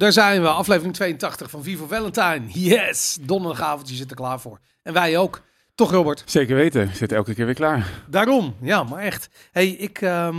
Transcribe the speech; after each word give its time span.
daar 0.00 0.12
zijn 0.12 0.42
we. 0.42 0.48
Aflevering 0.48 0.94
82 0.94 1.50
van 1.50 1.62
Vivo 1.62 1.86
Valentine. 1.86 2.42
Yes, 2.48 3.18
donderdagavond, 3.20 3.88
je 3.88 3.94
zit 3.94 4.10
er 4.10 4.16
klaar 4.16 4.40
voor. 4.40 4.60
En 4.82 4.92
wij 4.92 5.18
ook. 5.18 5.42
Toch, 5.74 5.90
Robert? 5.90 6.22
Zeker 6.26 6.56
weten. 6.56 6.90
Zit 6.94 7.12
elke 7.12 7.34
keer 7.34 7.44
weer 7.44 7.54
klaar. 7.54 7.86
Daarom, 8.08 8.56
ja, 8.60 8.82
maar 8.84 9.02
echt. 9.02 9.28
hey, 9.52 9.68
ik, 9.68 10.00
ehm, 10.00 10.36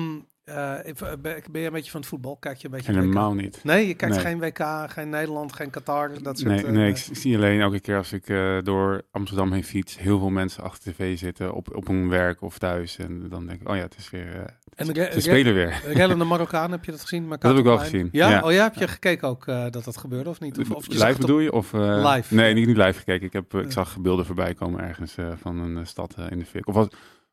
ik- 0.84 0.98
ben, 1.52 1.62
je 1.62 1.66
een 1.68 1.72
beetje 1.74 1.92
van 1.92 2.00
het 2.00 2.10
voetbal? 2.10 2.36
Kijk 2.38 2.58
je 2.58 2.66
een 2.66 2.72
beetje 2.74 2.92
WK? 2.92 3.00
Helemaal 3.00 3.34
niet. 3.34 3.60
Nee, 3.64 3.88
je 3.88 3.94
kijkt 3.94 4.16
Nee. 4.16 4.24
geen 4.24 4.40
WK, 4.40 4.92
geen 4.92 5.10
Nederland, 5.10 5.54
geen 5.54 5.70
Qatar, 5.70 6.12
dat 6.24 6.40
soort... 6.40 6.52
Nee, 6.52 6.66
eh, 6.66 6.72
nee, 6.72 6.90
ik 6.90 6.98
zie 7.12 7.36
alleen 7.36 7.60
elke 7.62 7.80
keer 7.80 7.98
als 7.98 8.14
ik 8.14 8.26
door 8.64 9.02
Amsterdam 9.12 9.52
heen 9.52 9.64
fiets, 9.64 10.00
heel 10.00 10.20
veel 10.20 10.30
mensen 10.30 10.64
achter 10.64 10.94
tv 10.94 11.18
zitten 11.18 11.54
op, 11.54 11.76
op 11.76 11.88
hun 11.88 12.10
werk 12.10 12.42
of 12.42 12.58
thuis. 12.58 12.98
En 12.98 13.30
dan 13.30 13.46
denk 13.48 13.62
ik, 13.62 13.70
oh 13.70 13.76
ja, 13.76 13.82
het 13.82 13.96
is 13.98 14.10
weer, 14.10 14.56
En 14.76 14.86
ze 14.86 15.10
spelen 15.18 15.54
weer. 15.54 15.82
re- 15.86 15.94
rellende 15.94 16.26
Marokkaan, 16.26 16.72
heb 16.72 16.86
je 16.86 16.92
dat 16.92 17.02
gezien? 17.02 17.30
Dat 17.30 17.42
heb 17.44 17.58
ik 17.58 17.64
wel 17.64 17.78
gezien, 17.78 18.10
Ja? 18.12 18.30
ja. 18.30 18.42
Oh 18.44 18.52
ja, 18.52 18.64
heb 18.64 18.76
je 18.76 18.88
gekeken 18.88 19.28
ook 19.28 19.46
dat 19.46 19.84
dat 19.84 19.98
gebeurde 19.98 20.30
of 20.30 20.40
niet? 20.40 20.60
Of, 20.60 20.72
of 20.72 20.86
je 20.88 21.06
live 21.06 21.20
bedoel 21.20 21.40
je? 21.40 21.52
Of, 21.52 21.72
Live. 21.74 22.36
Nee, 22.36 22.54
niet, 22.54 22.68
niet 22.68 22.78
live 22.78 23.00
gekeken. 23.00 23.26
Ik, 23.28 23.34
heb, 23.34 23.54
ik 23.54 23.72
zag 23.72 24.00
beelden 24.00 24.26
voorbij 24.26 24.54
komen 24.54 24.80
ergens 24.88 25.16
van 25.42 25.58
een 25.58 25.88
stad 25.88 26.16
in 26.30 26.40
de 26.40 26.46
fik. 26.46 26.68
Of 26.68 26.76
was, 26.76 26.88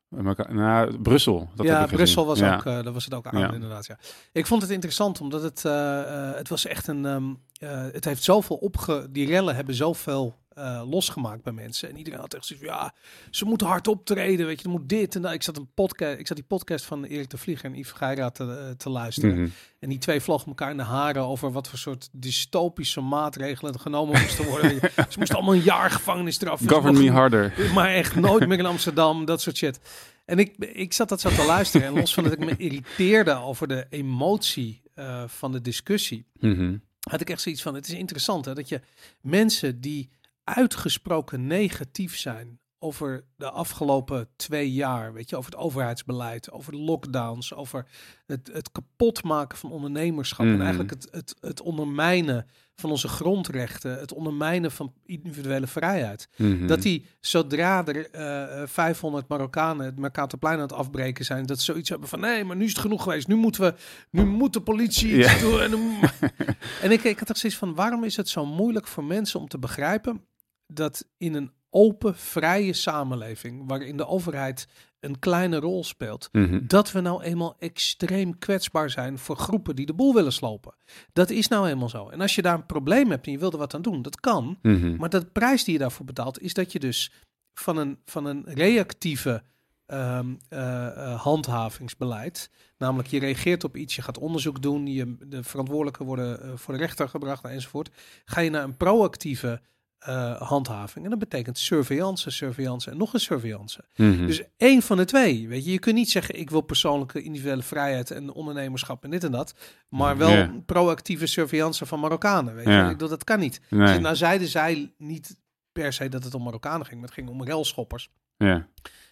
nou, 0.09 0.97
Brussel. 1.01 1.49
Dat 1.55 1.65
ja. 1.65 1.85
Brussel 1.85 2.25
was 2.25 2.39
Ja. 2.39 2.55
ook, 2.55 2.65
eh 2.65 2.83
dat 2.83 2.93
was 2.93 3.05
het 3.05 3.13
ook 3.13 3.25
aan, 3.27 3.39
Ja. 3.39 3.53
inderdaad. 3.53 3.85
Ja. 3.85 3.97
Ik 4.31 4.45
vond 4.45 4.61
het 4.61 4.71
interessant, 4.71 5.21
omdat 5.21 5.41
het, 5.41 5.65
eh, 5.65 6.31
het 6.33 6.49
was 6.49 6.65
echt 6.65 6.87
een, 6.87 7.05
ehm, 7.05 7.23
eh, 7.59 7.85
het 7.91 8.05
heeft 8.05 8.23
zoveel 8.23 8.55
opge, 8.55 9.07
die 9.11 9.27
rellen 9.27 9.55
hebben 9.55 9.75
zoveel 9.75 10.35
eh, 10.59 10.81
losgemaakt 10.89 11.43
bij 11.43 11.53
mensen. 11.53 11.89
En 11.89 11.97
iedereen 11.97 12.19
had 12.19 12.33
echt 12.33 12.45
zoiets 12.45 12.65
van, 12.67 12.75
ja, 12.75 12.93
ze 13.29 13.45
moeten 13.45 13.67
hard 13.67 13.87
optreden, 13.87 14.45
weet 14.45 14.57
je, 14.59 14.63
er 14.65 14.69
moet 14.71 14.89
dit 14.89 15.15
en 15.15 15.21
dat. 15.21 15.33
Ik 15.33 15.43
zat 15.43 15.57
een 15.57 15.69
podcast, 15.73 16.19
ik 16.19 16.27
zat 16.27 16.37
die 16.37 16.45
podcast 16.45 16.85
van 16.85 17.03
Erik 17.03 17.29
de 17.29 17.37
Vlieger 17.37 17.65
en 17.65 17.75
Yves 17.77 17.91
Geira 17.91 18.29
te, 18.29 18.43
eh, 18.43 18.69
te 18.77 18.89
luisteren. 18.89 19.41
Mhm. 19.41 19.49
En 19.79 19.89
die 19.89 19.97
twee 19.97 20.19
vlogen 20.21 20.47
elkaar 20.47 20.71
in 20.71 20.77
de 20.77 20.83
haren 20.83 21.23
over 21.23 21.51
wat 21.51 21.67
voor 21.67 21.79
soort 21.79 22.09
dystopische 22.11 23.01
maatregelen 23.01 23.73
er 23.73 23.79
genomen 23.79 24.21
moesten 24.21 24.45
worden. 24.45 24.69
ze 25.09 25.15
moesten 25.17 25.35
allemaal 25.37 25.53
een 25.55 25.61
jaar 25.61 25.91
gevangenisstraf. 25.91 26.59
Dus 26.59 26.71
Govern 26.71 26.97
me 26.97 27.11
harder. 27.11 27.53
maar 27.73 27.89
echt 27.93 28.15
nooit 28.15 28.47
meer 28.47 28.59
in 28.59 28.65
Amsterdam, 28.65 29.25
dat 29.25 29.41
soort 29.41 29.57
shit. 29.57 29.79
En 30.25 30.39
ik, 30.39 30.55
ik 30.57 30.93
zat 30.93 31.09
dat 31.09 31.21
zo 31.21 31.29
te 31.29 31.45
luisteren. 31.45 31.87
En 31.87 31.93
los 31.93 32.13
van 32.13 32.23
dat 32.23 32.33
ik 32.33 32.39
me 32.39 32.53
irriteerde 32.57 33.33
over 33.33 33.67
de 33.67 33.85
emotie 33.89 34.81
eh, 34.95 35.23
van 35.27 35.51
de 35.51 35.61
discussie, 35.61 36.25
Mhm. 36.39 36.77
had 37.09 37.21
ik 37.21 37.29
echt 37.29 37.41
zoiets 37.41 37.61
van: 37.61 37.75
het 37.75 37.87
is 37.87 37.93
interessant 37.93 38.45
hè, 38.45 38.53
dat 38.53 38.69
je 38.69 38.81
mensen 39.21 39.81
die 39.81 40.09
uitgesproken 40.55 41.47
negatief 41.47 42.17
zijn 42.17 42.59
over 42.81 43.25
de 43.35 43.49
afgelopen 43.49 44.29
twee 44.35 44.71
jaar, 44.71 45.13
weet 45.13 45.29
je, 45.29 45.37
over 45.37 45.51
het 45.51 45.59
overheidsbeleid, 45.59 46.51
over 46.51 46.71
de 46.71 46.77
lockdowns, 46.77 47.53
over 47.53 47.85
het, 48.25 48.49
het 48.53 48.71
kapotmaken 48.71 49.57
van 49.57 49.71
ondernemerschap 49.71 50.45
en 50.45 50.51
Mhm. 50.51 50.61
eigenlijk 50.61 50.89
het, 50.89 51.07
het, 51.11 51.35
het 51.39 51.61
ondermijnen 51.61 52.45
van 52.75 52.89
onze 52.89 53.07
grondrechten, 53.07 53.99
het 53.99 54.13
ondermijnen 54.13 54.71
van 54.71 54.93
individuele 55.05 55.67
vrijheid. 55.67 56.29
Mhm. 56.37 56.67
Dat 56.67 56.81
die, 56.81 57.05
zodra 57.19 57.85
er 57.85 58.09
eh, 58.11 58.67
500 58.67 59.27
Marokkanen 59.27 59.85
het 59.85 59.99
Mercatorplein 59.99 60.55
aan 60.55 60.61
het 60.61 60.73
afbreken 60.73 61.25
zijn, 61.25 61.45
dat 61.45 61.57
ze 61.57 61.63
zoiets 61.63 61.89
hebben 61.89 62.09
van, 62.09 62.19
nee, 62.19 62.43
maar 62.43 62.55
nu 62.55 62.63
is 62.63 62.69
het 62.71 62.79
genoeg 62.79 63.03
geweest. 63.03 63.27
Nu 63.27 63.35
moeten 63.35 63.61
we, 63.61 63.73
nu 64.11 64.25
moet 64.25 64.53
de 64.53 64.61
politie 64.61 65.17
iets 65.17 65.39
doen. 65.39 65.59
En, 65.61 65.71
en 66.83 66.91
ik, 66.91 67.03
ik 67.03 67.19
had 67.19 67.29
echt 67.29 67.39
zoiets 67.39 67.59
van, 67.59 67.75
waarom 67.75 68.03
is 68.03 68.15
het 68.15 68.29
zo 68.29 68.45
moeilijk 68.45 68.87
voor 68.87 69.03
mensen 69.03 69.39
om 69.39 69.47
te 69.47 69.59
begrijpen 69.59 70.27
dat 70.73 71.05
in 71.17 71.33
een 71.33 71.51
open, 71.69 72.15
vrije 72.15 72.73
samenleving, 72.73 73.63
waarin 73.67 73.97
de 73.97 74.07
overheid 74.07 74.67
een 74.99 75.19
kleine 75.19 75.59
rol 75.59 75.83
speelt, 75.83 76.29
Mhm. 76.31 76.59
dat 76.67 76.91
we 76.91 76.99
nou 77.01 77.23
eenmaal 77.23 77.55
extreem 77.59 78.37
kwetsbaar 78.39 78.89
zijn 78.89 79.17
voor 79.17 79.37
groepen 79.37 79.75
die 79.75 79.85
de 79.85 79.93
boel 79.93 80.13
willen 80.13 80.33
slopen. 80.33 80.75
Dat 81.13 81.29
is 81.29 81.47
nou 81.47 81.67
eenmaal 81.67 81.89
zo. 81.89 82.09
En 82.09 82.21
als 82.21 82.35
je 82.35 82.41
daar 82.41 82.53
een 82.53 82.65
probleem 82.65 83.09
hebt 83.09 83.25
en 83.25 83.31
je 83.31 83.37
wilt 83.37 83.53
er 83.53 83.59
wat 83.59 83.73
aan 83.73 83.81
doen, 83.81 84.01
dat 84.01 84.19
kan. 84.19 84.59
Mhm. 84.61 84.95
Maar 84.95 85.09
de 85.09 85.25
prijs 85.25 85.63
die 85.63 85.73
je 85.73 85.79
daarvoor 85.79 86.05
betaalt, 86.05 86.41
is 86.41 86.53
dat 86.53 86.71
je 86.71 86.79
dus 86.79 87.11
van 87.53 87.77
een, 87.77 87.97
van 88.05 88.25
een 88.25 88.43
reactieve 88.45 89.43
ehm, 89.85 90.33
eh, 90.49 90.87
eh, 90.87 91.21
handhavingsbeleid, 91.21 92.49
namelijk 92.77 93.07
je 93.09 93.19
reageert 93.19 93.63
op 93.63 93.75
iets, 93.77 93.95
je 93.95 94.01
gaat 94.01 94.17
onderzoek 94.17 94.61
doen, 94.61 94.87
je, 94.87 95.15
de 95.19 95.43
verantwoordelijken 95.43 96.05
worden 96.05 96.41
eh, 96.41 96.51
voor 96.55 96.73
de 96.73 96.79
rechter 96.79 97.09
gebracht 97.09 97.43
enzovoort, 97.43 97.89
ga 98.25 98.41
je 98.41 98.49
naar 98.49 98.63
een 98.63 98.77
proactieve 98.77 99.61
eh, 99.99 100.41
handhaving. 100.41 101.03
En 101.03 101.09
dat 101.09 101.19
betekent 101.19 101.57
surveillance, 101.57 102.29
surveillance 102.31 102.91
en 102.91 102.97
nog 102.97 103.13
een 103.13 103.19
surveillance. 103.19 103.83
Mhm. 103.95 104.25
Dus 104.25 104.41
één 104.57 104.81
van 104.81 104.97
de 104.97 105.05
twee. 105.05 105.47
Weet 105.47 105.65
je, 105.65 105.71
je 105.71 105.79
kunt 105.79 105.95
niet 105.95 106.09
zeggen: 106.11 106.39
ik 106.39 106.49
wil 106.49 106.61
persoonlijke 106.61 107.21
individuele 107.21 107.61
vrijheid 107.63 108.11
en 108.11 108.31
ondernemerschap 108.31 109.03
en 109.03 109.09
dit 109.09 109.23
en 109.23 109.31
dat, 109.31 109.53
maar 109.89 110.17
wel 110.17 110.61
proactieve 110.65 111.25
surveillance 111.25 111.85
van 111.85 111.99
Marokkanen. 111.99 112.55
Weet 112.55 112.65
je, 112.65 112.71
Ja. 112.71 112.83
ik 112.85 112.91
bedoel, 112.91 113.09
dat 113.09 113.23
kan 113.23 113.39
niet. 113.39 113.61
nee. 113.69 113.87
Dus 113.93 113.99
nou 113.99 114.15
zeiden 114.15 114.47
zij 114.47 114.93
niet 114.97 115.39
per 115.71 115.93
se 115.93 116.09
dat 116.09 116.23
het 116.23 116.33
om 116.33 116.43
Marokkanen 116.43 116.85
ging, 116.85 116.99
maar 116.99 117.09
het 117.09 117.17
ging 117.17 117.29
om 117.29 117.43
relschoppers. 117.43 118.09
ja. 118.37 118.67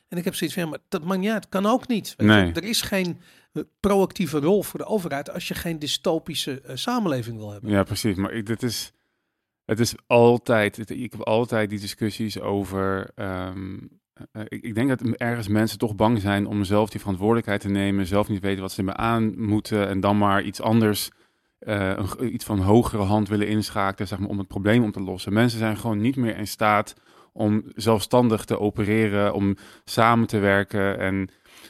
En 0.07 0.17
ik 0.17 0.23
heb 0.23 0.35
zoiets 0.35 0.55
van, 0.55 0.65
ja, 0.65 0.69
maar 0.69 0.79
dat 0.89 1.03
maakt 1.03 1.19
niet 1.19 1.29
uit. 1.31 1.49
Kan 1.49 1.65
ook 1.65 1.87
niet. 1.87 2.13
Weet 2.17 2.27
Nee. 2.27 2.45
je? 2.45 2.53
Er 2.53 2.63
is 2.63 2.81
geen 2.81 3.19
eh, 3.53 3.63
proactieve 3.79 4.39
rol 4.39 4.63
voor 4.63 4.79
de 4.79 4.85
overheid 4.85 5.29
als 5.33 5.47
je 5.47 5.53
geen 5.53 5.79
dystopische 5.79 6.61
eh, 6.61 6.75
samenleving 6.75 7.37
wil 7.37 7.51
hebben. 7.51 7.69
Ja, 7.71 7.83
precies. 7.83 8.15
Maar 8.15 8.31
ik, 8.31 8.45
dit 8.45 8.63
is, 8.63 8.91
het 9.67 9.79
is 9.79 9.95
altijd, 10.07 10.89
ik 10.89 11.11
heb 11.11 11.21
altijd 11.21 11.69
die 11.69 11.79
discussies 11.79 12.39
over. 12.39 13.09
ehm, 13.15 13.77
eh, 14.31 14.41
ik, 14.47 14.63
ik 14.63 14.75
denk 14.75 14.89
dat 14.89 15.01
ergens 15.01 15.47
mensen 15.47 15.77
toch 15.77 15.95
bang 15.95 16.21
zijn 16.21 16.47
om 16.47 16.63
zelf 16.63 16.89
die 16.89 16.99
verantwoordelijkheid 16.99 17.61
te 17.61 17.69
nemen, 17.69 18.05
zelf 18.05 18.27
niet 18.27 18.41
weten 18.41 18.61
wat 18.61 18.71
ze 18.71 18.77
ermee 18.77 18.95
aan 18.95 19.45
moeten 19.45 19.87
en 19.87 19.99
dan 19.99 20.17
maar 20.17 20.43
iets 20.43 20.61
anders, 20.61 21.09
eh, 21.59 21.97
een 22.19 22.33
iets 22.33 22.45
van 22.45 22.59
hogere 22.59 23.03
hand 23.03 23.27
willen 23.27 23.47
inschakelen, 23.47 24.07
zeg 24.07 24.19
maar, 24.19 24.29
om 24.29 24.37
het 24.37 24.47
probleem 24.47 24.83
om 24.83 24.91
te 24.91 25.01
lossen. 25.01 25.33
Mensen 25.33 25.59
zijn 25.59 25.77
gewoon 25.77 26.01
niet 26.01 26.15
meer 26.15 26.37
in 26.37 26.47
staat 26.47 26.95
om 27.33 27.63
zelfstandig 27.75 28.45
te 28.45 28.59
opereren, 28.59 29.33
om 29.33 29.55
samen 29.83 30.27
te 30.27 30.39
werken 30.39 30.99
en 30.99 31.29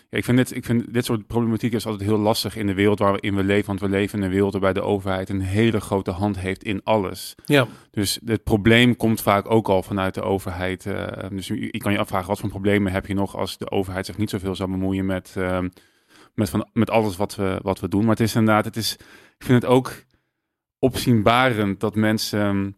ja, 0.10 0.18
ik, 0.18 0.24
vind 0.26 0.38
dit, 0.38 0.56
ik 0.56 0.66
vind 0.66 0.94
dit 0.94 1.06
soort 1.06 1.28
problematiek 1.28 1.74
is 1.74 1.86
altijd 1.86 2.10
heel 2.10 2.18
lastig 2.18 2.56
in 2.56 2.68
de 2.68 2.74
wereld 2.74 3.00
waarin 3.00 3.36
we 3.36 3.44
leven. 3.44 3.66
Want 3.66 3.80
we 3.80 3.90
leven 3.90 4.20
in 4.20 4.26
een 4.26 4.32
wereld 4.32 4.52
waarbij 4.52 4.74
de 4.74 4.82
overheid 4.82 5.30
een 5.30 5.42
hele 5.42 5.80
grote 5.80 6.12
hand 6.12 6.40
heeft 6.40 6.64
in 6.64 6.84
alles. 6.84 7.36
Ja, 7.46 7.68
Dus 7.92 8.20
het 8.26 8.44
probleem 8.44 8.96
komt 8.96 9.22
vaak 9.22 9.52
ook 9.52 9.68
al 9.70 9.84
vanuit 9.84 10.14
de 10.14 10.22
overheid. 10.22 10.86
eh, 10.86 11.30
dus 11.30 11.48
je, 11.48 11.62
je 11.62 11.78
kan 11.78 11.92
je 11.92 11.98
afvragen, 12.00 12.28
wat 12.28 12.40
voor 12.40 12.50
problemen 12.50 12.92
heb 12.92 13.06
je 13.08 13.14
nog 13.14 13.36
als 13.36 13.58
de 13.58 13.72
overheid 13.72 14.06
zich 14.06 14.18
niet 14.18 14.30
zoveel 14.30 14.56
zou 14.56 14.72
bemoeien 14.72 15.06
met, 15.06 15.34
eh, 15.38 15.64
met, 16.34 16.50
van, 16.50 16.70
met 16.74 16.90
alles 16.90 17.18
wat 17.18 17.36
we, 17.36 17.60
wat 17.62 17.80
we 17.80 17.88
doen. 17.88 18.02
Maar 18.02 18.16
het 18.16 18.20
is 18.20 18.36
inderdaad, 18.36 18.66
het 18.66 18.76
is, 18.76 18.94
ik 19.38 19.46
vind 19.46 19.62
het 19.62 19.72
ook 19.72 20.04
opzienbarend 20.80 21.80
dat 21.80 21.96
mensen... 21.96 22.78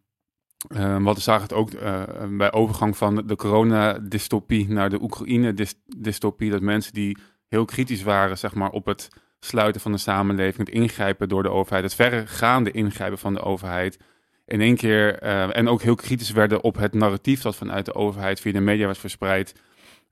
eh, 0.67 0.97
wat 1.03 1.15
we 1.15 1.21
zagen 1.21 1.41
het 1.43 1.53
ook 1.53 1.71
eh, 1.71 2.03
bij 2.29 2.51
overgang 2.51 2.97
van 2.97 3.15
de 3.25 3.35
coronadystopie 3.35 4.69
naar 4.69 4.89
de 4.89 5.01
Oekraïne-dystopie. 5.01 6.51
Dat 6.51 6.61
mensen 6.61 6.93
die 6.93 7.17
heel 7.47 7.65
kritisch 7.65 8.03
waren 8.03 8.37
zeg 8.37 8.53
maar, 8.53 8.69
op 8.69 8.85
het 8.85 9.07
sluiten 9.39 9.81
van 9.81 9.91
de 9.91 9.97
samenleving, 9.97 10.67
het 10.67 10.75
ingrijpen 10.75 11.29
door 11.29 11.43
de 11.43 11.49
overheid, 11.51 11.83
het 11.83 11.95
verregaande 11.95 12.71
ingrijpen 12.71 13.17
van 13.17 13.33
de 13.33 13.41
overheid. 13.41 13.99
In 14.45 14.61
één 14.61 14.75
keer, 14.75 15.19
eh, 15.19 15.57
en 15.57 15.67
ook 15.67 15.81
heel 15.81 15.95
kritisch 15.95 16.31
werden 16.31 16.63
op 16.63 16.75
het 16.77 16.93
narratief 16.93 17.41
dat 17.41 17.55
vanuit 17.55 17.85
de 17.85 17.93
overheid 17.93 18.39
via 18.39 18.51
de 18.51 18.59
media 18.59 18.85
werd 18.85 18.97
verspreid. 18.97 19.53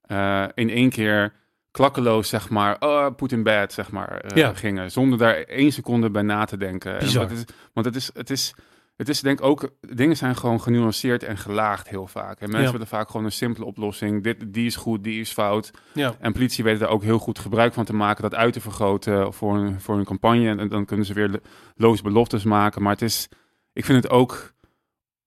eh, 0.01 0.45
in 0.53 0.69
één 0.69 0.89
keer 0.89 1.33
klakkeloos, 1.71 2.29
zeg 2.29 2.49
maar, 2.49 2.75
oh, 2.79 3.15
Poetin 3.15 3.43
bad, 3.43 3.73
zeg 3.73 3.91
maar, 3.91 4.37
Ja. 4.37 4.53
gingen. 4.53 4.91
Zonder 4.91 5.17
daar 5.17 5.35
één 5.35 5.71
seconde 5.71 6.09
bij 6.09 6.21
na 6.21 6.45
te 6.45 6.57
denken. 6.57 6.93
En 6.93 6.99
Bizar. 6.99 7.21
wat 7.21 7.37
het 7.37 7.49
is, 7.49 7.55
want 7.73 7.85
het 7.85 7.95
is, 7.95 8.09
het 8.13 8.29
is, 8.29 8.53
het 8.97 9.09
is 9.09 9.21
denk 9.21 9.39
ik 9.39 9.45
ook, 9.45 9.69
dingen 9.79 10.17
zijn 10.17 10.35
gewoon 10.35 10.61
genuanceerd 10.61 11.23
en 11.23 11.37
gelaagd 11.37 11.87
heel 11.89 12.07
vaak. 12.07 12.39
En 12.39 12.45
mensen 12.47 12.65
Ja. 12.65 12.71
willen 12.71 12.87
vaak 12.87 13.09
gewoon 13.09 13.25
een 13.25 13.31
simpele 13.31 13.65
oplossing. 13.65 14.23
Dit, 14.23 14.53
die 14.53 14.65
is 14.65 14.75
goed, 14.75 15.03
die 15.03 15.19
is 15.19 15.31
fout. 15.31 15.71
ja. 15.93 16.15
En 16.19 16.31
politie 16.33 16.63
weten 16.63 16.79
daar 16.79 16.89
ook 16.89 17.03
heel 17.03 17.19
goed 17.19 17.39
gebruik 17.39 17.73
van 17.73 17.85
te 17.85 17.93
maken, 17.93 18.21
dat 18.21 18.35
uit 18.35 18.53
te 18.53 18.61
vergroten 18.61 19.33
voor 19.33 19.55
een, 19.57 19.81
voor 19.81 19.97
een 19.97 20.05
campagne. 20.05 20.55
En 20.57 20.67
dan 20.69 20.85
kunnen 20.85 21.05
ze 21.05 21.13
weer 21.13 21.29
lo- 21.29 21.39
loze 21.75 22.03
beloftes 22.03 22.43
maken. 22.43 22.81
Maar 22.81 22.91
het 22.91 23.01
is, 23.01 23.27
ik 23.73 23.85
vind 23.85 24.03
het 24.03 24.11
ook 24.11 24.53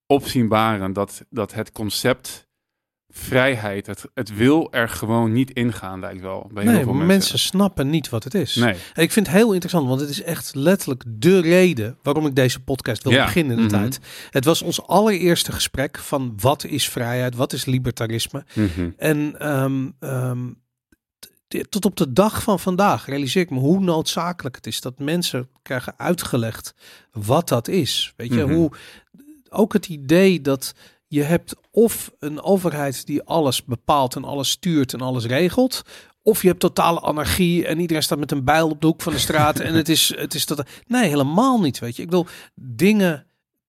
opzienbarend 0.07 0.95
dat, 0.95 1.25
dat 1.31 1.53
het 1.55 1.73
concept 1.73 2.49
vrijheid, 3.13 3.87
het, 3.87 4.05
het 4.15 4.35
wil 4.37 4.73
er 4.73 4.89
gewoon 4.89 5.33
niet 5.33 5.51
ingaan, 5.51 6.01
lijkt 6.01 6.21
wel. 6.21 6.51
Bij 6.53 6.63
heel 6.63 6.73
Nee, 6.73 6.83
veel 6.83 6.93
mensen. 6.93 7.07
mensen. 7.09 7.39
snappen 7.39 7.91
niet 7.91 8.09
wat 8.09 8.25
het 8.25 8.35
is. 8.35 8.55
Nee. 8.55 8.75
En 8.95 9.03
ik 9.03 9.13
vind 9.13 9.27
het 9.27 9.37
heel 9.37 9.53
interessant, 9.53 9.89
want 9.89 10.01
het 10.01 10.11
is 10.11 10.23
echt 10.23 10.55
letterlijk 10.55 11.03
de 11.07 11.41
reden 11.41 11.99
waarom 12.03 12.27
ik 12.27 12.35
deze 12.35 12.61
podcast 12.61 13.03
wil 13.03 13.13
Ja. 13.13 13.25
beginnen 13.25 13.57
in 13.59 13.69
de 13.69 13.75
Mhm. 13.75 13.81
tijd. 13.83 14.01
Het 14.31 14.45
was 14.45 14.63
ons 14.63 14.87
allereerste 14.87 15.53
gesprek 15.53 15.99
van 15.99 16.33
wat 16.41 16.65
is 16.65 16.89
vrijheid, 16.89 17.35
wat 17.35 17.53
is 17.53 17.65
libertarisme. 17.65 18.45
Mhm. 18.55 18.91
En 18.97 19.35
ehm, 19.39 19.89
ehm, 20.01 20.49
tot 21.69 21.85
op 21.85 21.97
de 21.97 22.13
dag 22.13 22.43
van 22.43 22.61
vandaag 22.61 23.07
realiseer 23.07 23.43
ik 23.43 23.51
me 23.51 23.59
hoe 23.59 23.81
noodzakelijk 23.81 24.57
het 24.57 24.67
is 24.67 24.81
dat 24.81 24.99
mensen 24.99 25.49
krijgen 25.63 25.95
uitgelegd 25.97 26.75
wat 27.13 27.49
dat 27.49 27.69
is. 27.69 28.13
Weet 28.17 28.33
je, 28.35 28.45
Mhm. 28.45 28.55
hoe 28.55 28.71
ook 29.49 29.73
het 29.73 29.89
idee 29.89 30.41
dat 30.41 30.75
je 31.13 31.23
hebt 31.23 31.55
of 31.71 32.13
een 32.19 32.43
overheid 32.43 33.07
die 33.07 33.23
alles 33.23 33.65
bepaalt 33.65 34.17
en 34.17 34.25
alles 34.25 34.51
stuurt 34.51 34.93
en 34.93 35.01
alles 35.01 35.25
regelt, 35.25 35.83
of 36.23 36.43
je 36.43 36.49
hebt 36.49 36.61
totale 36.61 37.01
anarchie 37.01 37.67
en 37.67 37.81
iedereen 37.81 38.03
staat 38.03 38.19
met 38.19 38.31
een 38.31 38.45
bijl 38.45 38.69
op 38.71 38.81
de 38.81 38.87
hoek 38.87 39.03
van 39.03 39.13
de 39.13 39.19
straat 39.19 39.61
en 39.61 39.75
het 39.75 39.89
is, 39.89 40.15
het 40.17 40.35
is 40.35 40.47
dat. 40.47 40.67
Nee, 40.87 41.09
helemaal 41.09 41.61
niet. 41.61 41.79
Weet 41.79 41.97
je, 41.97 42.03
ik 42.03 42.09
bedoel, 42.09 42.27
dingen 42.55 43.27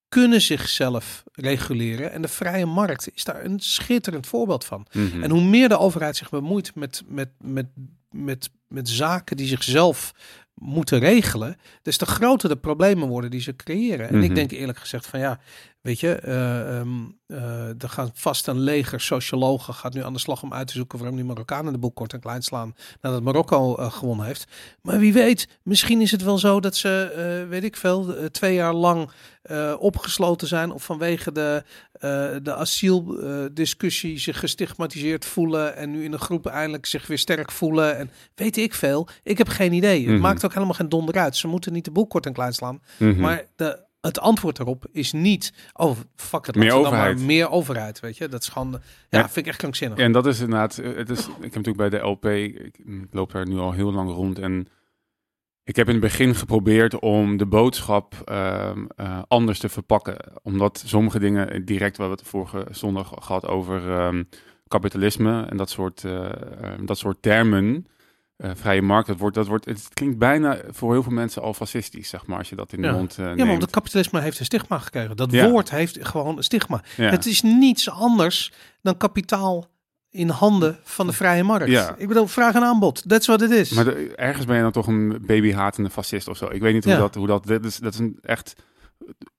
kunnen 0.08 0.42
zichzelf 0.42 1.24
reguleren 1.32 2.12
en 2.12 2.22
de 2.22 2.28
vrije 2.28 2.66
markt 2.66 3.10
is 3.14 3.24
daar 3.24 3.46
een 3.46 3.60
schitterend 3.60 4.28
voorbeeld 4.28 4.66
van. 4.66 4.88
Mhm. 4.92 5.24
En 5.24 5.32
hoe 5.32 5.44
meer 5.44 5.70
de 5.70 5.80
overheid 5.80 6.18
zich 6.18 6.30
bemoeit 6.30 6.76
met, 6.76 7.04
met, 7.08 7.30
met, 7.38 7.68
met, 8.10 8.50
met 8.68 8.90
zaken 8.90 9.38
die 9.38 9.48
zichzelf 9.48 10.14
moeten 10.64 11.00
regelen, 11.00 11.58
des 11.82 11.98
te 11.98 12.06
groter 12.06 12.50
de 12.50 12.56
problemen 12.56 13.08
worden 13.08 13.32
die 13.32 13.42
ze 13.42 13.56
creëren. 13.56 14.10
En 14.10 14.16
ik 14.16 14.26
Mhm. 14.26 14.34
denk 14.34 14.52
eerlijk 14.52 14.78
gezegd 14.78 15.08
van 15.08 15.20
ja, 15.20 15.40
weet 15.82 16.00
je, 16.00 16.14
eh, 16.16 17.84
er 17.84 17.90
gaan 17.90 18.10
vast 18.14 18.48
een 18.48 18.60
leger 18.60 19.02
sociologen 19.02 19.74
gaat 19.74 19.94
nu 19.94 20.04
aan 20.04 20.14
de 20.14 20.20
slag 20.20 20.44
om 20.44 20.54
uit 20.54 20.68
te 20.68 20.74
zoeken 20.74 20.98
waarom 20.98 21.16
die 21.18 21.26
Marokkanen 21.26 21.74
de 21.74 21.80
boel 21.80 21.92
kort 21.92 22.14
en 22.14 22.20
klein 22.20 22.42
slaan 22.42 22.76
nadat 23.02 23.22
Marokko 23.24 23.76
eh, 23.76 23.92
gewonnen 23.92 24.26
heeft. 24.26 24.48
Maar 24.82 25.00
wie 25.00 25.14
weet, 25.14 25.48
misschien 25.64 26.02
is 26.02 26.12
het 26.12 26.24
wel 26.24 26.38
zo 26.38 26.60
dat 26.60 26.76
ze, 26.76 27.46
weet 27.50 27.64
ik 27.64 27.76
veel, 27.76 28.16
twee 28.32 28.54
jaar 28.54 28.74
lang 28.74 29.10
opgesloten 29.80 30.48
zijn 30.48 30.72
of 30.72 30.84
vanwege 30.84 31.32
de, 31.32 31.64
eh 32.02 32.36
de 32.44 32.54
asieldiscussie 32.56 34.20
zich 34.20 34.40
gestigmatiseerd 34.40 35.26
voelen 35.26 35.76
en 35.76 35.92
nu 35.92 36.04
in 36.04 36.14
een 36.14 36.20
groep 36.20 36.46
eindelijk 36.46 36.86
zich 36.86 37.08
weer 37.08 37.18
sterk 37.18 37.52
voelen 37.52 37.98
en 37.98 38.10
weet 38.36 38.58
ik 38.58 38.74
veel. 38.74 39.08
Ik 39.24 39.38
heb 39.38 39.48
geen 39.48 39.74
idee. 39.74 40.00
Het 40.02 40.12
Mhm. 40.12 40.22
maakt 40.22 40.46
ook 40.46 40.54
helemaal 40.54 40.74
geen 40.74 40.90
donder 40.90 41.16
uit. 41.18 41.36
Ze 41.36 41.48
moeten 41.48 41.74
niet 41.74 41.86
de 41.86 41.92
boel 41.92 42.08
kort 42.08 42.26
en 42.26 42.34
klein 42.34 42.54
slaan. 42.54 42.82
Mhm. 43.00 43.20
Maar 43.20 43.46
de, 43.56 43.84
het 44.02 44.20
antwoord 44.20 44.58
daarop 44.58 44.86
is 44.92 45.12
niet, 45.12 45.54
oh 45.74 45.98
fuck 46.16 46.46
het, 46.46 46.56
Meer 46.56 46.70
dan 46.70 46.82
maar 46.92 47.18
meer 47.20 47.50
overheid, 47.50 48.00
weet 48.00 48.18
je. 48.18 48.28
Dat 48.28 48.42
is 48.42 48.48
gewoon, 48.48 48.72
ja, 48.72 49.20
Ja. 49.20 49.24
vind 49.24 49.38
ik 49.38 49.48
echt 49.48 49.58
krankzinnig. 49.58 49.98
En 49.98 50.12
dat 50.12 50.26
is 50.26 50.40
inderdaad, 50.40 50.78
eh, 50.78 50.96
het 50.96 51.10
is, 51.10 51.20
ik 51.20 51.54
heb 51.54 51.56
natuurlijk 51.64 51.78
bij 51.78 51.90
de 51.90 51.98
LP, 51.98 52.26
ik 52.26 52.80
loop 53.12 53.32
daar 53.32 53.48
nu 53.48 53.58
al 53.58 53.72
heel 53.72 53.92
lang 53.94 54.10
rond 54.10 54.40
en 54.40 54.68
ik 55.64 55.76
heb 55.76 55.88
in 55.88 55.94
het 55.94 56.02
begin 56.04 56.36
geprobeerd 56.36 57.00
om 57.00 57.38
de 57.38 57.46
boodschap 57.46 58.14
ehm, 58.26 58.86
eh, 58.96 59.22
anders 59.28 59.60
te 59.60 59.70
verpakken. 59.70 60.18
Omdat 60.44 60.84
sommige 60.86 61.20
dingen, 61.20 61.66
direct 61.66 61.98
wat 61.98 62.08
we 62.08 62.14
het 62.14 62.28
vorige 62.28 62.66
zondag 62.72 63.14
gehad 63.20 63.46
over 63.48 63.92
ehm, 63.92 64.24
kapitalisme 64.68 65.46
en 65.46 65.58
dat 65.58 65.70
soort, 65.70 66.04
eh, 66.04 66.26
eh, 66.26 66.34
dat 66.86 66.98
soort 66.98 67.22
termen, 67.22 67.88
eh, 68.38 68.52
vrije 68.56 68.82
markt, 68.82 69.08
dat 69.08 69.18
wordt, 69.18 69.36
dat 69.36 69.48
wordt, 69.48 69.66
het 69.66 69.90
klinkt 69.94 70.18
bijna 70.18 70.58
voor 70.70 70.92
heel 70.92 71.04
veel 71.04 71.12
mensen 71.12 71.42
al 71.42 71.54
fascistisch, 71.54 72.10
zeg 72.10 72.26
maar, 72.26 72.38
als 72.38 72.50
je 72.50 72.56
dat 72.56 72.74
in 72.74 72.82
de 72.82 72.88
Ja. 72.88 72.94
mond 72.94 73.12
eh, 73.12 73.18
Ja, 73.18 73.24
maar 73.28 73.36
neemt. 73.38 73.50
omdat 73.54 73.70
kapitalisme 73.70 74.22
heeft 74.22 74.40
een 74.40 74.46
stigma 74.46 74.78
gekregen. 74.80 75.16
Dat 75.16 75.32
Ja. 75.32 75.50
woord 75.50 75.70
heeft 75.72 76.08
gewoon 76.08 76.38
een 76.38 76.44
stigma. 76.44 76.84
Ja. 76.98 77.10
Het 77.10 77.26
is 77.26 77.42
niets 77.42 77.90
anders 77.90 78.54
dan 78.82 78.98
kapitaal 78.98 79.70
in 80.12 80.30
handen 80.30 80.78
van 80.84 81.08
de 81.08 81.14
vrije 81.14 81.44
markt. 81.44 81.68
Ja. 81.70 81.96
Ik 81.98 82.08
bedoel, 82.08 82.28
vraag 82.28 82.54
en 82.56 82.64
aanbod. 82.64 83.04
That's 83.10 83.28
what 83.28 83.42
it 83.42 83.52
is. 83.52 83.70
Maar 83.72 83.84
de- 83.84 84.14
ergens 84.16 84.46
ben 84.46 84.56
je 84.56 84.62
dan 84.62 84.72
toch 84.72 84.88
een 84.88 85.18
babyhatende 85.26 85.90
fascist 85.90 86.28
of 86.28 86.38
zo. 86.38 86.48
Ik 86.52 86.62
weet 86.62 86.74
niet 86.74 86.84
hoe 86.84 86.94
Ja. 86.94 87.00
dat... 87.00 87.16
Hoe 87.16 87.28
dat, 87.28 87.46
dit 87.46 87.66
is, 87.66 87.78
dat 87.78 87.94
is 87.94 88.00
een 88.00 88.18
echt 88.22 88.56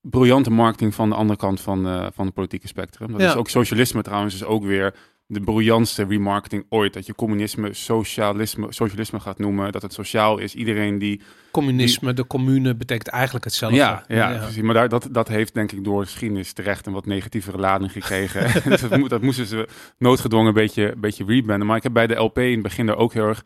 briljante 0.01 0.51
marketing 0.51 0.95
van 0.95 1.09
de 1.09 1.15
andere 1.15 1.39
kant 1.39 1.61
van, 1.61 1.87
eh, 1.87 2.07
van 2.15 2.25
het 2.25 2.35
politieke 2.35 2.67
spectrum. 2.67 3.13
Dat 3.13 3.21
Ja. 3.21 3.29
is 3.29 3.35
ook 3.37 3.49
socialisme 3.49 4.03
trouwens, 4.03 4.35
is 4.35 4.45
ook 4.45 4.65
weer 4.65 4.95
de 5.33 5.41
briljantste 5.41 6.05
remarketing 6.05 6.65
ooit. 6.69 6.93
Dat 6.93 7.07
je 7.07 7.15
communisme 7.15 7.75
socialisme, 7.75 8.67
socialisme 8.69 9.21
gaat 9.21 9.39
noemen, 9.39 9.73
dat 9.73 9.83
het 9.83 9.93
sociaal 9.93 10.39
is. 10.39 10.55
Iedereen 10.55 10.99
die... 10.99 11.21
Communisme, 11.51 12.13
de 12.13 12.27
commune, 12.27 12.75
betekent 12.75 13.09
eigenlijk 13.09 13.45
hetzelfde. 13.45 13.77
Ja, 13.77 14.05
ja, 14.09 14.39
precies. 14.39 14.63
Maar 14.63 14.75
daar, 14.75 14.89
dat, 14.89 15.09
dat 15.11 15.29
heeft 15.29 15.55
denk 15.55 15.73
ik 15.73 15.85
door 15.85 16.05
geschiedenis 16.05 16.53
terecht 16.53 16.87
een 16.87 16.93
wat 16.93 17.07
negatievere 17.07 17.59
lading 17.59 17.93
gekregen. 17.93 18.63
dus 18.71 18.81
dat, 18.89 19.09
dat 19.09 19.23
moesten 19.23 19.47
ze 19.47 19.69
noodgedwongen 19.99 20.49
een 20.49 20.55
beetje, 20.55 20.93
een 20.93 21.01
beetje 21.01 21.25
rebranden. 21.25 21.67
Maar 21.67 21.77
ik 21.77 21.83
heb 21.83 21.93
bij 21.93 22.07
de 22.07 22.15
LP 22.15 22.39
in 22.39 22.53
het 22.53 22.63
begin 22.63 22.87
daar 22.87 22.97
ook 22.97 23.13
heel 23.13 23.27
erg 23.27 23.45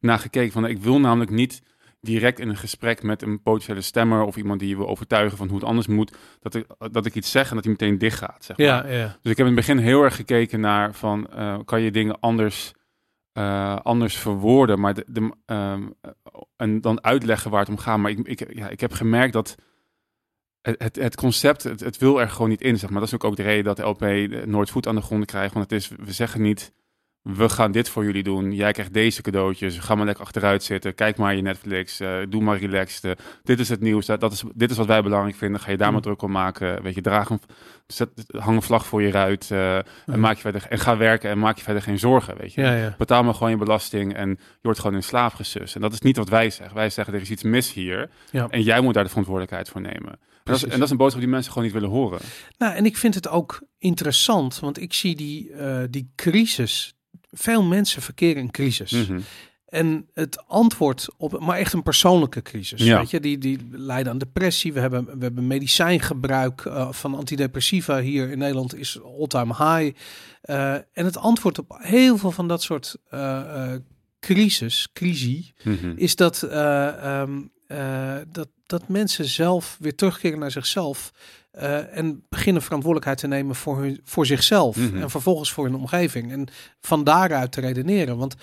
naar 0.00 0.18
gekeken. 0.18 0.52
Van, 0.52 0.66
ik 0.66 0.78
wil 0.78 1.00
namelijk 1.00 1.30
niet 1.30 1.62
direct 2.04 2.38
in 2.38 2.48
een 2.48 2.56
gesprek 2.56 3.02
met 3.02 3.22
een 3.22 3.42
potentiële 3.42 3.80
stemmer 3.80 4.22
of 4.22 4.36
iemand 4.36 4.60
die 4.60 4.68
je 4.68 4.76
wil 4.76 4.88
overtuigen 4.88 5.36
van 5.36 5.48
hoe 5.48 5.56
het 5.56 5.66
anders 5.66 5.86
moet, 5.86 6.16
dat 6.40 6.54
ik, 6.54 6.66
dat 6.90 7.06
ik 7.06 7.14
iets 7.14 7.30
zeg 7.30 7.48
en 7.48 7.54
dat 7.54 7.64
hij 7.64 7.72
meteen 7.72 7.98
dicht 7.98 8.18
gaat. 8.18 8.44
Zeg 8.44 8.56
maar. 8.56 8.66
Ja, 8.66 8.86
ja. 8.86 9.06
Dus 9.22 9.32
ik 9.32 9.36
heb 9.36 9.46
in 9.46 9.56
het 9.56 9.66
begin 9.66 9.78
heel 9.78 10.02
erg 10.02 10.16
gekeken 10.16 10.60
naar 10.60 10.94
van, 10.94 11.30
eh, 11.30 11.58
kan 11.64 11.80
je 11.80 11.90
dingen 11.90 12.20
anders, 12.20 12.72
eh, 13.32 13.76
anders 13.76 14.16
verwoorden, 14.16 14.80
maar 14.80 14.94
de, 14.94 15.04
de, 15.06 15.30
ehm, 15.46 15.86
en 16.56 16.80
dan 16.80 17.04
uitleggen 17.04 17.50
waar 17.50 17.60
het 17.60 17.68
om 17.68 17.78
gaat. 17.78 17.98
Maar 17.98 18.10
ik, 18.10 18.18
ik, 18.18 18.54
ja, 18.54 18.68
ik 18.68 18.80
heb 18.80 18.92
gemerkt 18.92 19.32
dat 19.32 19.54
het, 20.60 20.82
het, 20.82 20.96
het 20.96 21.16
concept, 21.16 21.62
het, 21.62 21.80
het 21.80 21.98
wil 21.98 22.20
er 22.20 22.30
gewoon 22.30 22.48
niet 22.48 22.62
in, 22.62 22.78
zeg 22.78 22.90
maar. 22.90 22.98
Dat 22.98 23.08
is 23.08 23.14
ook, 23.14 23.24
ook 23.24 23.36
de 23.36 23.42
reden 23.42 23.64
dat 23.64 23.76
de 23.76 23.82
LP 23.82 24.00
nooit 24.46 24.70
voet 24.70 24.86
aan 24.86 24.94
de 24.94 25.00
grond 25.00 25.24
krijgt, 25.24 25.54
want 25.54 25.70
het 25.70 25.80
is, 25.80 25.88
we 25.88 26.12
zeggen 26.12 26.42
niet, 26.42 26.72
we 27.24 27.48
gaan 27.48 27.72
dit 27.72 27.88
voor 27.88 28.04
jullie 28.04 28.22
doen. 28.22 28.52
Jij 28.52 28.72
krijgt 28.72 28.92
deze 28.92 29.22
cadeautjes. 29.22 29.78
Ga 29.78 29.94
maar 29.94 30.06
lekker 30.06 30.24
achteruit 30.24 30.62
zitten. 30.62 30.94
Kijk 30.94 31.16
maar 31.16 31.34
je 31.34 31.42
Netflix. 31.42 32.00
eh, 32.00 32.16
doe 32.28 32.42
maar 32.42 32.58
relaxed. 32.58 33.04
eh, 33.04 33.24
dit 33.42 33.60
is 33.60 33.68
het 33.68 33.80
nieuws. 33.80 34.06
Dat, 34.06 34.20
dat 34.20 34.32
is, 34.32 34.42
dit 34.54 34.70
is 34.70 34.76
wat 34.76 34.86
wij 34.86 35.02
belangrijk 35.02 35.36
vinden. 35.36 35.60
Ga 35.60 35.70
je 35.70 35.76
daar 35.76 35.86
maar 35.86 35.96
Mm. 35.96 36.02
druk 36.02 36.22
om 36.22 36.30
maken. 36.30 36.82
Weet 36.82 36.94
je, 36.94 37.00
draag 37.00 37.30
een, 37.30 37.40
zet, 37.86 38.08
hang 38.38 38.56
een 38.56 38.62
vlag 38.62 38.86
voor 38.86 39.02
je 39.02 39.10
ruit. 39.10 39.50
eh, 39.50 39.76
en, 39.76 39.84
maak 40.20 40.34
je 40.34 40.40
verder, 40.40 40.66
en 40.68 40.78
ga 40.78 40.96
werken 40.96 41.30
en 41.30 41.38
maak 41.38 41.56
je 41.56 41.62
verder 41.62 41.82
geen 41.82 41.98
zorgen. 41.98 42.36
Weet 42.36 42.54
je. 42.54 42.60
Ja, 42.60 42.74
ja. 42.74 42.94
Betaal 42.98 43.24
maar 43.24 43.34
gewoon 43.34 43.50
je 43.50 43.56
belasting 43.56 44.14
en 44.14 44.28
je 44.28 44.36
wordt 44.62 44.78
gewoon 44.80 44.96
in 44.96 45.02
slaaf 45.02 45.32
gesust. 45.32 45.74
En 45.74 45.80
dat 45.80 45.92
is 45.92 46.00
niet 46.00 46.16
wat 46.16 46.28
wij 46.28 46.50
zeggen. 46.50 46.76
Wij 46.76 46.90
zeggen 46.90 47.14
er 47.14 47.20
is 47.20 47.30
iets 47.30 47.42
mis 47.42 47.72
hier. 47.72 48.10
En 48.48 48.62
jij 48.62 48.80
moet 48.80 48.94
daar 48.94 49.02
de 49.02 49.08
verantwoordelijkheid 49.08 49.68
voor 49.68 49.80
nemen. 49.80 50.10
En 50.10 50.52
dat, 50.52 50.56
is, 50.56 50.62
en 50.64 50.70
dat 50.70 50.82
is 50.82 50.90
een 50.90 50.96
boodschap 50.96 51.20
die 51.22 51.30
mensen 51.30 51.52
gewoon 51.52 51.64
niet 51.68 51.76
willen 51.76 51.90
horen. 51.96 52.20
Nou, 52.58 52.74
en 52.74 52.84
ik 52.84 52.96
vind 52.96 53.14
het 53.14 53.28
ook 53.28 53.62
interessant, 53.78 54.60
want 54.60 54.80
ik 54.80 54.92
zie 54.92 55.16
die, 55.16 55.50
die 55.90 56.12
crisis. 56.16 56.94
Veel 57.34 57.62
mensen 57.62 58.02
verkeren 58.02 58.42
in 58.42 58.50
crisis. 58.50 58.90
Mhm. 58.92 59.20
En 59.68 60.08
het 60.14 60.46
antwoord 60.46 61.08
op, 61.16 61.40
maar 61.40 61.58
echt 61.58 61.72
een 61.72 61.82
persoonlijke 61.82 62.42
crisis. 62.42 62.82
Ja. 62.82 62.98
Weet 62.98 63.10
je, 63.10 63.20
die, 63.20 63.38
die 63.38 63.58
leiden 63.70 64.12
aan 64.12 64.18
depressie. 64.18 64.72
We 64.72 64.80
hebben, 64.80 65.04
we 65.04 65.24
hebben 65.24 65.46
medicijngebruik 65.46 66.60
eh, 66.64 66.92
van 66.92 67.14
antidepressiva 67.14 68.00
hier 68.00 68.30
in 68.30 68.38
Nederland 68.38 68.74
is 68.76 69.00
all-time 69.02 69.54
high. 69.54 69.96
Eh, 70.40 70.72
en 70.74 71.04
het 71.04 71.16
antwoord 71.16 71.58
op 71.58 71.76
heel 71.78 72.16
veel 72.18 72.30
van 72.30 72.48
dat 72.48 72.62
soort 72.62 72.96
eh, 73.10 73.72
crisis, 74.20 74.88
crisis, 74.92 75.52
Mhm. 75.62 75.92
is 75.96 76.16
dat, 76.16 76.42
eh, 76.42 77.22
eh, 77.66 78.16
dat, 78.28 78.48
dat 78.66 78.88
mensen 78.88 79.24
zelf 79.24 79.76
weer 79.80 79.94
terugkeren 79.94 80.38
naar 80.38 80.50
zichzelf. 80.50 81.12
eh, 81.50 81.96
en 81.96 82.24
beginnen 82.28 82.62
verantwoordelijkheid 82.62 83.18
te 83.18 83.26
nemen 83.26 83.54
voor, 83.54 83.78
hun, 83.82 84.00
voor 84.04 84.26
zichzelf. 84.26 84.76
Mhm. 84.76 85.02
En 85.02 85.10
vervolgens 85.10 85.52
voor 85.52 85.64
hun 85.64 85.74
omgeving. 85.74 86.32
En 86.32 86.48
van 86.80 87.04
daaruit 87.04 87.52
te 87.52 87.60
redeneren. 87.60 88.16
Want 88.16 88.34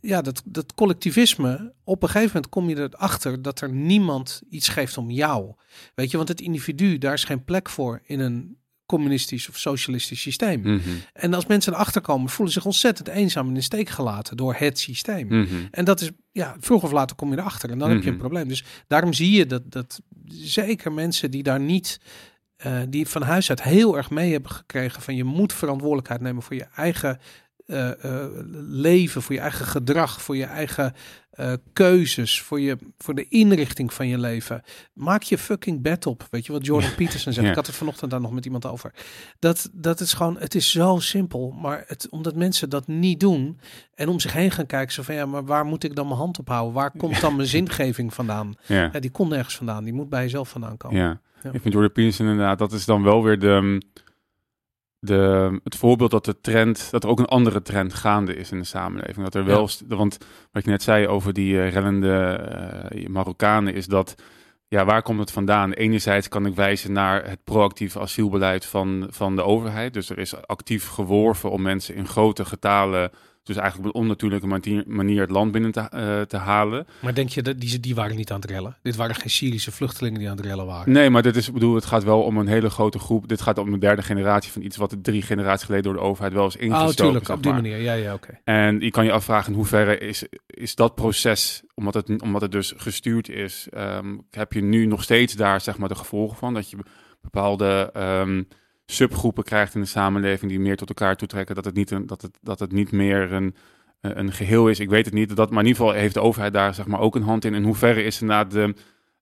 ja, 0.00 0.22
dat, 0.22 0.42
dat 0.44 0.74
collectivisme, 0.74 1.72
op 1.84 2.02
een 2.02 2.08
gegeven 2.08 2.30
moment 2.34 2.48
kom 2.52 2.68
je 2.68 2.76
erachter 2.76 3.42
dat 3.42 3.60
er 3.60 3.72
niemand 3.72 4.42
iets 4.50 4.68
geeft 4.68 4.98
om 4.98 5.10
jou. 5.10 5.54
Weet 5.94 6.10
je, 6.10 6.16
want 6.16 6.28
het 6.28 6.40
individu, 6.40 6.98
daar 6.98 7.12
is 7.12 7.24
geen 7.24 7.44
plek 7.44 7.68
voor 7.68 8.00
in 8.04 8.20
een 8.20 8.58
communistisch 8.86 9.48
of 9.48 9.56
socialistisch 9.58 10.20
systeem. 10.20 10.60
Mhm. 10.60 10.80
En 11.12 11.34
als 11.34 11.46
mensen 11.46 11.72
erachter 11.72 12.00
komen, 12.00 12.30
voelen 12.30 12.54
zich 12.54 12.64
ontzettend 12.64 13.08
eenzaam 13.08 13.48
in 13.48 13.54
de 13.54 13.60
steek 13.60 13.88
gelaten 13.88 14.36
door 14.36 14.54
het 14.54 14.78
systeem. 14.78 15.26
Mhm. 15.26 15.46
En 15.70 15.84
dat 15.84 16.00
is, 16.00 16.10
ja, 16.32 16.56
vroeg 16.60 16.82
of 16.82 16.92
later 16.92 17.16
kom 17.16 17.30
je 17.32 17.38
erachter 17.38 17.70
en 17.70 17.78
dan 17.78 17.90
heb 17.90 17.98
je 18.00 18.04
een 18.06 18.10
Mhm. 18.12 18.20
probleem. 18.20 18.48
Dus 18.48 18.64
daarom 18.86 19.12
zie 19.12 19.30
je 19.30 19.46
dat, 19.46 19.62
dat 19.70 20.00
zeker 20.28 20.92
mensen 20.92 21.30
die 21.30 21.42
daar 21.42 21.60
niet, 21.60 22.00
eh, 22.56 22.80
die 22.88 23.08
van 23.08 23.22
huis 23.22 23.48
uit 23.50 23.62
heel 23.62 23.96
erg 23.96 24.10
mee 24.10 24.32
hebben 24.32 24.50
gekregen 24.50 25.02
van 25.02 25.16
je 25.16 25.24
moet 25.24 25.52
verantwoordelijkheid 25.52 26.20
nemen 26.20 26.42
voor 26.42 26.56
je 26.56 26.66
eigen 26.74 27.18
eh, 27.66 28.04
eh, 28.04 28.30
leven, 28.68 29.22
voor 29.22 29.34
je 29.34 29.40
eigen 29.40 29.66
gedrag, 29.66 30.22
voor 30.22 30.36
je 30.36 30.44
eigen 30.44 30.94
eh, 31.30 31.52
keuzes, 31.72 32.40
voor, 32.40 32.60
je, 32.60 32.78
voor 32.98 33.14
de 33.14 33.28
inrichting 33.28 33.92
van 33.92 34.08
je 34.08 34.18
leven. 34.18 34.62
Maak 34.92 35.22
je 35.22 35.38
fucking 35.38 35.82
bed 35.82 36.06
op. 36.06 36.26
Weet 36.30 36.46
je 36.46 36.52
wat 36.52 36.66
Jordan 36.66 36.94
Peterson 36.94 37.32
zegt? 37.32 37.44
Ja. 37.44 37.50
Ik 37.50 37.56
had 37.56 37.66
het 37.66 37.76
vanochtend 37.76 38.10
daar 38.10 38.20
nog 38.20 38.32
met 38.32 38.44
iemand 38.44 38.66
over. 38.66 38.92
Dat, 39.38 39.70
dat 39.72 40.00
is 40.00 40.12
gewoon, 40.12 40.38
het 40.38 40.54
is 40.54 40.70
zo 40.70 40.98
simpel. 40.98 41.50
Maar 41.50 41.84
het, 41.86 42.08
omdat 42.10 42.34
mensen 42.34 42.70
dat 42.70 42.86
niet 42.86 43.20
doen 43.20 43.58
en 43.94 44.08
om 44.08 44.20
zich 44.20 44.32
heen 44.32 44.50
gaan 44.50 44.66
kijken, 44.66 44.92
zo 44.92 45.02
van 45.02 45.14
ja, 45.14 45.26
maar 45.26 45.44
waar 45.44 45.64
moet 45.64 45.84
ik 45.84 45.94
dan 45.94 46.06
mijn 46.06 46.18
hand 46.18 46.38
op 46.38 46.48
houden? 46.48 46.74
Waar 46.74 46.90
komt 46.96 47.20
dan 47.20 47.36
mijn 47.36 47.48
zingeving 47.48 48.14
vandaan? 48.14 48.54
Ja. 48.66 48.88
Die 48.88 49.10
komt 49.10 49.30
nergens 49.30 49.56
vandaan. 49.56 49.84
Die 49.84 49.92
moet 49.92 50.08
bij 50.08 50.22
jezelf 50.22 50.48
vandaan 50.48 50.76
komen. 50.76 50.98
Ja. 50.98 51.20
Ja. 51.42 51.52
ik 51.52 51.60
vind 51.60 51.74
Jordan 51.74 51.92
Peterson 51.92 52.26
inderdaad, 52.26 52.58
dat 52.58 52.72
is 52.72 52.84
dan 52.84 53.02
wel 53.02 53.22
weer 53.22 53.38
de, 53.38 53.80
de, 55.06 55.60
het 55.64 55.76
voorbeeld 55.76 56.10
dat 56.10 56.24
de 56.24 56.40
trend, 56.40 56.90
dat 56.90 57.04
er 57.04 57.10
ook 57.10 57.18
een 57.18 57.24
andere 57.26 57.62
trend 57.62 57.94
gaande 57.94 58.34
is 58.36 58.50
in 58.52 58.58
de 58.58 58.64
samenleving. 58.64 59.24
Dat 59.24 59.34
er 59.34 59.44
wel, 59.44 59.68
Ja. 59.88 59.96
want 59.96 60.18
wat 60.52 60.64
je 60.64 60.70
net 60.70 60.82
zei 60.82 61.06
over 61.08 61.32
die 61.32 61.68
rellende 61.68 62.12
eh, 62.90 63.06
Marokkanen, 63.06 63.74
is 63.74 63.86
dat, 63.86 64.14
ja, 64.68 64.84
waar 64.84 65.02
komt 65.02 65.18
het 65.20 65.30
vandaan? 65.30 65.72
Enerzijds 65.72 66.28
kan 66.28 66.46
ik 66.46 66.54
wijzen 66.54 66.92
naar 66.92 67.28
het 67.28 67.44
proactieve 67.44 68.00
asielbeleid 68.00 68.64
van, 68.66 69.06
van 69.10 69.36
de 69.36 69.42
overheid. 69.42 69.92
Dus 69.94 70.10
er 70.10 70.18
is 70.18 70.46
actief 70.46 70.88
geworven 70.88 71.50
om 71.50 71.62
mensen 71.62 71.94
in 71.94 72.06
grote 72.06 72.44
getalen 72.44 73.10
Dus 73.44 73.56
eigenlijk 73.56 73.88
op 73.88 73.94
een 73.94 74.00
onnatuurlijke 74.00 74.46
manier, 74.46 74.84
manier 74.86 75.20
het 75.20 75.30
land 75.30 75.52
binnen 75.52 75.72
te, 75.72 75.80
eh, 75.80 76.20
te 76.20 76.36
halen. 76.36 76.86
Maar 77.00 77.14
denk 77.14 77.28
je 77.28 77.42
dat 77.42 77.60
die, 77.60 77.80
die 77.80 77.94
waren 77.94 78.16
niet 78.16 78.30
aan 78.30 78.40
het 78.40 78.50
rellen? 78.50 78.76
Dit 78.82 78.96
waren 78.96 79.14
geen 79.14 79.30
Syrische 79.30 79.72
vluchtelingen 79.72 80.18
die 80.18 80.28
aan 80.28 80.36
het 80.36 80.44
rellen 80.44 80.66
waren. 80.66 80.92
Nee, 80.92 81.10
maar 81.10 81.22
dit 81.22 81.36
is, 81.36 81.52
bedoel, 81.52 81.74
het 81.74 81.84
gaat 81.84 82.04
wel 82.04 82.22
om 82.22 82.38
een 82.38 82.46
hele 82.46 82.70
grote 82.70 82.98
groep. 82.98 83.28
Dit 83.28 83.40
gaat 83.40 83.58
om 83.58 83.72
een 83.72 83.78
derde 83.78 84.02
generatie 84.02 84.52
van 84.52 84.62
iets 84.62 84.76
wat 84.76 84.96
drie 85.02 85.22
generaties 85.22 85.64
geleden 85.64 85.84
door 85.84 86.02
de 86.02 86.08
overheid 86.08 86.32
wel 86.32 86.46
is 86.46 86.56
ingestoken. 86.56 86.88
Oh, 86.88 86.94
tuurlijk, 86.94 87.26
zeg 87.26 87.36
op 87.36 87.42
die 87.42 87.52
manier. 87.52 87.80
Ja, 87.80 87.92
ja, 87.92 88.14
oké. 88.14 88.40
En 88.44 88.80
je 88.80 88.90
kan 88.90 89.04
je 89.04 89.12
afvragen 89.12 89.52
in 89.52 89.58
hoeverre 89.58 89.98
is, 89.98 90.24
is 90.46 90.74
dat 90.74 90.94
proces, 90.94 91.62
omdat 91.74 91.94
het, 91.94 92.22
omdat 92.22 92.40
het 92.40 92.52
dus 92.52 92.72
gestuurd 92.76 93.28
is, 93.28 93.66
ehm, 93.70 94.16
heb 94.30 94.52
je 94.52 94.62
nu 94.62 94.86
nog 94.86 95.02
steeds 95.02 95.34
daar 95.34 95.60
zeg 95.60 95.78
maar 95.78 95.88
de 95.88 95.94
gevolgen 95.94 96.36
van? 96.36 96.54
Dat 96.54 96.70
je 96.70 96.76
bepaalde 97.20 97.90
ehm, 97.92 98.42
subgroepen 98.86 99.44
krijgt 99.44 99.74
in 99.74 99.80
de 99.80 99.86
samenleving 99.86 100.50
die 100.50 100.60
meer 100.60 100.76
tot 100.76 100.88
elkaar 100.88 101.16
toetrekken, 101.16 101.54
dat 101.54 101.64
het 101.64 101.74
niet, 101.74 101.90
een, 101.90 102.06
dat 102.06 102.22
het, 102.22 102.38
dat 102.42 102.58
het 102.58 102.72
niet 102.72 102.92
meer 102.92 103.32
een, 103.32 103.54
eh, 104.00 104.10
een 104.14 104.32
geheel 104.32 104.68
is. 104.68 104.80
Ik 104.80 104.88
weet 104.88 105.04
het 105.04 105.14
niet, 105.14 105.36
dat, 105.36 105.50
maar 105.50 105.62
in 105.62 105.68
ieder 105.68 105.82
geval 105.82 106.00
heeft 106.00 106.14
de 106.14 106.20
overheid 106.20 106.52
daar 106.52 106.74
zeg 106.74 106.86
maar 106.86 107.00
ook 107.00 107.14
een 107.14 107.22
hand 107.22 107.44
in. 107.44 107.54
In 107.54 107.64
hoeverre 107.64 108.02
is 108.02 108.20
inderdaad 108.20 108.50
de, 108.50 108.74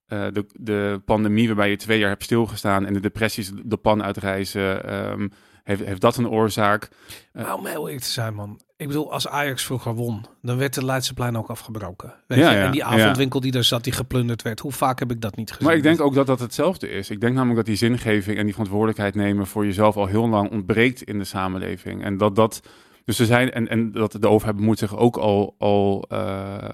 eh, 0.07 0.27
de, 0.33 0.47
de 0.53 1.03
pandemie 1.05 1.47
waarbij 1.47 1.71
je 1.71 1.77
twee 1.77 1.99
jaar 1.99 2.09
hebt 2.09 2.23
stilgestaan 2.23 2.87
en 2.87 2.93
de 2.93 3.01
depressies 3.01 3.53
de 3.65 3.77
pan 3.77 4.03
uitreizen, 4.03 4.85
ehm, 4.85 5.29
heeft, 5.65 5.85
heeft 5.85 6.01
dat 6.01 6.17
een 6.17 6.29
oorzaak? 6.29 6.89
Eh, 7.33 7.45
Nou, 7.45 7.59
om 7.59 7.67
heel 7.67 7.87
eerlijk 7.87 8.05
te 8.05 8.11
zijn, 8.11 8.35
man. 8.35 8.61
Ik 8.77 8.87
bedoel, 8.87 9.13
als 9.13 9.29
Ajax 9.29 9.65
vroeger 9.65 9.95
won, 9.95 10.25
dan 10.43 10.57
werd 10.57 10.75
de 10.75 10.85
Leidseplein 10.85 11.37
ook 11.37 11.49
afgebroken. 11.49 12.15
Weet 12.27 12.39
Ja, 12.39 12.51
je? 12.51 12.57
ja, 12.57 12.65
en 12.65 12.71
die 12.71 12.81
ja. 12.81 12.87
avondwinkel 12.87 13.41
die 13.41 13.53
er 13.53 13.65
zat, 13.65 13.85
die 13.85 13.93
geplunderd 13.93 14.43
werd. 14.43 14.61
Hoe 14.61 14.73
vaak 14.73 14.99
heb 14.99 15.11
ik 15.11 15.21
dat 15.21 15.37
niet 15.37 15.51
gezien? 15.51 15.67
Maar 15.67 15.77
ik 15.77 15.83
denk 15.83 16.01
ook 16.01 16.15
dat 16.15 16.27
dat 16.27 16.41
hetzelfde 16.41 16.89
is. 16.89 17.11
Ik 17.11 17.21
denk 17.21 17.33
namelijk 17.35 17.57
dat 17.57 17.67
die 17.67 17.77
zingeving 17.77 18.39
en 18.39 18.43
die 18.45 18.53
verantwoordelijkheid 18.53 19.15
nemen 19.15 19.47
voor 19.47 19.65
jezelf 19.65 19.97
al 19.97 20.07
heel 20.07 20.29
lang 20.29 20.51
ontbreekt 20.51 21.03
in 21.03 21.19
de 21.19 21.25
samenleving. 21.25 22.05
En 22.05 22.17
dat 22.17 22.37
dat. 22.37 22.61
Dus 23.05 23.19
er 23.19 23.27
zijn, 23.27 23.53
en, 23.53 23.69
en 23.69 23.93
dat 23.93 24.17
de 24.21 24.29
overheid 24.29 24.57
bemoeit 24.57 24.79
zich 24.79 24.97
ook 24.97 25.17
al, 25.17 25.55
al 25.59 26.05
eh, 26.09 26.69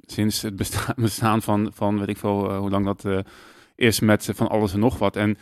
sinds 0.00 0.42
het 0.42 0.56
bestaan, 0.56 0.94
bestaan 1.06 1.42
van, 1.42 1.70
van, 1.74 1.98
weet 1.98 2.08
ik 2.08 2.18
veel, 2.18 2.50
eh, 2.50 2.58
hoe 2.58 2.70
lang 2.70 2.84
dat 2.84 3.24
is 3.74 4.00
met 4.00 4.30
van 4.34 4.48
alles 4.48 4.72
en 4.72 4.80
nog 4.80 4.98
wat. 4.98 5.16
En 5.16 5.38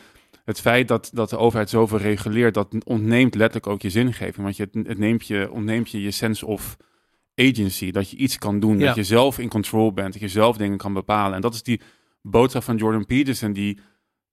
het 0.49 0.61
feit 0.61 0.89
dat, 0.89 1.11
dat 1.13 1.31
de 1.31 1.37
overheid 1.37 1.71
zoveel 1.71 1.99
reguleert, 1.99 2.55
dat 2.55 2.75
ontneemt 2.85 3.35
letterlijk 3.35 3.67
ook 3.67 3.83
je 3.83 3.91
zingeving. 3.91 4.37
Want 4.37 4.57
je, 4.57 4.69
het 4.73 4.99
neemt 4.99 5.27
je, 5.27 5.51
ontneemt 5.51 5.91
je 5.91 6.03
je 6.03 6.11
sense 6.11 6.47
of 6.47 6.77
agency. 7.35 7.91
Dat 7.91 8.11
je 8.11 8.17
iets 8.17 8.39
kan 8.39 8.61
doen, 8.61 8.79
Ja. 8.79 8.87
dat 8.87 8.95
je 8.95 9.05
zelf 9.05 9.39
in 9.39 9.49
control 9.49 9.93
bent, 9.93 10.13
dat 10.13 10.23
je 10.23 10.29
zelf 10.29 10.57
dingen 10.57 10.79
kan 10.79 10.93
bepalen. 10.93 11.35
En 11.35 11.41
dat 11.41 11.55
is 11.55 11.63
die 11.63 11.81
boodschap 12.23 12.63
van 12.63 12.77
Jordan 12.77 13.07
Peterson, 13.07 13.53
die 13.53 13.79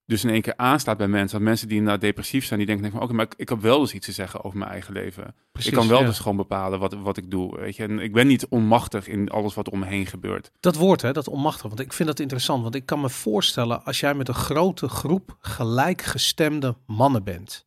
dus 0.05 0.23
in 0.23 0.29
één 0.29 0.41
keer 0.41 0.53
aanslaat 0.55 0.97
bij 0.97 1.07
mensen. 1.07 1.37
Dat 1.37 1.47
mensen 1.47 1.67
die 1.67 1.77
inderdaad 1.77 2.01
depressief 2.01 2.45
zijn, 2.45 2.59
die 2.59 2.67
denken 2.67 2.91
van, 2.91 3.01
oké, 3.01 3.13
maar 3.13 3.25
ik, 3.25 3.33
ik 3.37 3.49
heb 3.49 3.61
wel 3.61 3.79
dus 3.79 3.93
iets 3.93 4.05
te 4.05 4.11
zeggen 4.11 4.43
over 4.43 4.57
mijn 4.57 4.71
eigen 4.71 4.93
leven. 4.93 5.35
Precies, 5.51 5.71
ik 5.71 5.77
kan 5.77 5.87
wel 5.87 5.99
ja. 5.99 6.05
dus 6.05 6.19
gewoon 6.19 6.37
bepalen 6.37 6.79
wat, 6.79 6.93
wat 6.93 7.17
ik 7.17 7.31
doe, 7.31 7.59
weet 7.59 7.75
je. 7.75 7.83
En 7.83 7.99
ik 7.99 8.13
ben 8.13 8.27
niet 8.27 8.47
onmachtig 8.47 9.07
in 9.07 9.29
alles 9.29 9.53
wat 9.53 9.67
er 9.67 9.73
om 9.73 9.79
me 9.79 9.85
heen 9.85 10.05
gebeurt. 10.05 10.51
Dat 10.59 10.75
woord, 10.75 11.01
hè, 11.01 11.11
dat 11.11 11.27
onmachtig. 11.27 11.67
Want 11.67 11.79
ik 11.79 11.93
vind 11.93 12.07
dat 12.07 12.19
interessant. 12.19 12.63
Want 12.63 12.75
ik 12.75 12.85
kan 12.85 13.01
me 13.01 13.09
voorstellen, 13.09 13.83
als 13.83 13.99
jij 13.99 14.13
met 14.13 14.27
een 14.27 14.33
grote 14.33 14.87
groep 14.87 15.37
gelijkgestemde 15.39 16.75
mannen 16.85 17.23
bent, 17.23 17.65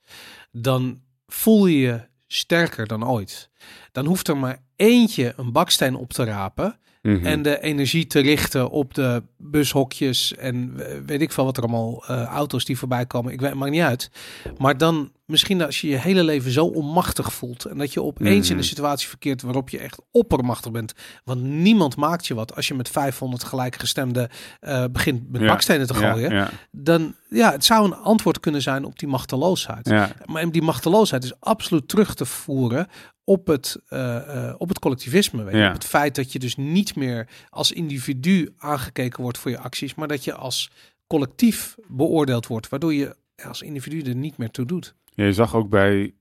dan 0.52 1.00
voel 1.26 1.66
je 1.66 1.78
je 1.78 2.07
sterker 2.26 2.87
dan 2.87 3.09
ooit. 3.09 3.50
Dan 3.92 4.07
hoeft 4.07 4.28
er 4.28 4.37
maar 4.37 4.62
eentje 4.78 5.32
een 5.37 5.52
baksteen 5.52 5.94
op 5.94 6.12
te 6.12 6.25
rapen 6.25 6.78
Mhm. 7.02 7.26
en 7.26 7.42
de 7.42 7.61
energie 7.61 8.06
te 8.06 8.20
richten 8.20 8.70
op 8.70 8.94
de 8.94 9.23
bushokjes 9.37 10.35
en 10.35 10.76
weet 11.06 11.20
ik 11.20 11.32
veel 11.32 11.44
wat 11.44 11.56
er 11.56 11.62
allemaal 11.62 12.04
eh, 12.06 12.23
auto's 12.25 12.64
die 12.64 12.78
voorbij 12.78 13.06
komen. 13.06 13.32
Ik 13.32 13.40
weet 13.40 13.49
het 13.50 13.58
maakt 13.58 13.70
niet 13.73 13.80
uit. 13.82 14.11
Maar 14.58 14.78
dan 14.78 15.12
misschien 15.25 15.62
als 15.62 15.80
je 15.80 15.88
je 15.88 15.97
hele 15.97 16.23
leven 16.25 16.50
zo 16.50 16.64
onmachtig 16.64 17.32
voelt 17.32 17.64
en 17.64 17.78
dat 17.78 17.92
je 17.92 18.02
opeens 18.02 18.47
in 18.47 18.52
Mhm. 18.54 18.58
een 18.62 18.68
situatie 18.68 19.08
verkeert 19.08 19.42
waarop 19.42 19.68
je 19.68 19.78
echt 19.78 20.00
oppermachtig 20.11 20.73
bent, 20.73 20.92
want 21.25 21.42
niemand 21.42 21.97
maakt 21.97 22.26
je 22.26 22.35
wat 22.35 22.56
als 22.56 22.68
je 22.68 22.75
met 22.75 22.88
500 22.88 23.44
gelijkgestemden 23.44 24.28
eh 24.61 24.85
begint 24.90 25.30
met 25.30 25.40
Ja, 25.40 25.47
bakstenen 25.47 25.87
te 25.87 25.94
gooien. 25.94 26.32
ja, 26.32 26.50
Dan 26.70 27.14
ja, 27.28 27.52
het 27.52 27.64
zou 27.64 27.85
een 27.85 27.94
antwoord 27.97 28.40
kunnen 28.40 28.62
zijn 28.62 28.85
op 28.85 28.99
die 28.99 29.08
machteloosheid. 29.08 29.87
Maar 30.25 30.50
die 30.50 30.62
machteloosheid 30.62 31.25
is 31.25 31.40
absoluut 31.40 31.88
terug 31.88 32.14
te 32.14 32.25
voeren 32.25 32.87
op 33.28 33.47
het, 33.47 33.80
eh, 33.88 34.49
eh, 34.49 34.54
op 34.58 34.68
het 34.68 34.78
collectivisme. 34.78 35.42
Weet 35.42 35.54
je? 35.54 35.61
Ja. 35.61 35.68
Op 35.68 35.73
het 35.73 35.85
feit 35.85 36.14
dat 36.14 36.32
je 36.32 36.38
dus 36.38 36.56
niet 36.56 36.97
meer 36.97 37.28
als 37.50 37.73
individu 37.73 38.54
aangekeken 38.58 39.23
wordt 39.23 39.38
voor 39.38 39.50
je 39.50 39.58
acties, 39.58 39.94
maar 39.94 40.08
dat 40.08 40.25
je 40.25 40.35
als 40.35 40.70
collectief 41.06 41.76
beoordeeld 41.88 42.47
wordt, 42.47 42.68
waardoor 42.68 42.94
je 42.94 43.16
als 43.44 43.62
individu 43.62 44.02
er 44.02 44.14
niet 44.14 44.37
meer 44.37 44.50
toe 44.50 44.64
doet. 44.64 44.94
Ja, 45.14 45.25
je 45.25 45.32
zag 45.32 45.54
ook 45.54 45.68
bij, 45.68 46.02
ik 46.02 46.14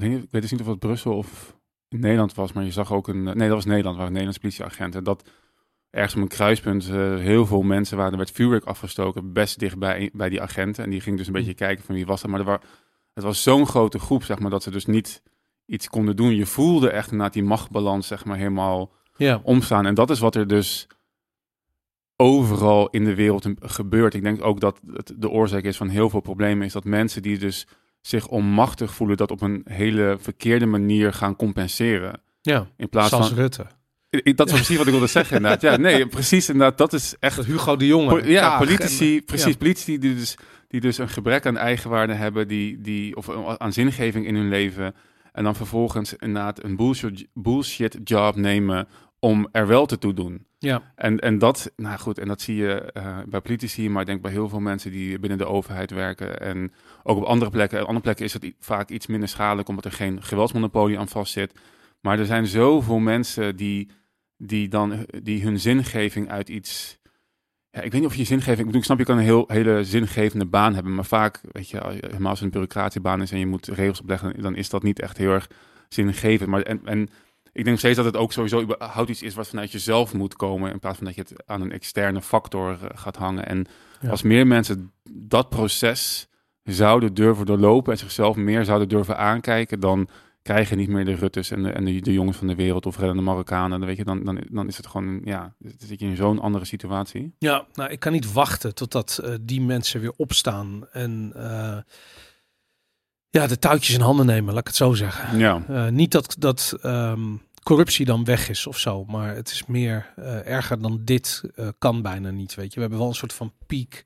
weet 0.00 0.30
dus 0.30 0.50
niet 0.50 0.60
of 0.60 0.66
het 0.66 0.78
Brussel 0.78 1.16
of 1.16 1.56
Nederland 1.88 2.34
was, 2.34 2.52
maar 2.52 2.64
je 2.64 2.70
zag 2.70 2.92
ook 2.92 3.08
een, 3.08 3.22
nee 3.22 3.48
dat 3.48 3.48
was 3.48 3.64
Nederland, 3.64 3.96
waar 3.96 4.06
een 4.06 4.12
Nederlands 4.12 4.40
politieagenten, 4.40 5.04
dat 5.04 5.28
ergens 5.90 6.14
op 6.14 6.22
een 6.22 6.28
kruispunt 6.28 6.88
eh, 6.88 7.16
heel 7.16 7.46
veel 7.46 7.62
mensen 7.62 7.96
waren, 7.96 8.12
er 8.12 8.18
werd 8.18 8.30
vuurwerk 8.30 8.64
afgestoken, 8.64 9.32
best 9.32 9.58
dichtbij 9.58 10.10
bij 10.12 10.28
die 10.28 10.42
agenten. 10.42 10.84
En 10.84 10.90
die 10.90 11.00
ging 11.00 11.16
dus 11.16 11.26
een 11.26 11.32
beetje 11.32 11.54
kijken 11.54 11.84
van 11.84 11.94
wie 11.94 12.06
was 12.06 12.20
dat, 12.20 12.30
maar 12.30 12.46
er 12.46 12.60
het 13.14 13.24
was 13.24 13.42
zo'n 13.42 13.66
grote 13.66 13.98
groep, 13.98 14.24
zeg 14.24 14.38
maar, 14.38 14.50
dat 14.50 14.62
ze 14.62 14.70
dus 14.70 14.86
niet 14.86 15.22
iets 15.66 15.88
konden 15.88 16.16
doen. 16.16 16.36
Je 16.36 16.46
voelde 16.46 16.90
echt 16.90 17.10
inderdaad 17.10 17.32
die 17.34 17.42
machtbalans, 17.44 18.06
zeg 18.06 18.24
maar, 18.24 18.36
helemaal 18.36 18.92
Ja, 19.16 19.40
omstaan. 19.44 19.86
En 19.86 19.94
dat 19.94 20.10
is 20.10 20.18
wat 20.18 20.34
er 20.34 20.46
dus 20.46 20.86
overal 22.16 22.88
in 22.90 23.04
de 23.04 23.14
wereld 23.14 23.46
gebeurt. 23.60 24.14
Ik 24.14 24.22
denk 24.22 24.44
ook 24.44 24.60
dat 24.60 24.80
het 24.94 25.12
de 25.16 25.28
oorzaak 25.30 25.62
is 25.62 25.76
van 25.76 25.88
heel 25.88 26.10
veel 26.10 26.20
problemen, 26.20 26.66
is 26.66 26.72
dat 26.72 26.84
mensen 26.84 27.22
die 27.22 27.38
dus 27.38 27.66
zich 28.00 28.28
onmachtig 28.28 28.94
voelen, 28.94 29.16
dat 29.16 29.30
op 29.30 29.40
een 29.40 29.62
hele 29.64 30.16
verkeerde 30.20 30.66
manier 30.66 31.12
gaan 31.12 31.36
compenseren. 31.36 32.20
ja. 32.42 32.66
In 32.76 32.88
plaats 32.88 33.08
zoals 33.08 33.28
van. 33.28 33.36
Rutte. 33.36 33.66
Ik- 34.10 34.36
Dat 34.36 34.46
is 34.48 34.52
precies 34.54 34.76
wat 34.76 34.86
ik 34.86 34.92
wilde 34.92 35.06
zeggen, 35.06 35.36
inderdaad. 35.36 35.60
Ja, 35.60 35.76
nee, 35.76 36.06
precies, 36.18 36.48
inderdaad. 36.48 36.78
Dat 36.78 36.92
is 36.92 37.16
echt. 37.20 37.36
Dat 37.36 37.44
Hugo 37.44 37.76
de 37.76 37.86
Jonge. 37.86 38.08
Po- 38.20 38.26
ja, 38.28 38.58
politici, 38.58 39.16
en- 39.16 39.24
precies, 39.24 39.52
ja. 39.52 39.56
politici 39.58 39.98
die 39.98 40.14
dus, 40.14 40.36
die 40.68 40.80
dus 40.80 40.98
een 40.98 41.08
gebrek 41.08 41.46
aan 41.46 41.56
eigenwaarde 41.56 42.12
hebben, 42.12 42.48
die, 42.48 42.80
die, 42.80 43.16
of 43.16 43.30
aan 43.58 43.72
zingeving 43.72 44.26
in 44.26 44.34
hun 44.34 44.48
leven. 44.48 44.94
En 45.32 45.44
dan 45.44 45.54
vervolgens 45.54 46.14
inderdaad 46.14 46.64
een 46.64 46.76
bullshit, 46.76 47.26
bullshit 47.34 47.98
job 48.04 48.36
nemen 48.36 48.88
om 49.18 49.48
er 49.52 49.66
wel 49.66 49.86
te 49.86 49.98
toe 49.98 50.14
doen. 50.14 50.46
Ja, 50.58 50.92
En, 50.94 51.18
en 51.18 51.38
dat, 51.38 51.72
nou 51.76 51.98
goed, 51.98 52.18
en 52.18 52.28
dat 52.28 52.40
zie 52.40 52.56
je 52.56 52.92
eh, 52.92 53.18
bij 53.26 53.40
politici, 53.40 53.90
maar 53.90 54.00
ik 54.00 54.06
denk 54.06 54.22
bij 54.22 54.30
heel 54.30 54.48
veel 54.48 54.60
mensen 54.60 54.90
die 54.90 55.18
binnen 55.18 55.38
de 55.38 55.46
overheid 55.46 55.90
werken. 55.90 56.40
En 56.40 56.72
ook 57.02 57.16
op 57.16 57.24
andere 57.24 57.50
plekken. 57.50 57.80
Op 57.80 57.86
andere 57.86 58.04
plekken 58.04 58.24
is 58.24 58.32
het 58.32 58.54
vaak 58.58 58.88
iets 58.88 59.06
minder 59.06 59.28
schadelijk, 59.28 59.68
omdat 59.68 59.84
er 59.84 59.92
geen 59.92 60.22
geweldsmonopolie 60.22 60.98
aan 60.98 61.08
vastzit. 61.08 61.52
Maar 62.00 62.18
er 62.18 62.26
zijn 62.26 62.46
zoveel 62.46 62.98
mensen 62.98 63.56
die, 63.56 63.90
die 64.36 64.68
dan 64.68 65.06
die 65.22 65.42
hun 65.42 65.58
zingeving 65.60 66.30
uit 66.30 66.48
iets. 66.48 67.00
Ja, 67.72 67.80
ik 67.80 67.92
weet 67.92 68.00
niet 68.00 68.10
of 68.10 68.16
je 68.16 68.24
zingeving. 68.24 68.58
Ik 68.58 68.64
bedoel, 68.64 68.80
ik 68.80 68.84
snap 68.86 68.98
je 68.98 69.04
kan 69.04 69.16
een 69.18 69.24
heel, 69.24 69.44
hele 69.46 69.84
zingevende 69.84 70.46
baan 70.46 70.74
hebben, 70.74 70.94
maar 70.94 71.04
vaak, 71.04 71.40
weet 71.52 71.68
je, 71.68 71.80
helemaal 72.00 72.28
als 72.30 72.38
het 72.40 72.42
een 72.42 72.50
bureaucratiebaan 72.50 73.22
is 73.22 73.30
en 73.30 73.38
je 73.38 73.46
moet 73.46 73.66
regels 73.66 74.00
opleggen, 74.00 74.42
dan 74.42 74.56
is 74.56 74.68
dat 74.70 74.82
niet 74.82 75.00
echt 75.00 75.16
heel 75.16 75.30
erg 75.30 75.48
zingevend. 75.88 76.50
Maar 76.50 76.62
en, 76.62 76.80
en 76.84 77.00
ik 77.44 77.64
denk 77.64 77.66
nog 77.66 77.78
steeds 77.78 77.96
dat 77.96 78.04
het 78.04 78.16
ook 78.16 78.32
sowieso 78.32 78.62
überhaupt 78.62 79.08
iets 79.10 79.22
is 79.22 79.34
wat 79.34 79.48
vanuit 79.48 79.72
jezelf 79.72 80.14
moet 80.14 80.36
komen, 80.36 80.72
in 80.72 80.78
plaats 80.78 80.96
van 80.96 81.06
dat 81.06 81.14
je 81.14 81.20
het 81.20 81.46
aan 81.46 81.60
een 81.60 81.72
externe 81.72 82.22
factor 82.22 82.70
eh, 82.82 82.88
gaat 82.94 83.16
hangen. 83.16 83.46
En 83.46 83.66
Ja. 84.00 84.10
als 84.10 84.22
meer 84.22 84.46
mensen 84.46 84.92
dat 85.10 85.48
proces 85.48 86.28
zouden 86.62 87.14
durven 87.14 87.46
doorlopen 87.46 87.92
en 87.92 87.98
zichzelf 87.98 88.36
meer 88.36 88.64
zouden 88.64 88.88
durven 88.88 89.18
aankijken, 89.18 89.80
dan 89.80 90.08
krijgen 90.42 90.76
niet 90.76 90.88
meer 90.88 91.04
de 91.04 91.14
Ruttes 91.14 91.50
en 91.50 91.62
de, 91.62 91.70
en 91.70 91.84
de, 91.84 92.00
de 92.00 92.12
jongens 92.12 92.36
van 92.36 92.46
de 92.46 92.54
wereld 92.54 92.86
of 92.86 92.98
reddende 92.98 93.22
Marokkanen. 93.22 93.78
Dan, 93.78 93.88
weet 93.88 93.96
je, 93.96 94.04
dan, 94.04 94.24
dan, 94.24 94.40
dan 94.50 94.68
is 94.68 94.76
het 94.76 94.86
gewoon, 94.86 95.20
ja, 95.24 95.54
dan 95.58 95.72
zit 95.78 96.00
je 96.00 96.06
in 96.06 96.16
zo'n 96.16 96.40
andere 96.40 96.64
situatie. 96.64 97.34
Ja, 97.38 97.66
nou, 97.74 97.90
ik 97.90 98.00
kan 98.00 98.12
niet 98.12 98.32
wachten 98.32 98.74
totdat 98.74 99.20
eh, 99.24 99.34
die 99.40 99.60
mensen 99.60 100.00
weer 100.00 100.12
opstaan 100.16 100.86
en 100.92 101.32
eh, 101.36 101.78
ja, 103.30 103.46
de 103.46 103.58
touwtjes 103.58 103.94
in 103.94 104.00
handen 104.00 104.26
nemen, 104.26 104.50
laat 104.50 104.60
ik 104.60 104.66
het 104.66 104.76
zo 104.76 104.92
zeggen. 104.94 105.38
Ja, 105.38 105.62
Eh, 105.68 105.88
niet 105.88 106.10
dat, 106.12 106.36
dat 106.38 106.76
ehm, 106.82 107.36
corruptie 107.62 108.04
dan 108.04 108.24
weg 108.24 108.48
is 108.48 108.66
of 108.66 108.78
zo, 108.78 109.04
maar 109.04 109.34
het 109.34 109.50
is 109.50 109.66
meer 109.66 110.12
erger 110.44 110.82
dan 110.82 111.00
dit 111.04 111.42
kan 111.78 112.02
bijna 112.02 112.30
niet, 112.30 112.54
weet 112.54 112.68
je. 112.68 112.74
We 112.74 112.80
hebben 112.80 112.98
wel 112.98 113.08
een 113.08 113.14
soort 113.14 113.32
van 113.32 113.52
piek, 113.66 114.04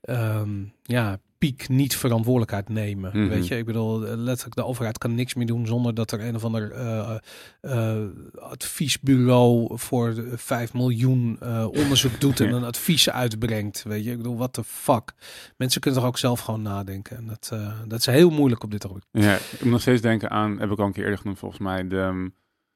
ehm, 0.00 0.64
ja, 0.82 1.20
piek 1.40 1.68
niet 1.68 1.96
verantwoordelijkheid 1.96 2.68
nemen, 2.68 3.10
Mhm. 3.14 3.28
weet 3.28 3.46
je. 3.46 3.56
Ik 3.56 3.64
bedoel, 3.64 4.06
eh, 4.06 4.16
letterlijk 4.16 4.56
de 4.56 4.64
overheid 4.64 4.98
kan 4.98 5.14
niks 5.14 5.34
meer 5.34 5.46
doen 5.46 5.66
zonder 5.66 5.94
dat 5.94 6.10
er 6.12 6.20
een 6.20 6.34
of 6.34 6.44
ander 6.44 6.72
eh, 6.72 7.16
eh, 7.60 7.98
adviesbureau 8.38 9.78
voor 9.78 10.14
de 10.14 10.38
5 10.38 10.72
miljoen 10.74 11.38
onderzoek 11.66 12.20
doet 12.20 12.40
en 12.40 12.48
Ja. 12.48 12.56
een 12.56 12.64
advies 12.64 13.10
uitbrengt, 13.10 13.82
weet 13.82 14.04
je. 14.04 14.10
Ik 14.10 14.16
bedoel, 14.16 14.36
what 14.36 14.52
the 14.52 14.64
fuck. 14.64 15.12
Mensen 15.56 15.80
kunnen 15.80 16.00
toch 16.00 16.08
ook 16.08 16.18
zelf 16.18 16.40
gewoon 16.40 16.62
nadenken 16.62 17.16
en 17.16 17.26
dat, 17.26 17.52
dat 17.88 17.98
is 17.98 18.06
heel 18.06 18.30
moeilijk 18.30 18.62
op 18.62 18.70
dit 18.70 18.86
ogenblik. 18.86 19.24
ja, 19.24 19.34
ik 19.34 19.60
moet 19.62 19.70
nog 19.72 19.80
steeds 19.80 20.00
denken 20.02 20.30
aan, 20.30 20.58
heb 20.58 20.70
ik 20.70 20.78
al 20.78 20.86
een 20.86 20.92
keer 20.92 21.02
eerder 21.04 21.18
genoemd 21.18 21.38
volgens 21.38 21.60
mij, 21.60 21.88
de, 21.88 21.98
ehm, 22.00 22.28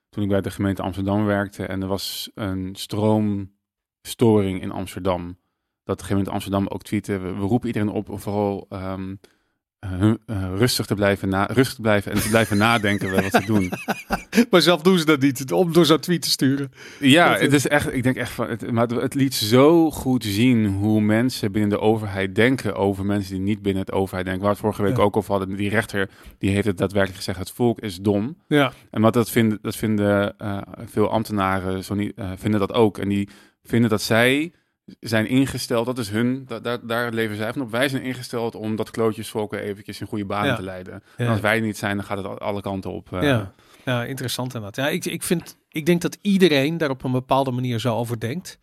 toen 0.08 0.22
ik 0.22 0.28
bij 0.28 0.40
de 0.40 0.50
gemeente 0.50 0.82
Amsterdam 0.82 1.24
werkte 1.24 1.66
en 1.66 1.82
er 1.82 1.88
was 1.88 2.30
een 2.34 2.70
stroomstoring 2.76 4.62
in 4.62 4.70
Amsterdam. 4.70 5.36
Dat 5.84 5.98
de 5.98 6.04
gemeente 6.04 6.30
Amsterdam 6.30 6.66
ook 6.68 6.82
tweette, 6.82 7.18
we, 7.18 7.32
we 7.34 7.40
roepen 7.44 7.66
iedereen 7.66 7.88
op 7.88 8.08
om 8.08 8.18
vooral 8.20 8.66
ehm, 8.70 9.14
eh, 9.78 10.10
eh, 10.26 10.52
rustig 10.56 10.86
te 10.86 10.94
blijven, 10.94 11.28
na, 11.28 11.44
rustig 11.46 11.74
te 11.74 11.80
blijven 11.80 12.12
en 12.12 12.20
te 12.20 12.28
blijven 12.28 12.56
nadenken 12.56 13.10
bij 13.10 13.22
wat 13.22 13.42
ze 13.42 13.46
doen. 13.46 13.72
maar 14.50 14.62
zelf 14.62 14.82
doen 14.82 14.98
ze 14.98 15.04
dat 15.04 15.20
niet, 15.20 15.52
om 15.52 15.72
door 15.72 15.86
zo'n 15.86 15.98
tweet 16.00 16.22
te 16.22 16.30
sturen. 16.30 16.72
Ja, 17.00 17.28
Dat- 17.32 17.40
het 17.40 17.52
is 17.52 17.68
echt, 17.68 17.94
ik 17.94 18.02
denk 18.02 18.16
echt 18.16 18.30
van, 18.30 18.48
het, 18.48 18.70
maar 18.72 18.86
het, 18.86 19.00
het 19.00 19.14
liet 19.14 19.34
zo 19.34 19.90
goed 19.90 20.24
zien 20.24 20.66
hoe 20.66 21.00
mensen 21.00 21.52
binnen 21.52 21.70
de 21.70 21.80
overheid 21.80 22.34
denken 22.34 22.74
over 22.74 23.04
mensen 23.04 23.32
die 23.34 23.42
niet 23.42 23.62
binnen 23.62 23.82
het 23.82 23.92
overheid 23.92 24.24
denken. 24.26 24.42
Waar 24.44 24.52
we 24.54 24.56
het 24.60 24.66
vorige 24.66 24.82
week 24.90 24.96
Ja. 25.00 25.02
ook 25.06 25.16
over 25.16 25.30
hadden, 25.36 25.56
die 25.56 25.68
rechter, 25.70 26.10
die 26.38 26.50
heeft 26.50 26.66
het 26.66 26.78
daadwerkelijk 26.78 27.18
gezegd, 27.18 27.38
het 27.38 27.50
volk 27.50 27.80
is 27.80 27.96
dom. 28.00 28.36
Ja, 28.48 28.72
En 28.90 29.00
wat 29.02 29.12
dat 29.12 29.30
vinden, 29.30 29.58
dat 29.62 29.76
vinden 29.76 30.38
eh, 30.38 30.58
veel 30.84 31.10
ambtenaren 31.10 31.84
zo 31.84 31.94
niet, 31.94 32.12
eh, 32.16 32.30
vinden 32.36 32.60
dat 32.60 32.72
ook. 32.72 32.98
En 32.98 33.08
die 33.08 33.28
vinden 33.62 33.90
dat 33.90 34.02
zij 34.02 34.52
zijn 35.00 35.26
ingesteld, 35.26 35.86
dat 35.86 35.98
is 35.98 36.08
hun, 36.10 36.44
da- 36.46 36.58
daar, 36.60 36.86
daar 36.86 37.12
leven 37.12 37.36
zij 37.36 37.52
van 37.52 37.62
op. 37.62 37.70
Wij 37.70 37.88
zijn 37.88 38.02
ingesteld 38.02 38.54
om 38.54 38.76
dat 38.76 38.90
klootjesvolken 38.90 39.60
eventjes 39.60 40.00
in 40.00 40.06
goede 40.06 40.24
banen 40.24 40.48
Ja. 40.50 40.56
te 40.56 40.62
leiden. 40.62 41.02
En 41.16 41.28
als 41.28 41.40
wij 41.40 41.60
niet 41.60 41.76
zijn, 41.78 41.96
dan 41.96 42.04
gaat 42.06 42.16
het 42.16 42.26
al- 42.26 42.38
alle 42.38 42.60
kanten 42.60 42.90
op. 42.92 43.12
eh. 43.12 43.22
ja. 43.22 43.52
ja 43.84 44.04
interessant 44.04 44.54
inderdaad. 44.54 44.84
Ja, 44.86 44.92
ik, 44.92 45.04
ik, 45.04 45.22
vind, 45.22 45.56
ik 45.68 45.86
denk 45.86 46.00
dat 46.00 46.18
iedereen 46.20 46.78
daar 46.78 46.90
op 46.90 47.04
een 47.04 47.12
bepaalde 47.12 47.50
manier 47.50 47.78
zo 47.78 47.94
over 47.96 48.20
denkt. 48.20 48.58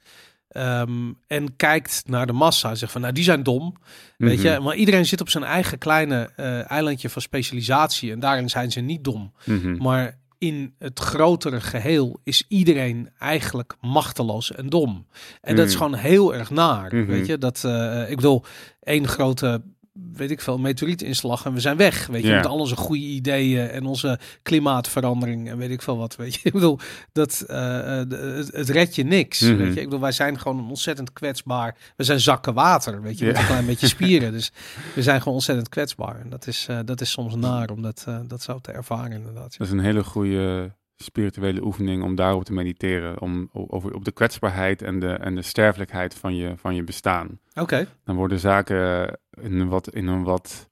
Ehm, 0.48 1.12
en 1.28 1.56
kijkt 1.56 2.04
naar 2.06 2.26
de 2.28 2.34
massa 2.34 2.70
en 2.70 2.78
zegt 2.78 2.92
van, 2.92 3.02
nou, 3.02 3.14
die 3.14 3.24
zijn 3.24 3.44
dom. 3.44 3.76
Weet 4.18 4.38
Mhm. 4.38 4.48
je, 4.48 4.60
maar 4.60 4.76
iedereen 4.76 5.06
zit 5.06 5.22
op 5.22 5.30
zijn 5.30 5.44
eigen 5.44 5.78
kleine 5.78 6.32
eh, 6.36 6.72
eilandje 6.72 7.10
van 7.10 7.22
specialisatie. 7.22 8.12
En 8.12 8.20
daarin 8.20 8.50
zijn 8.50 8.72
ze 8.72 8.80
niet 8.80 9.04
dom. 9.04 9.34
Mhm. 9.46 9.76
Maar 9.78 10.20
in 10.42 10.74
het 10.80 11.00
grotere 11.00 11.62
geheel 11.62 12.20
is 12.24 12.46
iedereen 12.48 13.10
eigenlijk 13.20 13.76
machteloos 13.82 14.52
en 14.52 14.70
dom. 14.70 15.06
En 15.42 15.56
dat 15.56 15.68
is 15.68 15.72
Mm. 15.74 15.78
gewoon 15.78 15.94
heel 15.96 16.34
erg 16.36 16.50
naar. 16.50 16.96
Mhm. 16.96 17.06
Weet 17.06 17.26
je, 17.28 17.38
dat 17.38 17.64
eh, 17.64 18.10
ik 18.10 18.16
bedoel, 18.16 18.44
één 18.84 19.08
grote, 19.08 19.62
weet 19.94 20.32
ik 20.32 20.42
veel, 20.42 20.58
meteorietinslag 20.58 21.46
en 21.46 21.54
we 21.54 21.60
zijn 21.60 21.78
weg. 21.78 22.08
Weet 22.08 22.24
je, 22.24 22.34
met 22.34 22.46
al 22.46 22.60
onze 22.60 22.76
goede 22.76 23.04
ideeën 23.04 23.70
en 23.70 23.86
onze 23.86 24.20
klimaatverandering 24.42 25.50
en 25.50 25.58
weet 25.58 25.70
ik 25.70 25.82
veel 25.82 25.98
wat. 25.98 26.16
Weet 26.16 26.34
je, 26.34 26.42
ik 26.50 26.54
bedoel, 26.54 26.80
dat 27.12 27.42
eh, 27.48 28.02
eh, 28.02 28.08
het, 28.36 28.52
het 28.54 28.70
redt 28.70 28.96
je 28.96 29.04
niks. 29.04 29.42
Mhm. 29.42 29.58
Weet 29.58 29.74
je, 29.74 29.80
ik 29.80 29.86
bedoel, 29.86 30.00
wij 30.00 30.12
zijn 30.12 30.40
gewoon 30.40 30.70
ontzettend 30.70 31.14
kwetsbaar. 31.14 31.78
We 31.96 32.04
zijn 32.04 32.20
zakken 32.20 32.54
water, 32.54 33.02
weet 33.02 33.18
je, 33.18 33.26
met 33.26 33.38
een 33.38 33.46
klein 33.46 33.66
beetje 33.66 33.88
spieren. 33.88 34.32
Dus 34.42 34.52
we 34.96 35.04
zijn 35.04 35.20
gewoon 35.20 35.34
ontzettend 35.34 35.70
kwetsbaar. 35.70 36.20
En 36.20 36.30
dat 36.30 36.48
is, 36.48 36.66
eh, 36.70 36.80
dat 36.86 37.02
is 37.02 37.12
soms 37.12 37.36
naar 37.36 37.70
om 37.70 37.82
dat, 37.82 38.06
dat 38.28 38.42
zo 38.42 38.60
te 38.60 38.72
ervaren, 38.72 39.12
inderdaad. 39.12 39.58
Dat 39.58 39.68
is 39.68 39.74
een 39.74 39.80
hele 39.80 40.04
goede 40.04 40.72
spirituele 41.02 41.64
oefening 41.64 42.04
om 42.04 42.16
daarop 42.16 42.44
te 42.44 42.54
mediteren. 42.54 43.22
Om 43.22 43.50
over, 43.52 43.94
op 43.94 44.06
de 44.06 44.12
kwetsbaarheid 44.12 44.82
en 44.82 45.00
de, 45.00 45.14
en 45.14 45.36
de 45.36 45.42
sterfelijkheid 45.42 46.14
van 46.14 46.36
je, 46.36 46.54
van 46.58 46.76
je 46.76 46.84
bestaan. 46.84 47.40
Oké. 47.54 47.88
Dan 48.04 48.16
worden 48.16 48.40
zaken 48.40 49.20
een 49.44 49.68
wat, 49.68 49.94
in 49.94 50.08
een 50.08 50.24
wat 50.24 50.70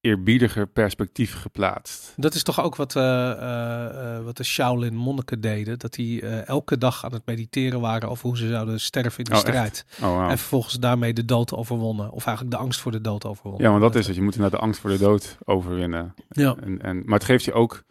eerbiediger 0.00 0.66
perspectief 0.66 1.34
geplaatst. 1.34 2.12
Dat 2.16 2.34
is 2.34 2.42
toch 2.42 2.62
ook 2.62 2.76
wat, 2.76 2.96
eh, 2.96 3.30
eh, 3.30 4.16
eh, 4.16 4.24
wat 4.24 4.36
de 4.36 4.44
Shaolin 4.44 4.94
monniken 4.94 5.40
deden. 5.40 5.78
Dat 5.78 5.92
die 5.92 6.26
elke 6.26 6.78
dag 6.78 7.04
aan 7.04 7.12
het 7.12 7.26
mediteren 7.26 7.80
waren 7.80 8.08
over 8.08 8.26
hoe 8.26 8.36
ze 8.36 8.48
zouden 8.48 8.80
sterven 8.80 9.18
in 9.18 9.24
de 9.24 9.32
Oh, 9.32 9.38
strijd. 9.38 9.84
Oh, 10.02 10.06
wow. 10.06 10.30
En 10.30 10.38
vervolgens 10.38 10.74
daarmee 10.74 11.12
de 11.12 11.24
dood 11.24 11.54
overwonnen. 11.54 12.10
Of 12.10 12.26
eigenlijk 12.26 12.56
de 12.56 12.62
angst 12.62 12.80
voor 12.80 12.92
de 12.92 13.00
dood 13.00 13.24
overwonnen. 13.24 13.62
Ja, 13.62 13.70
want 13.70 13.82
dat 13.82 13.94
is 13.94 14.06
het. 14.06 14.16
Je 14.16 14.22
moet 14.22 14.34
inderdaad 14.34 14.60
de 14.60 14.66
angst 14.66 14.80
voor 14.80 14.90
de 14.90 14.98
dood 14.98 15.38
overwinnen. 15.44 16.14
Ja. 16.28 16.56
En, 16.60 16.82
en, 16.82 17.02
maar 17.04 17.18
het 17.18 17.24
geeft 17.24 17.44
je 17.44 17.52
ook... 17.52 17.82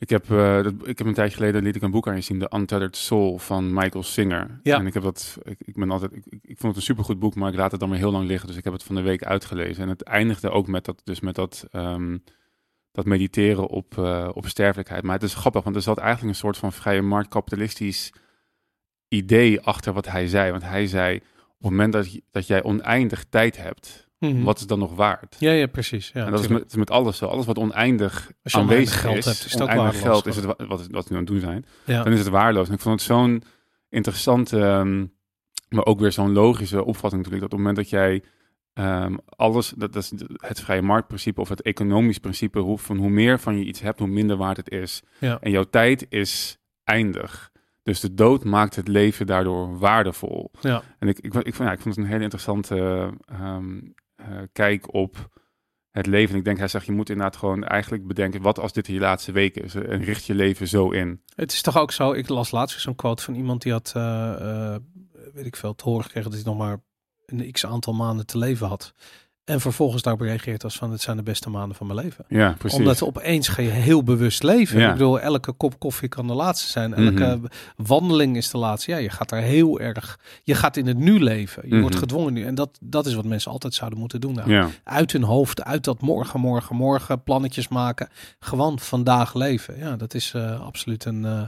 Ik 0.00 0.08
heb, 0.08 0.30
eh, 0.30 0.58
ik 0.82 0.98
heb 0.98 1.06
een 1.06 1.14
tijdje 1.14 1.36
geleden 1.36 1.62
liet 1.62 1.76
ik 1.76 1.82
een 1.82 1.90
boek 1.90 2.08
aan 2.08 2.14
je 2.14 2.20
zien, 2.20 2.38
The 2.38 2.56
Untethered 2.56 2.96
Soul 2.96 3.38
van 3.38 3.72
Michael 3.72 4.02
Singer. 4.02 4.60
Ja. 4.62 4.78
En 4.78 4.86
ik 4.86 4.94
heb 4.94 5.02
dat, 5.02 5.38
ik, 5.42 5.60
ik 5.64 5.74
ben 5.74 5.90
altijd, 5.90 6.12
ik, 6.12 6.24
ik 6.26 6.58
vond 6.58 6.62
het 6.62 6.76
een 6.76 6.82
supergoed 6.82 7.18
boek, 7.18 7.34
maar 7.34 7.50
ik 7.50 7.58
laat 7.58 7.70
het 7.70 7.80
dan 7.80 7.90
weer 7.90 7.98
heel 7.98 8.10
lang 8.10 8.26
liggen. 8.26 8.48
Dus 8.48 8.56
ik 8.56 8.64
heb 8.64 8.72
het 8.72 8.82
van 8.82 8.94
de 8.94 9.00
week 9.00 9.24
uitgelezen. 9.24 9.82
En 9.82 9.88
het 9.88 10.02
eindigde 10.02 10.50
ook 10.50 10.66
met 10.66 10.84
dat, 10.84 11.00
dus 11.04 11.20
met 11.20 11.34
dat, 11.34 11.66
ehm, 11.70 12.18
dat 12.92 13.04
mediteren 13.04 13.66
op, 13.66 13.98
eh, 13.98 14.28
op 14.32 14.46
sterfelijkheid. 14.46 15.02
Maar 15.02 15.14
het 15.14 15.22
is 15.22 15.34
grappig, 15.34 15.62
want 15.62 15.76
er 15.76 15.82
zat 15.82 15.98
eigenlijk 15.98 16.28
een 16.28 16.40
soort 16.40 16.56
van 16.56 16.72
vrije 16.72 17.02
marktkapitalistisch 17.02 18.12
idee 19.08 19.60
achter 19.60 19.92
wat 19.92 20.08
hij 20.08 20.26
zei. 20.26 20.50
Want 20.50 20.62
hij 20.62 20.86
zei, 20.86 21.16
op 21.16 21.22
het 21.58 21.70
moment 21.70 21.92
dat, 21.92 22.20
dat 22.30 22.46
jij 22.46 22.62
oneindig 22.62 23.24
tijd 23.24 23.56
hebt, 23.56 24.08
Mhm. 24.20 24.42
wat 24.42 24.58
is 24.58 24.66
dan 24.66 24.78
nog 24.78 24.94
waard? 24.94 25.36
Ja, 25.38 25.50
ja, 25.52 25.66
precies. 25.66 26.10
Ja, 26.14 26.24
en 26.24 26.30
dat 26.30 26.40
is 26.40 26.48
met, 26.48 26.66
is 26.66 26.74
met 26.76 26.90
alles 26.90 27.16
zo. 27.16 27.26
Alles 27.26 27.46
wat 27.46 27.58
oneindig 27.58 28.30
Als 28.42 28.52
je 28.52 28.58
aanwezig 28.58 29.00
geld 29.00 29.16
is, 29.16 29.24
hebt, 29.24 29.44
is 29.44 29.60
oneindig 29.60 30.00
geld 30.00 30.26
is 30.26 30.36
het 30.36 30.44
wa- 30.44 30.66
wat, 30.66 30.86
wat 30.90 31.04
we 31.08 31.10
nu 31.10 31.16
aan 31.16 31.24
het 31.24 31.26
doen 31.26 31.40
zijn, 31.40 31.64
ja. 31.84 32.02
dan 32.02 32.12
is 32.12 32.18
het 32.18 32.28
waardeloos. 32.28 32.68
En 32.68 32.74
ik 32.74 32.80
vond 32.80 32.94
het 33.00 33.08
zo'n 33.10 33.42
interessante, 33.88 34.60
ehm, 34.60 35.06
maar 35.68 35.84
ook 35.84 36.00
weer 36.00 36.12
zo'n 36.12 36.32
logische 36.32 36.84
opvatting 36.84 37.22
natuurlijk, 37.22 37.40
dat 37.50 37.52
op 37.52 37.58
het 37.58 37.66
moment 37.66 37.76
dat 37.76 37.90
jij 37.90 38.22
ehm, 38.72 39.16
alles, 39.26 39.72
dat, 39.76 39.92
dat 39.92 40.02
is 40.02 40.12
het 40.36 40.60
vrije 40.60 40.82
marktprincipe 40.82 41.40
of 41.40 41.48
het 41.48 41.62
economisch 41.62 42.18
principe, 42.18 42.58
hoe, 42.58 42.78
van 42.78 42.96
hoe 42.96 43.10
meer 43.10 43.38
van 43.40 43.58
je 43.58 43.64
iets 43.64 43.80
hebt, 43.80 43.98
hoe 43.98 44.08
minder 44.08 44.36
waard 44.36 44.56
het 44.56 44.70
is. 44.70 45.02
Ja. 45.18 45.38
En 45.40 45.50
jouw 45.50 45.64
tijd 45.64 46.06
is 46.08 46.58
eindig. 46.84 47.50
Dus 47.82 48.00
de 48.00 48.14
dood 48.14 48.44
maakt 48.44 48.76
het 48.76 48.88
leven 48.88 49.26
daardoor 49.26 49.78
waardevol. 49.78 50.50
Ja. 50.60 50.82
En 50.98 51.08
ik, 51.08 51.18
ik, 51.18 51.34
ik, 51.34 51.54
vond, 51.54 51.68
ja, 51.68 51.72
ik 51.74 51.80
vond 51.80 51.94
het 51.94 52.04
een 52.04 52.10
hele 52.10 52.22
interessante 52.22 52.76
ehm, 53.24 53.76
eh, 53.76 53.82
kijk 54.52 54.94
op 54.94 55.28
het 55.90 56.06
leven. 56.06 56.32
En 56.32 56.38
ik 56.38 56.44
denk, 56.44 56.58
hij 56.58 56.68
zegt, 56.68 56.86
je 56.86 56.92
moet 56.92 57.08
inderdaad 57.08 57.36
gewoon 57.36 57.64
eigenlijk 57.64 58.06
bedenken, 58.06 58.42
wat 58.42 58.58
als 58.58 58.72
dit 58.72 58.86
je 58.86 58.98
laatste 58.98 59.32
week 59.32 59.56
is? 59.56 59.74
En 59.74 60.04
richt 60.04 60.24
je 60.24 60.34
leven 60.34 60.68
zo 60.68 60.90
in. 60.90 61.22
Het 61.34 61.52
is 61.52 61.62
toch 61.62 61.78
ook 61.78 61.92
zo, 61.92 62.12
ik 62.12 62.28
las 62.28 62.50
laatst 62.50 62.80
zo'n 62.80 62.94
quote 62.94 63.22
van 63.22 63.34
iemand 63.34 63.62
die 63.62 63.72
had, 63.72 63.92
eh, 63.96 64.72
eh, 64.74 64.80
weet 65.32 65.46
ik 65.46 65.56
veel, 65.56 65.74
te 65.74 65.84
horen 65.84 66.04
gekregen 66.04 66.30
dat 66.30 66.40
hij 66.40 66.48
nog 66.48 66.58
maar 66.58 66.82
een 67.26 67.52
x 67.52 67.66
aantal 67.66 67.92
maanden 67.92 68.26
te 68.26 68.38
leven 68.38 68.66
had. 68.66 68.94
En 69.44 69.60
vervolgens 69.60 70.02
daarop 70.02 70.22
reageert 70.22 70.64
als 70.64 70.76
van, 70.76 70.90
het 70.90 71.00
zijn 71.00 71.16
de 71.16 71.22
beste 71.22 71.50
maanden 71.50 71.76
van 71.76 71.86
mijn 71.86 71.98
leven. 71.98 72.24
Ja, 72.28 72.54
precies. 72.58 72.78
Omdat 72.78 73.02
opeens 73.02 73.48
ga 73.48 73.62
je 73.62 73.68
heel 73.68 74.02
bewust 74.02 74.42
leven. 74.42 74.80
Ja. 74.80 74.86
Ik 74.86 74.92
bedoel, 74.92 75.20
elke 75.20 75.52
kop 75.52 75.78
koffie 75.78 76.08
kan 76.08 76.26
de 76.26 76.32
laatste 76.32 76.68
zijn. 76.70 76.94
Elke 76.94 77.36
Mhm. 77.36 77.44
wandeling 77.76 78.36
is 78.36 78.50
de 78.50 78.58
laatste. 78.58 78.90
Ja, 78.90 78.96
je 78.96 79.10
gaat 79.10 79.28
daar 79.28 79.42
heel 79.42 79.80
erg... 79.80 80.18
Je 80.42 80.54
gaat 80.54 80.76
in 80.76 80.86
het 80.86 80.98
nu 80.98 81.20
leven. 81.22 81.62
Je 81.68 81.74
wordt 81.80 81.94
Mhm. 81.94 81.98
gedwongen 82.04 82.32
nu. 82.32 82.44
En 82.44 82.54
dat, 82.54 82.78
dat 82.80 83.06
is 83.06 83.14
wat 83.14 83.24
mensen 83.24 83.50
altijd 83.50 83.74
zouden 83.74 83.98
moeten 83.98 84.20
doen. 84.20 84.34
Nou. 84.34 84.50
ja. 84.50 84.68
Uit 84.84 85.12
hun 85.12 85.22
hoofd, 85.22 85.62
uit 85.64 85.84
dat 85.84 86.00
morgen, 86.00 86.40
morgen, 86.40 86.76
morgen 86.76 87.22
plannetjes 87.22 87.68
maken. 87.68 88.08
Gewoon 88.40 88.78
vandaag 88.78 89.34
leven. 89.34 89.78
Ja, 89.78 89.96
dat 89.96 90.14
is 90.14 90.32
eh, 90.34 90.60
absoluut 90.60 91.04
een... 91.04 91.24
eh, 91.24 91.42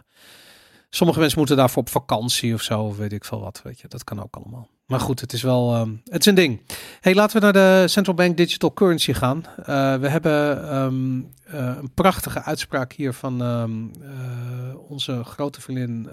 Sommige 0.95 1.21
mensen 1.21 1.39
moeten 1.39 1.57
daarvoor 1.57 1.83
op 1.83 1.89
vakantie 1.89 2.55
of 2.55 2.63
zo, 2.63 2.81
of 2.83 2.97
weet 2.97 3.13
ik 3.13 3.25
veel 3.25 3.41
wat. 3.41 3.61
Weet 3.65 3.81
je, 3.81 3.89
dat 3.89 4.05
kan 4.05 4.23
ook 4.23 4.37
allemaal. 4.37 4.69
Maar 4.93 5.01
goed, 5.01 5.21
het 5.21 5.33
is 5.33 5.43
wel, 5.43 5.75
ehm, 5.75 5.95
het 6.05 6.21
is 6.21 6.27
een 6.27 6.35
ding. 6.35 6.61
Hey, 7.01 7.15
laten 7.15 7.37
we 7.37 7.43
naar 7.43 7.53
de 7.53 7.89
Central 7.89 8.17
Bank 8.17 8.37
Digital 8.37 8.73
Currency 8.73 9.13
gaan. 9.13 9.45
Eh, 9.47 9.97
we 9.97 10.09
hebben 10.09 10.69
ehm, 10.69 11.21
eh, 11.45 11.77
een 11.81 11.95
prachtige 11.95 12.43
uitspraak 12.43 12.93
hier 12.93 13.13
van 13.13 13.43
ehm, 13.43 13.87
eh, 14.03 14.91
onze 14.91 15.25
grote 15.25 15.61
vriendin 15.61 16.09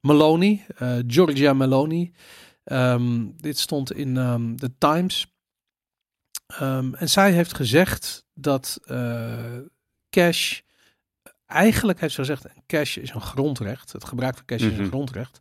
Meloni, 0.00 0.64
eh, 0.76 0.94
Giorgia 1.06 1.52
Meloni. 1.52 2.12
Dit 3.36 3.58
stond 3.58 3.92
in 3.92 4.14
The 4.56 4.72
Times. 4.78 5.26
En 6.98 7.08
zij 7.10 7.32
heeft 7.32 7.54
gezegd 7.54 8.24
dat 8.34 8.80
cash, 10.10 10.60
eigenlijk 11.46 12.00
heeft 12.00 12.14
ze 12.14 12.20
gezegd, 12.20 12.44
cash 12.66 12.96
is 12.96 13.10
een 13.14 13.20
grondrecht. 13.20 13.92
Het 13.92 14.04
gebruik 14.04 14.34
van 14.36 14.44
cash 14.44 14.62
is 14.62 14.72
Mhm. 14.72 14.80
een 14.80 14.88
grondrecht. 14.88 15.40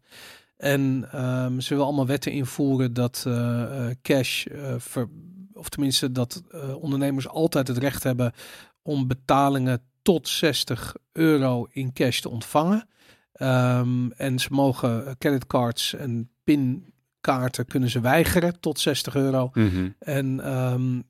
En 0.57 1.07
ehm, 1.11 1.59
ze 1.59 1.75
wil 1.75 1.83
allemaal 1.83 2.05
wetten 2.05 2.31
invoeren 2.31 2.93
dat 2.93 3.23
eh, 3.27 3.89
eh, 3.89 3.95
cash, 4.01 4.45
eh, 4.45 4.75
ver- 4.77 5.09
of 5.53 5.69
tenminste 5.69 6.11
dat 6.11 6.43
ondernemers 6.79 7.27
altijd 7.27 7.67
het 7.67 7.77
recht 7.77 8.03
hebben 8.03 8.33
om 8.81 9.07
betalingen 9.07 9.81
tot 10.01 10.27
60 10.27 10.95
euro 11.11 11.67
in 11.71 11.93
cash 11.93 12.19
te 12.19 12.29
ontvangen. 12.29 12.87
Ehm, 13.33 14.09
en 14.11 14.39
ze 14.39 14.47
mogen 14.51 15.15
creditcards 15.17 15.93
en 15.93 16.29
pinkaarten 16.43 17.65
kunnen 17.65 17.89
ze 17.89 17.99
weigeren 17.99 18.59
tot 18.59 18.79
60 18.79 19.15
euro. 19.15 19.49
Mhm. 19.53 19.89
En 19.99 20.39
ehm, 20.39 21.01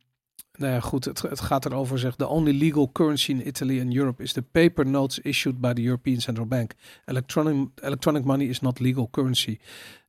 nou 0.58 0.74
ja, 0.74 0.80
goed, 0.80 1.06
het, 1.06 1.22
het 1.22 1.42
gaat 1.42 1.66
erover, 1.66 2.00
zegt 2.00 2.18
the 2.18 2.28
only 2.28 2.58
legal 2.58 2.92
currency 2.92 3.32
in 3.32 3.48
Italy 3.48 3.82
and 3.82 3.94
Europe 3.94 4.24
is 4.24 4.34
the 4.34 4.42
paper 4.42 4.86
notes 4.86 5.20
issued 5.20 5.60
by 5.62 5.74
the 5.74 5.82
European 5.82 6.22
Central 6.22 6.48
Bank. 6.48 6.74
Electronic, 7.06 7.68
electronic 7.76 8.24
money 8.24 8.48
is 8.48 8.60
not 8.60 8.80
legal 8.80 9.10
currency. 9.12 9.58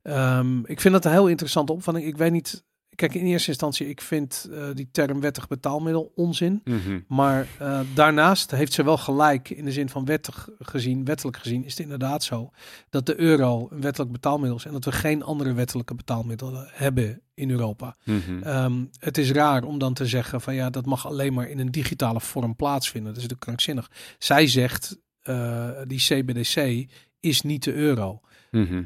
Ehm, 0.01 0.59
ik 0.65 0.81
vind 0.81 0.93
dat 0.93 1.05
een 1.05 1.11
heel 1.11 1.27
interessante 1.27 1.71
opvatting. 1.71 2.05
Ik 2.05 2.17
weet 2.17 2.31
niet, 2.31 2.65
kijk, 2.97 3.13
in 3.13 3.25
eerste 3.25 3.49
instantie, 3.49 3.89
ik 3.89 4.01
vind 4.01 4.49
eh, 4.51 4.63
die 4.73 4.89
term 4.91 5.19
wettig 5.19 5.47
betaalmiddel 5.47 6.11
onzin. 6.15 6.61
Mhm. 6.63 6.99
Maar 7.07 7.47
eh, 7.59 7.79
daarnaast 7.93 8.51
heeft 8.51 8.73
ze 8.73 8.83
wel 8.83 8.97
gelijk 8.97 9.49
in 9.49 9.65
de 9.65 9.71
zin 9.71 9.89
van 9.89 10.05
wettig 10.05 10.49
gezien, 10.59 11.05
wettelijk 11.05 11.37
gezien, 11.37 11.65
is 11.65 11.71
het 11.71 11.79
inderdaad 11.79 12.23
zo 12.23 12.51
dat 12.89 13.05
de 13.05 13.19
euro 13.19 13.67
een 13.71 13.81
wettelijk 13.81 14.11
betaalmiddel 14.11 14.57
is 14.57 14.65
en 14.65 14.71
dat 14.71 14.85
we 14.85 14.91
geen 14.91 15.23
andere 15.23 15.53
wettelijke 15.53 15.95
betaalmiddelen 15.95 16.69
hebben 16.71 17.21
in 17.33 17.49
Europa. 17.49 17.95
Mhm. 18.03 18.43
Ehm, 18.43 18.85
het 18.99 19.17
is 19.17 19.31
raar 19.31 19.63
om 19.63 19.79
dan 19.79 19.93
te 19.93 20.05
zeggen 20.05 20.41
van 20.41 20.55
ja, 20.55 20.69
dat 20.69 20.85
mag 20.85 21.07
alleen 21.07 21.33
maar 21.33 21.49
in 21.49 21.59
een 21.59 21.71
digitale 21.71 22.19
vorm 22.19 22.55
plaatsvinden. 22.55 23.13
Dat 23.13 23.23
is 23.23 23.27
natuurlijk 23.29 23.45
krankzinnig. 23.49 23.91
Zij 24.17 24.47
zegt, 24.47 24.97
eh, 25.21 25.69
die 25.87 25.99
CBDC 25.99 26.87
is 27.19 27.41
niet 27.41 27.63
de 27.63 27.73
euro. 27.73 28.21
Mhm. 28.51 28.83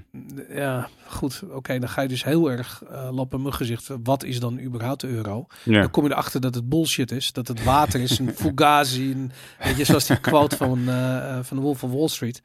Ja, 0.50 0.90
goed. 1.08 1.44
Oké, 1.50 1.80
dan 1.80 1.90
ga 1.90 2.02
je 2.02 2.08
dus 2.08 2.24
heel 2.24 2.52
erg 2.52 2.84
uh, 2.92 3.10
lap 3.12 3.34
in 3.34 3.42
mijn 3.42 3.54
gezicht. 3.54 3.90
Wat 4.04 4.24
is 4.24 4.40
dan 4.40 4.60
überhaupt 4.60 5.02
de 5.02 5.08
euro? 5.08 5.46
Ja. 5.64 5.80
Dan 5.82 5.92
kom 5.92 6.04
je 6.04 6.12
erachter 6.12 6.42
dat 6.42 6.56
het 6.56 6.70
bullshit 6.70 7.12
is. 7.12 7.32
Dat 7.32 7.48
het 7.48 7.64
water 7.64 8.02
is, 8.02 8.20
een 8.20 8.34
fugazi. 8.44 9.12
Een, 9.12 9.32
weet 9.64 9.78
je, 9.78 9.84
zoals 9.86 10.08
die 10.08 10.20
quote 10.20 10.58
van, 10.58 10.90
eh, 10.90 11.40
van 11.42 11.58
de 11.58 11.64
Wolf 11.64 11.84
of 11.84 11.92
Wall 11.92 12.08
Street. 12.08 12.42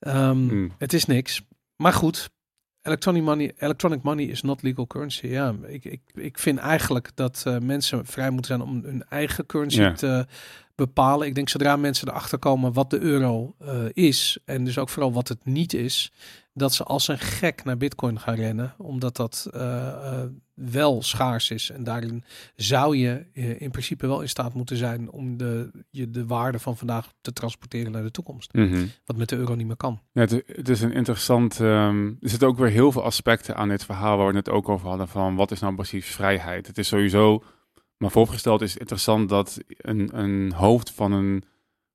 Ehm, 0.00 0.36
Mm. 0.36 0.72
Het 0.78 0.92
is 0.92 1.04
niks. 1.04 1.42
Maar 1.76 1.92
goed, 1.92 2.30
electronic 2.82 3.22
money, 3.22 3.52
electronic 3.58 4.02
money 4.02 4.24
is 4.24 4.42
not 4.42 4.62
legal 4.62 4.86
currency. 4.86 5.26
Ja, 5.26 5.54
ik, 5.66 5.84
ik, 5.84 6.00
ik 6.14 6.38
vind 6.38 6.58
eigenlijk 6.58 7.10
dat 7.14 7.42
eh, 7.46 7.58
mensen 7.58 8.06
vrij 8.06 8.30
moeten 8.30 8.56
zijn 8.56 8.68
om 8.68 8.80
hun 8.84 9.04
eigen 9.08 9.46
currency 9.46 9.80
Ja. 9.80 9.92
te 9.92 10.26
bepalen. 10.84 11.26
Ik 11.26 11.34
denk 11.34 11.48
zodra 11.48 11.76
mensen 11.76 12.08
erachter 12.08 12.38
komen 12.38 12.72
wat 12.72 12.90
de 12.90 13.00
euro 13.00 13.54
eh, 13.58 13.84
is 13.92 14.38
en 14.44 14.64
dus 14.64 14.78
ook 14.78 14.88
vooral 14.88 15.12
wat 15.12 15.28
het 15.28 15.44
niet 15.44 15.74
is, 15.74 16.12
dat 16.54 16.74
ze 16.74 16.84
als 16.84 17.08
een 17.08 17.18
gek 17.18 17.64
naar 17.64 17.76
bitcoin 17.76 18.20
gaan 18.20 18.34
rennen, 18.34 18.74
omdat 18.78 19.16
dat 19.16 19.48
eh, 19.52 19.88
eh, 19.88 20.28
wel 20.54 21.02
schaars 21.02 21.50
is. 21.50 21.70
En 21.70 21.84
daarin 21.84 22.24
zou 22.56 22.96
je 22.96 23.26
in 23.58 23.70
principe 23.70 24.06
wel 24.06 24.20
in 24.20 24.28
staat 24.28 24.54
moeten 24.54 24.76
zijn 24.76 25.10
om 25.10 25.36
de, 25.36 25.70
je 25.90 26.10
de 26.10 26.26
waarde 26.26 26.58
van 26.58 26.76
vandaag 26.76 27.12
te 27.20 27.32
transporteren 27.32 27.92
naar 27.92 28.02
de 28.02 28.10
toekomst. 28.10 28.52
Mhm. 28.52 28.86
Wat 29.04 29.16
met 29.16 29.28
de 29.28 29.36
euro 29.36 29.54
niet 29.54 29.66
meer 29.66 29.76
kan. 29.76 30.00
Ja, 30.12 30.20
het, 30.20 30.42
het 30.46 30.68
is 30.68 30.80
een 30.80 30.92
interessant. 30.92 31.60
ehm, 31.60 32.06
er 32.06 32.28
zitten 32.28 32.48
ook 32.48 32.58
weer 32.58 32.70
heel 32.70 32.92
veel 32.92 33.02
aspecten 33.02 33.56
aan 33.56 33.68
dit 33.68 33.84
verhaal 33.84 34.16
waar 34.16 34.30
we 34.30 34.36
het 34.36 34.50
ook 34.50 34.68
over 34.68 34.88
hadden. 34.88 35.08
Van 35.08 35.36
wat 35.36 35.50
is 35.50 35.60
nou 35.60 35.74
precies 35.74 36.06
vrijheid? 36.06 36.66
Het 36.66 36.78
is 36.78 36.88
sowieso. 36.88 37.42
Maar 38.02 38.10
vooropgesteld 38.10 38.60
is 38.60 38.76
interessant 38.76 39.28
dat 39.28 39.58
een, 39.66 40.18
een 40.18 40.52
hoofd 40.52 40.90
van 40.90 41.12
een 41.12 41.44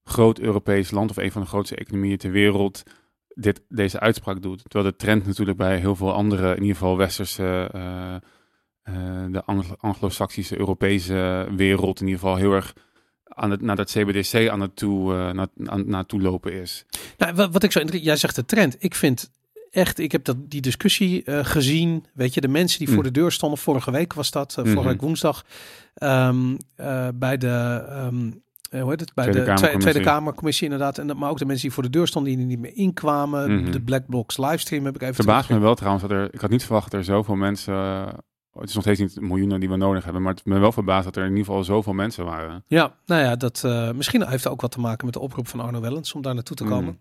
groot 0.03 0.39
Europees 0.39 0.91
land 0.91 1.09
of 1.09 1.17
een 1.17 1.31
van 1.31 1.41
de 1.41 1.47
grootste 1.47 1.75
economieën 1.75 2.17
ter 2.17 2.31
wereld 2.31 2.83
dit, 3.27 3.61
deze 3.69 3.99
uitspraak 3.99 4.41
doet. 4.41 4.61
Terwijl 4.63 4.91
de 4.91 4.97
trend 4.97 5.25
natuurlijk 5.25 5.57
bij 5.57 5.77
heel 5.77 5.95
veel 5.95 6.13
andere, 6.13 6.55
in 6.55 6.61
ieder 6.61 6.75
geval 6.75 6.97
westerse, 6.97 7.69
eh, 7.73 8.15
eh, 8.15 9.31
de 9.31 9.43
Anglo- 9.45 9.75
anglo-saxische 9.79 10.59
Europese 10.59 11.47
wereld 11.55 11.99
in 11.99 12.07
ieder 12.07 12.21
geval 12.21 12.35
heel 12.35 12.53
erg 12.53 12.73
aan 13.23 13.51
het, 13.51 13.61
naar 13.61 13.75
dat 13.75 13.91
CBDC 13.91 14.49
aan 14.49 14.61
het 14.61 14.75
toe, 14.75 15.13
eh, 15.13 15.31
naar, 15.31 15.47
aan, 15.65 15.89
naartoe 15.89 16.21
lopen 16.21 16.53
is. 16.53 16.85
Nou, 17.17 17.33
wat, 17.33 17.51
wat 17.51 17.63
ik 17.63 17.71
zo 17.71 17.81
jij 17.81 18.15
zegt 18.15 18.35
de 18.35 18.45
trend. 18.45 18.75
Ik 18.79 18.95
vind 18.95 19.31
echt, 19.77 19.99
ik 19.99 20.11
heb 20.11 20.23
dat, 20.23 20.37
die 20.39 20.61
discussie 20.61 21.23
eh, 21.23 21.45
gezien. 21.45 22.05
Weet 22.13 22.33
je, 22.33 22.41
de 22.41 22.47
mensen 22.47 22.79
die 22.79 22.87
Mm. 22.87 22.93
voor 22.93 23.03
de 23.03 23.11
deur 23.11 23.31
stonden, 23.31 23.59
vorige 23.59 23.91
week 23.91 24.13
was 24.13 24.31
dat, 24.31 24.57
eh, 24.57 24.65
vorige 24.65 24.87
week 24.87 25.01
woensdag, 25.01 25.45
ehm, 25.93 26.55
eh, 26.75 27.07
bij 27.15 27.37
de, 27.37 27.83
ehm, 27.89 28.31
eh, 28.69 28.81
hoe 28.81 28.89
heet 28.89 28.99
het, 28.99 29.13
bij 29.13 29.23
Tweede 29.23 29.23
de 29.23 29.23
Tweede, 29.23 29.45
Kamercommissie. 29.45 29.79
Tweede 29.79 30.09
Kamercommissie 30.09 30.63
inderdaad. 30.63 30.97
En 30.97 31.07
dat, 31.07 31.17
maar 31.17 31.29
ook 31.29 31.37
de 31.37 31.45
mensen 31.45 31.63
die 31.63 31.73
voor 31.73 31.83
de 31.83 31.89
deur 31.89 32.07
stonden, 32.07 32.37
die 32.37 32.45
niet 32.45 32.59
meer 32.59 32.75
inkwamen. 32.75 33.61
Mhm. 33.61 33.71
De 33.71 33.81
Black 33.81 34.07
Box 34.07 34.37
livestream 34.37 34.85
heb 34.85 34.95
ik 34.95 35.01
even 35.01 35.15
Verbaast 35.15 35.49
me 35.49 35.59
wel 35.59 35.75
trouwens 35.75 36.03
dat 36.03 36.11
er. 36.11 36.33
Ik 36.33 36.41
had 36.41 36.49
niet 36.49 36.63
verwacht 36.63 36.91
dat 36.91 36.99
er 36.99 37.05
zoveel 37.05 37.35
mensen. 37.35 37.75
het 38.53 38.69
is 38.69 38.73
nog 38.73 38.83
steeds 38.83 38.99
niet 38.99 39.21
miljoenen 39.21 39.59
die 39.59 39.69
we 39.69 39.75
nodig 39.75 40.03
hebben. 40.03 40.21
Maar 40.21 40.33
het 40.33 40.45
me 40.45 40.59
wel 40.59 40.71
verbaasd 40.71 41.03
dat 41.03 41.15
er 41.15 41.23
in 41.23 41.29
ieder 41.29 41.45
geval 41.45 41.63
zoveel 41.63 41.93
mensen 41.93 42.25
waren. 42.25 42.63
Ja, 42.67 42.95
nou 43.05 43.21
ja, 43.21 43.35
dat 43.35 43.63
misschien 43.95 44.27
heeft 44.27 44.47
ook 44.47 44.61
wat 44.61 44.71
te 44.71 44.79
maken 44.79 45.05
met 45.05 45.13
de 45.13 45.19
oproep 45.19 45.47
van 45.47 45.59
Arno 45.59 45.79
Wellens 45.79 46.13
om 46.13 46.21
daar 46.21 46.33
naartoe 46.33 46.55
te 46.55 46.63
komen. 46.63 46.91
Mm. 46.93 46.99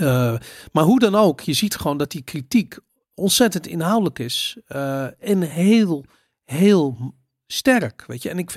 Eh, 0.00 0.34
maar 0.72 0.84
hoe 0.84 0.98
dan 0.98 1.14
ook, 1.14 1.40
je 1.40 1.52
ziet 1.52 1.76
gewoon 1.76 1.96
dat 1.96 2.10
die 2.10 2.22
kritiek 2.22 2.78
ontzettend 3.14 3.66
inhoudelijk 3.66 4.18
is. 4.18 4.56
eh, 4.66 5.22
en 5.30 5.40
heel, 5.40 6.04
heel 6.44 7.14
sterk, 7.46 8.04
weet 8.06 8.22
je. 8.22 8.28
En 8.30 8.38
ik, 8.38 8.50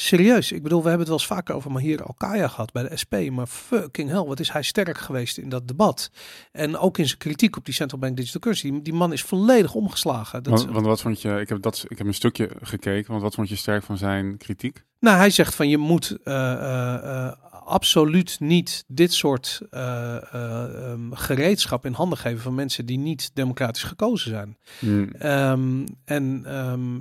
serieus, 0.00 0.52
ik 0.52 0.62
bedoel, 0.62 0.82
we 0.82 0.88
hebben 0.88 1.06
het 1.06 1.08
wel 1.08 1.18
eens 1.18 1.26
vaker 1.26 1.54
over 1.54 1.70
Mahir 1.70 2.02
Alkaya 2.02 2.48
gehad 2.48 2.72
bij 2.72 2.88
de 2.88 2.96
SP. 3.02 3.14
Maar 3.30 3.46
fucking 3.46 4.10
hell, 4.10 4.24
wat 4.24 4.40
is 4.40 4.50
hij 4.50 4.62
sterk 4.62 4.98
geweest 4.98 5.38
in 5.38 5.48
dat 5.48 5.68
debat. 5.68 6.10
En 6.52 6.76
ook 6.78 6.98
in 6.98 7.06
zijn 7.06 7.18
kritiek 7.18 7.56
op 7.56 7.64
die 7.64 7.74
Central 7.74 8.00
Bank 8.00 8.16
Digital 8.16 8.40
Currency. 8.40 8.70
Die, 8.70 8.82
die 8.82 8.92
man 8.92 9.12
is 9.12 9.22
volledig 9.22 9.74
omgeslagen. 9.74 10.42
Dat, 10.42 10.52
Want, 10.52 10.72
want 10.72 10.86
wat 10.86 11.00
vond 11.00 11.22
je? 11.22 11.40
Ik 11.40 11.48
heb, 11.48 11.62
dat, 11.62 11.84
ik 11.88 11.98
heb 11.98 12.06
een 12.06 12.14
stukje 12.14 12.50
gekeken. 12.62 13.10
Want 13.10 13.22
wat 13.22 13.34
vond 13.34 13.48
je 13.48 13.56
sterk 13.56 13.82
van 13.82 13.96
zijn 13.96 14.36
kritiek? 14.36 14.84
Nou, 15.00 15.16
hij 15.16 15.30
zegt 15.30 15.54
van 15.54 15.68
je 15.68 15.78
moet 15.78 16.18
eh, 16.24 16.54
eh, 16.54 17.32
absoluut 17.64 18.36
niet 18.40 18.84
dit 18.86 19.12
soort 19.12 19.60
eh, 19.70 20.34
ehm, 20.34 21.12
gereedschap 21.12 21.86
in 21.86 21.92
handen 21.92 22.18
geven 22.18 22.40
van 22.40 22.54
mensen 22.54 22.86
die 22.86 22.98
niet 22.98 23.30
democratisch 23.34 23.82
gekozen 23.82 24.30
zijn. 24.30 24.56
Hmm, 24.78 25.08
Ehm, 25.18 25.86
en 26.04 26.42
ehm, 26.44 26.98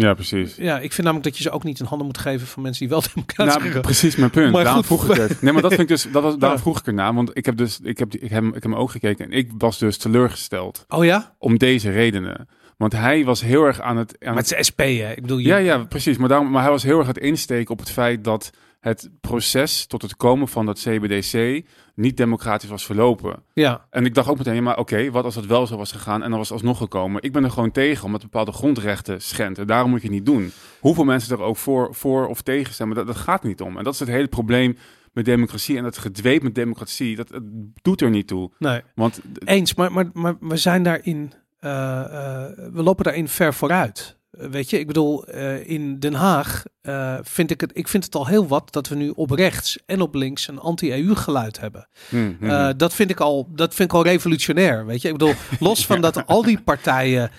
Ja, 0.00 0.14
precies. 0.14 0.56
ja, 0.56 0.74
ik 0.78 0.92
vind 0.92 0.96
namelijk 1.06 1.24
dat 1.24 1.36
je 1.36 1.42
ze 1.42 1.50
ook 1.50 1.64
niet 1.64 1.80
in 1.80 1.86
handen 1.86 2.06
moet 2.06 2.18
geven 2.18 2.46
van 2.46 2.62
mensen 2.62 2.80
die 2.80 2.88
wel 2.90 3.02
democratisch 3.14 3.70
Nou, 3.70 3.80
precies 3.80 4.16
mijn 4.16 4.30
punt. 4.30 4.52
Maar 4.52 4.64
daarom 4.64 4.84
goed. 4.84 4.98
vroeg 5.00 5.16
ik 5.16 5.22
het. 5.28 5.42
Nee, 5.42 5.52
maar 5.52 5.62
dat 5.62 5.70
vind 5.74 5.82
ik 5.82 5.88
dus. 5.88 6.06
Dat 6.12 6.22
was, 6.22 6.36
daarom 6.38 6.58
Ja. 6.58 6.62
vroeg 6.64 6.78
ik 6.78 6.86
ernaar. 6.86 7.14
Want 7.14 7.30
ik 7.36 7.46
heb 7.46 7.56
dus. 7.56 7.78
Ik 7.82 7.98
heb, 7.98 8.14
ik 8.14 8.30
heb, 8.30 8.44
ik 8.44 8.54
heb 8.54 8.62
hem 8.62 8.74
ook 8.74 8.90
gekeken. 8.90 9.24
En 9.24 9.32
ik 9.32 9.50
was 9.58 9.78
dus 9.78 9.96
teleurgesteld. 9.96 10.84
Oh 10.88 11.04
ja? 11.04 11.34
Om 11.38 11.58
deze 11.58 11.90
redenen. 11.90 12.48
Want 12.76 12.92
hij 12.92 13.24
was 13.24 13.40
heel 13.40 13.64
erg 13.64 13.80
aan 13.80 13.96
het. 13.96 14.16
Aan 14.20 14.34
Maar 14.34 14.42
het 14.42 14.54
is 14.58 14.66
SP, 14.68 14.78
hè? 14.80 15.10
Ik 15.12 15.22
bedoel, 15.22 15.38
je, 15.38 15.48
Ja, 15.48 15.56
ja, 15.56 15.78
precies. 15.78 16.16
Maar, 16.16 16.28
daarom, 16.28 16.50
maar 16.50 16.62
hij 16.62 16.70
was 16.70 16.82
heel 16.82 16.98
erg 16.98 17.08
aan 17.08 17.14
het 17.14 17.22
insteken 17.22 17.70
op 17.70 17.78
het 17.78 17.90
feit 17.90 18.24
dat 18.24 18.50
het 18.80 19.10
proces 19.20 19.86
tot 19.86 20.02
het 20.02 20.16
komen 20.16 20.48
van 20.48 20.66
dat 20.66 20.78
CBDC 20.78 21.66
niet 21.94 22.16
democratisch 22.16 22.68
was 22.68 22.86
verlopen. 22.86 23.42
ja. 23.52 23.86
En 23.90 24.04
ik 24.04 24.14
dacht 24.14 24.28
ook 24.28 24.38
meteen, 24.38 24.54
ja, 24.54 24.60
maar 24.60 24.78
oké, 24.78 25.10
wat 25.10 25.24
als 25.24 25.34
het 25.34 25.46
wel 25.46 25.66
zo 25.66 25.76
was 25.76 25.92
gegaan 25.92 26.22
en 26.22 26.28
dan 26.28 26.38
was 26.38 26.48
het 26.48 26.56
alsnog 26.56 26.78
gekomen? 26.78 27.22
Ik 27.22 27.32
ben 27.32 27.44
er 27.44 27.50
gewoon 27.50 27.70
tegen, 27.70 28.04
omdat 28.04 28.22
bepaalde 28.22 28.52
grondrechten 28.52 29.22
schendt. 29.22 29.58
En 29.58 29.66
daarom 29.66 29.90
moet 29.90 30.00
je 30.02 30.06
het 30.06 30.16
niet 30.16 30.26
doen. 30.26 30.52
Hoeveel 30.80 31.04
mensen 31.04 31.36
er 31.36 31.42
ook 31.42 31.56
voor, 31.56 31.94
voor 31.94 32.26
of 32.26 32.42
tegen 32.42 32.72
stemmen, 32.72 32.96
dat, 32.96 33.06
dat 33.06 33.16
gaat 33.16 33.42
niet 33.42 33.60
om. 33.60 33.76
En 33.78 33.84
dat 33.84 33.92
is 33.92 34.00
het 34.00 34.08
hele 34.08 34.28
probleem 34.28 34.76
met 35.12 35.24
democratie 35.24 35.76
en 35.76 35.84
het 35.84 35.98
gedweep 35.98 36.42
met 36.42 36.54
democratie. 36.54 37.16
Dat, 37.16 37.40
doet 37.82 38.00
er 38.00 38.10
niet 38.10 38.26
toe. 38.26 38.50
Nee, 38.58 38.80
Want 38.94 39.20
eens. 39.44 39.74
Maar, 39.74 39.92
maar, 39.92 40.10
maar 40.12 40.36
we 40.40 40.56
zijn 40.56 40.82
daarin, 40.82 41.32
eh, 41.60 42.00
eh, 42.00 42.50
we 42.72 42.82
lopen 42.82 43.04
daarin 43.04 43.28
ver 43.28 43.54
vooruit. 43.54 44.17
Eh, 44.38 44.46
weet 44.48 44.70
je, 44.70 44.78
ik 44.78 44.86
bedoel, 44.86 45.24
eh, 45.26 45.68
in 45.68 45.98
Den 45.98 46.14
Haag 46.14 46.64
eh, 46.80 47.18
vind 47.22 47.50
ik 47.50 47.60
het, 47.60 47.70
ik 47.74 47.88
vind 47.88 48.04
het 48.04 48.14
al 48.14 48.26
heel 48.26 48.46
wat 48.46 48.72
dat 48.72 48.88
we 48.88 48.94
nu 48.94 49.12
op 49.14 49.30
rechts 49.30 49.78
en 49.86 50.00
op 50.00 50.14
links 50.14 50.48
een 50.48 50.58
anti-EU 50.58 51.14
geluid 51.14 51.60
hebben. 51.60 51.88
hm, 52.08 52.32
hm, 52.38 52.44
Eh, 52.44 52.68
dat 52.76 52.94
vind 52.94 53.10
ik 53.10 53.20
al, 53.20 53.48
dat 53.54 53.74
vind 53.74 53.90
ik 53.90 53.96
al 53.96 54.04
revolutionair. 54.04 54.86
Weet 54.86 55.02
je, 55.02 55.08
ik 55.08 55.18
bedoel, 55.18 55.34
los 55.60 55.86
van 55.86 56.00
dat 56.00 56.26
al 56.26 56.42
die 56.42 56.60
partijen 56.60 57.30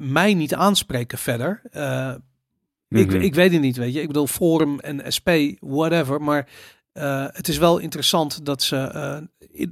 mij 0.00 0.34
niet 0.34 0.54
aanspreken 0.54 1.18
verder. 1.18 1.62
ik, 2.88 3.12
ik 3.12 3.34
weet 3.34 3.52
het 3.52 3.60
niet, 3.60 3.76
weet 3.76 3.94
je. 3.94 4.00
Ik 4.00 4.06
bedoel, 4.06 4.26
Forum 4.26 4.78
en 4.80 5.12
SP, 5.16 5.28
whatever. 5.60 6.22
Maar 6.22 6.48
eh, 6.92 7.26
het 7.32 7.48
is 7.48 7.58
wel 7.58 7.78
interessant 7.78 8.44
dat 8.46 8.62
ze, 8.62 8.76
eh, 8.76 9.16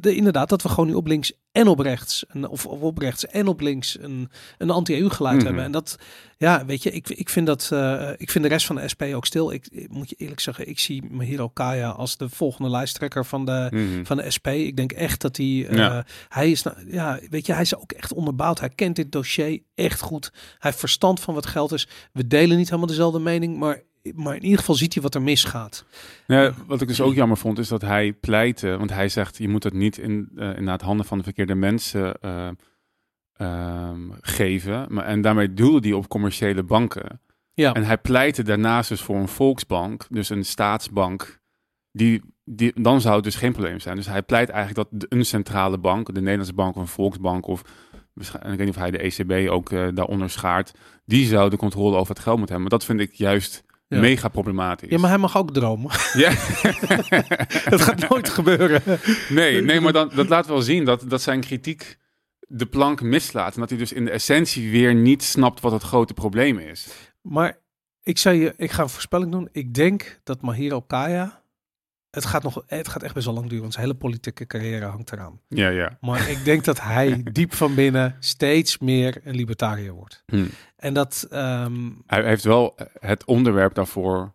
de- 0.01 0.15
inderdaad, 0.15 0.49
dat 0.49 0.63
we 0.63 0.69
gewoon 0.69 0.87
nu 0.87 0.95
op 0.95 1.07
links 1.07 1.33
en 1.53 1.67
op 1.69 1.79
rechts, 1.79 2.25
een, 2.29 2.49
of, 2.49 2.67
of 2.67 2.81
op 2.81 2.99
rechts 2.99 3.27
en 3.27 3.47
op 3.47 3.61
links 3.61 3.99
een, 4.01 4.31
een 4.59 4.71
anti-EU 4.71 5.09
geluid 5.09 5.37
Mhm. 5.37 5.47
hebben. 5.47 5.65
En 5.65 5.73
dat, 5.73 5.97
ja, 6.37 6.65
weet 6.65 6.83
je, 6.83 6.91
ik, 6.91 7.09
ik 7.09 7.29
vind 7.29 7.47
dat, 7.47 7.69
eh, 7.73 8.11
ik 8.17 8.31
vind 8.31 8.45
de 8.45 8.51
rest 8.51 8.67
van 8.67 8.77
de 8.77 8.89
SP 8.93 9.03
ook 9.03 9.27
stil. 9.27 9.53
Ik, 9.53 9.67
ik 9.71 9.91
moet 9.91 10.09
je 10.11 10.17
eerlijk 10.19 10.41
zeggen, 10.41 10.69
ik 10.69 10.79
zie 10.79 11.03
Mahiro 11.11 11.49
Kaya 11.49 11.89
als 11.91 12.17
de 12.17 12.29
volgende 12.29 12.71
lijsttrekker 12.71 13.25
van 13.27 13.45
de, 13.45 13.69
Mhm. 13.71 14.05
van 14.05 14.17
de 14.17 14.31
SP. 14.37 14.47
Ik 14.47 14.77
denk 14.77 14.93
echt 14.93 15.21
dat 15.21 15.37
hij, 15.37 15.47
Ja. 15.47 16.05
hij 16.29 16.51
is, 16.51 16.63
nou, 16.63 16.77
ja, 16.93 17.19
weet 17.31 17.47
je, 17.47 17.53
hij 17.53 17.63
is 17.63 17.77
ook 17.77 17.93
echt 17.93 18.13
onderbouwd. 18.13 18.61
Hij 18.61 18.69
kent 18.71 18.97
dit 18.97 19.13
dossier 19.13 19.63
echt 19.75 20.01
goed. 20.01 20.31
Hij 20.33 20.57
heeft 20.59 20.79
verstand 20.79 21.21
van 21.21 21.35
wat 21.35 21.47
geld 21.47 21.73
is. 21.73 21.89
We 22.13 22.27
delen 22.27 22.57
niet 22.57 22.67
helemaal 22.69 22.87
dezelfde 22.89 23.19
mening, 23.21 23.59
maar, 23.59 23.83
maar 24.15 24.35
in 24.35 24.43
ieder 24.43 24.59
geval 24.59 24.75
ziet 24.75 24.95
hij 24.95 25.03
wat 25.03 25.15
er 25.15 25.23
misgaat. 25.23 25.85
Ja, 26.27 26.53
wat 26.67 26.81
ik 26.81 26.89
dus 26.89 27.01
ook 27.01 27.15
jammer 27.15 27.37
vond, 27.37 27.59
is 27.59 27.69
dat 27.69 27.81
hij 27.83 28.13
pleitte, 28.13 28.77
want 28.77 28.91
hij 28.91 29.09
zegt 29.09 29.37
je 29.37 29.49
moet 29.49 29.65
het 29.65 29.73
niet 29.73 29.99
in, 29.99 30.31
eh 30.37 30.49
inderdaad 30.49 30.83
handen 30.83 31.07
van 31.07 31.19
de 31.19 31.25
verkeerde 31.25 31.55
mensen 31.55 32.21
eh, 32.21 32.49
ehm, 33.33 34.11
geven. 34.21 34.87
Maar, 34.89 35.05
en 35.05 35.21
daarmee 35.21 35.55
doelde 35.55 35.89
hij 35.89 35.97
op 35.97 36.09
commerciële 36.09 36.63
banken. 36.63 37.21
Ja, 37.55 37.73
En 37.73 37.85
hij 37.85 37.99
pleitte 37.99 38.43
daarnaast 38.43 38.89
dus 38.89 39.03
voor 39.03 39.17
een 39.17 39.29
volksbank, 39.29 40.07
dus 40.11 40.29
een 40.29 40.45
staatsbank, 40.45 41.41
die, 41.93 42.23
die, 42.45 42.83
dan 42.83 43.01
zou 43.01 43.15
het 43.15 43.25
dus 43.25 43.35
geen 43.35 43.53
probleem 43.53 43.81
zijn. 43.81 43.97
Dus 43.97 44.07
hij 44.07 44.23
pleit 44.23 44.49
eigenlijk 44.49 44.91
dat 44.91 45.11
een 45.13 45.25
centrale 45.25 45.79
bank, 45.79 46.15
de 46.15 46.21
Nederlandse 46.21 46.55
bank 46.55 46.75
of 46.75 46.81
een 46.81 46.89
volksbank 46.89 47.47
of 47.47 47.63
ik 48.15 48.43
weet 48.43 48.59
niet 48.59 48.69
of 48.69 48.75
hij 48.75 48.91
de 48.91 48.99
ECB 48.99 49.51
ook 49.51 49.71
eh, 49.73 49.89
daaronder 49.95 50.31
schaart, 50.31 50.73
die 51.05 51.27
zou 51.27 51.51
de 51.51 51.57
controle 51.57 51.97
over 51.97 52.15
het 52.15 52.23
geld 52.23 52.39
moeten 52.39 52.55
hebben. 52.55 52.71
Maar 52.71 52.79
dat 52.79 52.89
vind 52.89 53.01
ik 53.01 53.15
juist 53.15 53.65
Ja. 53.91 54.01
mega 54.01 54.29
problematisch. 54.29 54.91
ja, 54.91 54.99
maar 54.99 55.11
hij 55.11 55.19
mag 55.19 55.37
ook 55.37 55.53
dromen. 55.53 55.91
Ja. 56.13 56.31
dat 57.71 57.81
gaat 57.81 58.09
nooit 58.09 58.29
gebeuren. 58.29 58.83
Nee, 59.29 59.63
nee, 59.63 59.81
maar 59.81 59.93
dan, 59.93 60.11
dat 60.15 60.29
laat 60.29 60.47
wel 60.47 60.63
zien 60.63 60.85
dat, 60.85 61.05
dat 61.09 61.23
zijn 61.23 61.41
kritiek 61.41 61.99
de 62.41 62.67
plank 62.67 63.03
mislaat. 63.03 63.55
En 63.55 63.61
dat 63.61 63.69
hij 63.69 63.79
dus 63.79 63.93
in 63.93 64.05
de 64.05 64.11
essentie 64.11 64.71
weer 64.71 64.95
niet 64.95 65.23
snapt 65.23 65.61
wat 65.61 65.73
het 65.73 65.83
grote 65.83 66.15
probleem 66.15 66.59
is. 66.59 66.89
Maar 67.23 67.59
ik 68.03 68.19
zei 68.19 68.41
je, 68.41 68.55
ik 68.57 68.71
ga 68.71 68.83
een 68.83 68.89
voorspelling 68.89 69.33
doen. 69.33 69.49
Ik 69.53 69.75
denk 69.75 70.21
dat 70.25 70.43
Mahiro 70.43 70.81
Kaya, 70.81 71.43
het 72.11 72.25
gaat 72.25 72.43
nog, 72.43 72.63
het 72.67 72.89
gaat 72.89 73.03
echt 73.03 73.15
best 73.15 73.27
wel 73.27 73.35
lang 73.35 73.47
duren, 73.47 73.63
want 73.63 73.73
zijn 73.73 73.87
hele 73.87 73.99
politieke 73.99 74.47
carrière 74.47 74.85
hangt 74.85 75.13
eraan. 75.13 75.41
Ja, 75.49 75.69
ja. 75.69 75.99
Maar 76.01 76.29
ik 76.29 76.45
denk 76.45 76.65
dat 76.65 76.81
hij 76.81 77.23
diep 77.33 77.55
van 77.55 77.75
binnen 77.75 78.17
steeds 78.19 78.79
meer 78.79 79.21
een 79.25 79.35
libertariër 79.35 79.93
wordt. 79.93 80.23
Hm. 80.27 80.47
En 80.81 80.95
dat, 80.95 81.27
ehm, 81.31 81.91
Hij 82.07 82.25
heeft 82.25 82.45
wel 82.45 82.75
het 83.01 83.25
onderwerp 83.25 83.75
daarvoor 83.75 84.35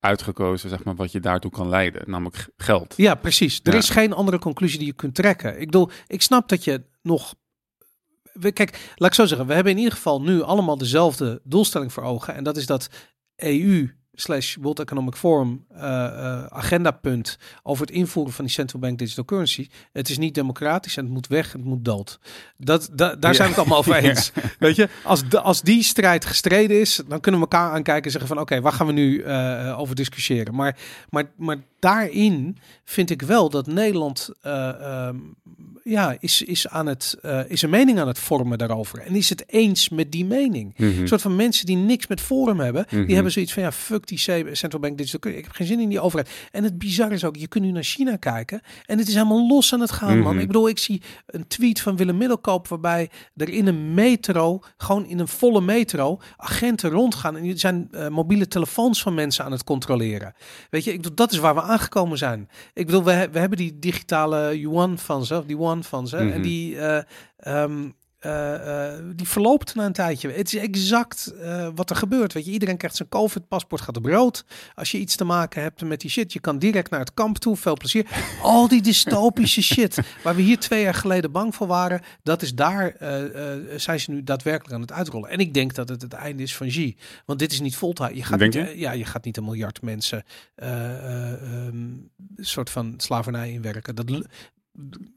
uitgekozen, 0.00 0.68
zeg 0.68 0.84
maar, 0.84 0.94
wat 0.94 1.12
je 1.12 1.20
daartoe 1.20 1.50
kan 1.50 1.68
leiden. 1.68 2.10
Namelijk 2.10 2.48
geld. 2.56 2.94
ja, 2.96 3.14
precies. 3.14 3.60
Er 3.62 3.72
Ja. 3.72 3.78
is 3.78 3.90
geen 3.90 4.12
andere 4.12 4.38
conclusie 4.38 4.78
die 4.78 4.86
je 4.86 4.92
kunt 4.92 5.14
trekken. 5.14 5.60
Ik 5.60 5.66
bedoel, 5.66 5.90
ik 6.06 6.22
snap 6.22 6.48
dat 6.48 6.64
je 6.64 6.84
nog 7.02 7.34
kijk, 8.52 8.92
laat 8.96 9.08
ik 9.08 9.14
zo 9.14 9.26
zeggen, 9.26 9.46
we 9.46 9.54
hebben 9.54 9.72
in 9.72 9.78
ieder 9.78 9.92
geval 9.94 10.22
nu 10.22 10.42
allemaal 10.42 10.78
dezelfde 10.78 11.40
doelstelling 11.44 11.92
voor 11.92 12.02
ogen. 12.02 12.34
En 12.34 12.44
dat 12.44 12.56
is 12.56 12.66
dat 12.66 12.88
EU 13.36 13.90
slash 14.16 14.56
World 14.60 14.80
Economic 14.80 15.14
Forum 15.14 15.64
uh, 15.72 15.82
uh, 15.82 16.44
agendapunt 16.46 17.38
over 17.62 17.86
het 17.86 17.94
invoeren 17.94 18.32
van 18.32 18.44
die 18.44 18.54
central 18.54 18.80
bank 18.80 18.98
digital 18.98 19.24
currency. 19.24 19.68
Het 19.92 20.08
is 20.08 20.18
niet 20.18 20.34
democratisch 20.34 20.96
en 20.96 21.04
het 21.04 21.12
moet 21.12 21.26
weg, 21.26 21.52
het 21.52 21.64
moet 21.64 21.84
dood. 21.84 22.18
Dat, 22.56 22.88
da, 22.92 23.14
daar 23.14 23.34
zijn 23.34 23.48
we 23.48 23.54
het 23.54 23.58
allemaal 23.58 23.78
over 23.78 23.94
eens. 24.04 24.32
Weet 24.58 24.76
je, 24.76 24.88
als, 25.04 25.28
de, 25.28 25.40
als 25.40 25.62
die 25.62 25.82
strijd 25.82 26.24
gestreden 26.24 26.80
is, 26.80 27.00
dan 27.08 27.20
kunnen 27.20 27.40
we 27.40 27.46
elkaar 27.50 27.70
aankijken 27.70 28.04
en 28.04 28.10
zeggen 28.10 28.28
van 28.28 28.40
oké, 28.40 28.60
waar 28.60 28.72
gaan 28.72 28.86
we 28.86 28.92
nu 28.92 29.22
uh, 29.22 29.78
over 29.78 29.94
discussiëren? 29.94 30.54
Maar, 30.54 30.78
maar, 31.10 31.30
maar 31.36 31.56
daarin 31.78 32.58
vind 32.84 33.10
ik 33.10 33.22
wel 33.22 33.50
dat 33.50 33.66
Nederland 33.66 34.30
um, 34.42 35.36
ja, 35.88 36.16
is, 36.20 36.42
is, 36.42 36.68
aan 36.68 36.86
het, 36.86 37.16
is 37.48 37.62
een 37.62 37.70
mening 37.70 37.98
aan 37.98 38.08
het 38.08 38.18
vormen 38.18 38.58
daarover. 38.58 38.98
En 38.98 39.14
is 39.14 39.28
het 39.28 39.44
eens 39.46 39.88
met 39.88 40.12
die 40.12 40.24
mening. 40.24 40.74
Mm 40.76 40.90
-hmm. 40.90 41.00
Een 41.00 41.08
soort 41.08 41.22
van 41.22 41.36
mensen 41.36 41.66
die 41.66 41.76
niks 41.76 42.06
met 42.06 42.20
Forum 42.20 42.60
hebben, 42.60 42.82
mm 42.82 42.88
-hmm. 42.88 42.96
die 42.96 43.04
Mhm. 43.04 43.14
hebben 43.14 43.32
zoiets 43.32 43.52
van 43.52 43.62
ja, 43.62 43.72
fuck 43.72 44.06
die 44.06 44.18
central 44.52 44.80
bank 44.80 44.98
digital. 44.98 45.30
Ik 45.30 45.44
heb 45.44 45.52
geen 45.52 45.66
zin 45.66 45.80
in 45.80 45.88
die 45.88 46.00
overheid. 46.00 46.30
En 46.52 46.64
het 46.64 46.78
bizarre 46.78 47.14
is 47.14 47.24
ook, 47.24 47.36
je 47.36 47.46
kunt 47.46 47.64
nu 47.64 47.70
naar 47.70 47.82
China 47.82 48.16
kijken 48.16 48.60
en 48.86 48.98
het 48.98 49.08
is 49.08 49.14
helemaal 49.14 49.46
los 49.46 49.72
aan 49.72 49.80
het 49.80 49.90
gaan, 49.90 50.08
mm 50.08 50.14
-hmm. 50.14 50.24
man. 50.24 50.38
Ik 50.38 50.46
bedoel, 50.46 50.68
ik 50.68 50.78
zie 50.78 51.02
een 51.26 51.46
tweet 51.46 51.80
van 51.80 51.96
Willem 51.96 52.16
Middelkoop 52.16 52.68
waarbij 52.68 53.10
er 53.36 53.48
in 53.48 53.66
een 53.66 53.94
metro, 53.94 54.60
gewoon 54.76 55.06
in 55.06 55.18
een 55.18 55.28
volle 55.28 55.60
metro, 55.60 56.20
agenten 56.36 56.90
rondgaan 56.90 57.36
en 57.36 57.42
die 57.42 57.58
zijn 57.58 57.88
uh, 57.90 58.08
mobiele 58.08 58.48
telefoons 58.48 59.02
van 59.02 59.14
mensen 59.14 59.44
aan 59.44 59.52
het 59.52 59.64
controleren. 59.64 60.34
Weet 60.70 60.84
je, 60.84 60.90
ik 60.90 60.96
bedoel, 60.96 61.16
dat 61.16 61.32
is 61.32 61.38
waar 61.38 61.54
we 61.54 61.62
aangekomen 61.62 62.18
zijn. 62.18 62.48
Ik 62.74 62.86
bedoel, 62.86 63.04
we, 63.04 63.28
we 63.32 63.38
hebben 63.38 63.58
die 63.58 63.78
digitale 63.78 64.60
yuan 64.60 64.98
van 64.98 65.26
ze, 65.26 65.42
die 65.46 65.58
one 65.58 65.75
van 65.82 66.08
ze, 66.08 66.16
en 66.16 66.42
die 66.42 66.74
uh, 66.74 67.00
um, 67.46 67.94
uh, 68.20 68.32
uh, 68.32 68.92
die 69.14 69.28
verloopt 69.28 69.74
na 69.74 69.84
een 69.84 69.92
tijdje. 69.92 70.30
Het 70.30 70.54
is 70.54 70.60
exact 70.60 71.34
wat 71.74 71.90
er 71.90 71.96
gebeurt. 71.96 72.32
Weet 72.32 72.44
je, 72.44 72.50
iedereen 72.50 72.76
krijgt 72.76 72.96
zijn 72.96 73.08
COVID-paspoort, 73.08 73.80
gaat 73.80 73.96
op 73.96 74.04
rood. 74.04 74.44
Als 74.74 74.90
je 74.90 74.98
iets 74.98 75.16
te 75.16 75.24
maken 75.24 75.62
hebt 75.62 75.82
met 75.82 76.00
die 76.00 76.10
shit, 76.10 76.32
je 76.32 76.40
kan 76.40 76.58
direct 76.58 76.90
naar 76.90 77.00
het 77.00 77.14
kamp 77.14 77.38
toe. 77.38 77.56
Veel 77.56 77.76
plezier. 77.76 78.06
Al 78.42 78.68
die 78.68 78.82
dystopische 78.82 79.62
shit, 79.74 79.98
waar 80.22 80.34
we 80.34 80.42
hier 80.42 80.58
twee 80.58 80.82
jaar 80.82 80.94
geleden 80.94 81.32
bang 81.32 81.54
voor 81.54 81.66
waren, 81.66 82.00
dat 82.22 82.42
is 82.42 82.54
daar, 82.54 82.96
zijn 83.76 84.00
ze 84.00 84.10
nu 84.10 84.22
daadwerkelijk 84.22 84.74
aan 84.74 84.80
het 84.80 84.92
uitrollen. 84.92 85.30
En 85.30 85.38
ik 85.38 85.54
denk 85.54 85.74
dat 85.74 85.88
het 85.88 86.02
het 86.02 86.12
einde 86.12 86.42
is 86.42 86.56
van 86.56 86.70
G. 86.70 86.92
Want 87.24 87.38
dit 87.38 87.52
is 87.52 87.60
niet 87.60 87.76
voltijd. 87.76 88.16
Je 88.16 88.22
gaat 88.22 88.38
denk 88.38 88.54
niet, 88.54 88.78
ja, 88.78 88.92
je 88.92 89.04
gaat 89.04 89.24
niet 89.24 89.36
een 89.36 89.44
miljard 89.44 89.82
mensen 89.82 90.24
um, 90.56 92.10
soort 92.36 92.70
van 92.70 92.94
slavernij 92.96 93.50
inwerken. 93.50 93.94
Dat, 93.94 94.10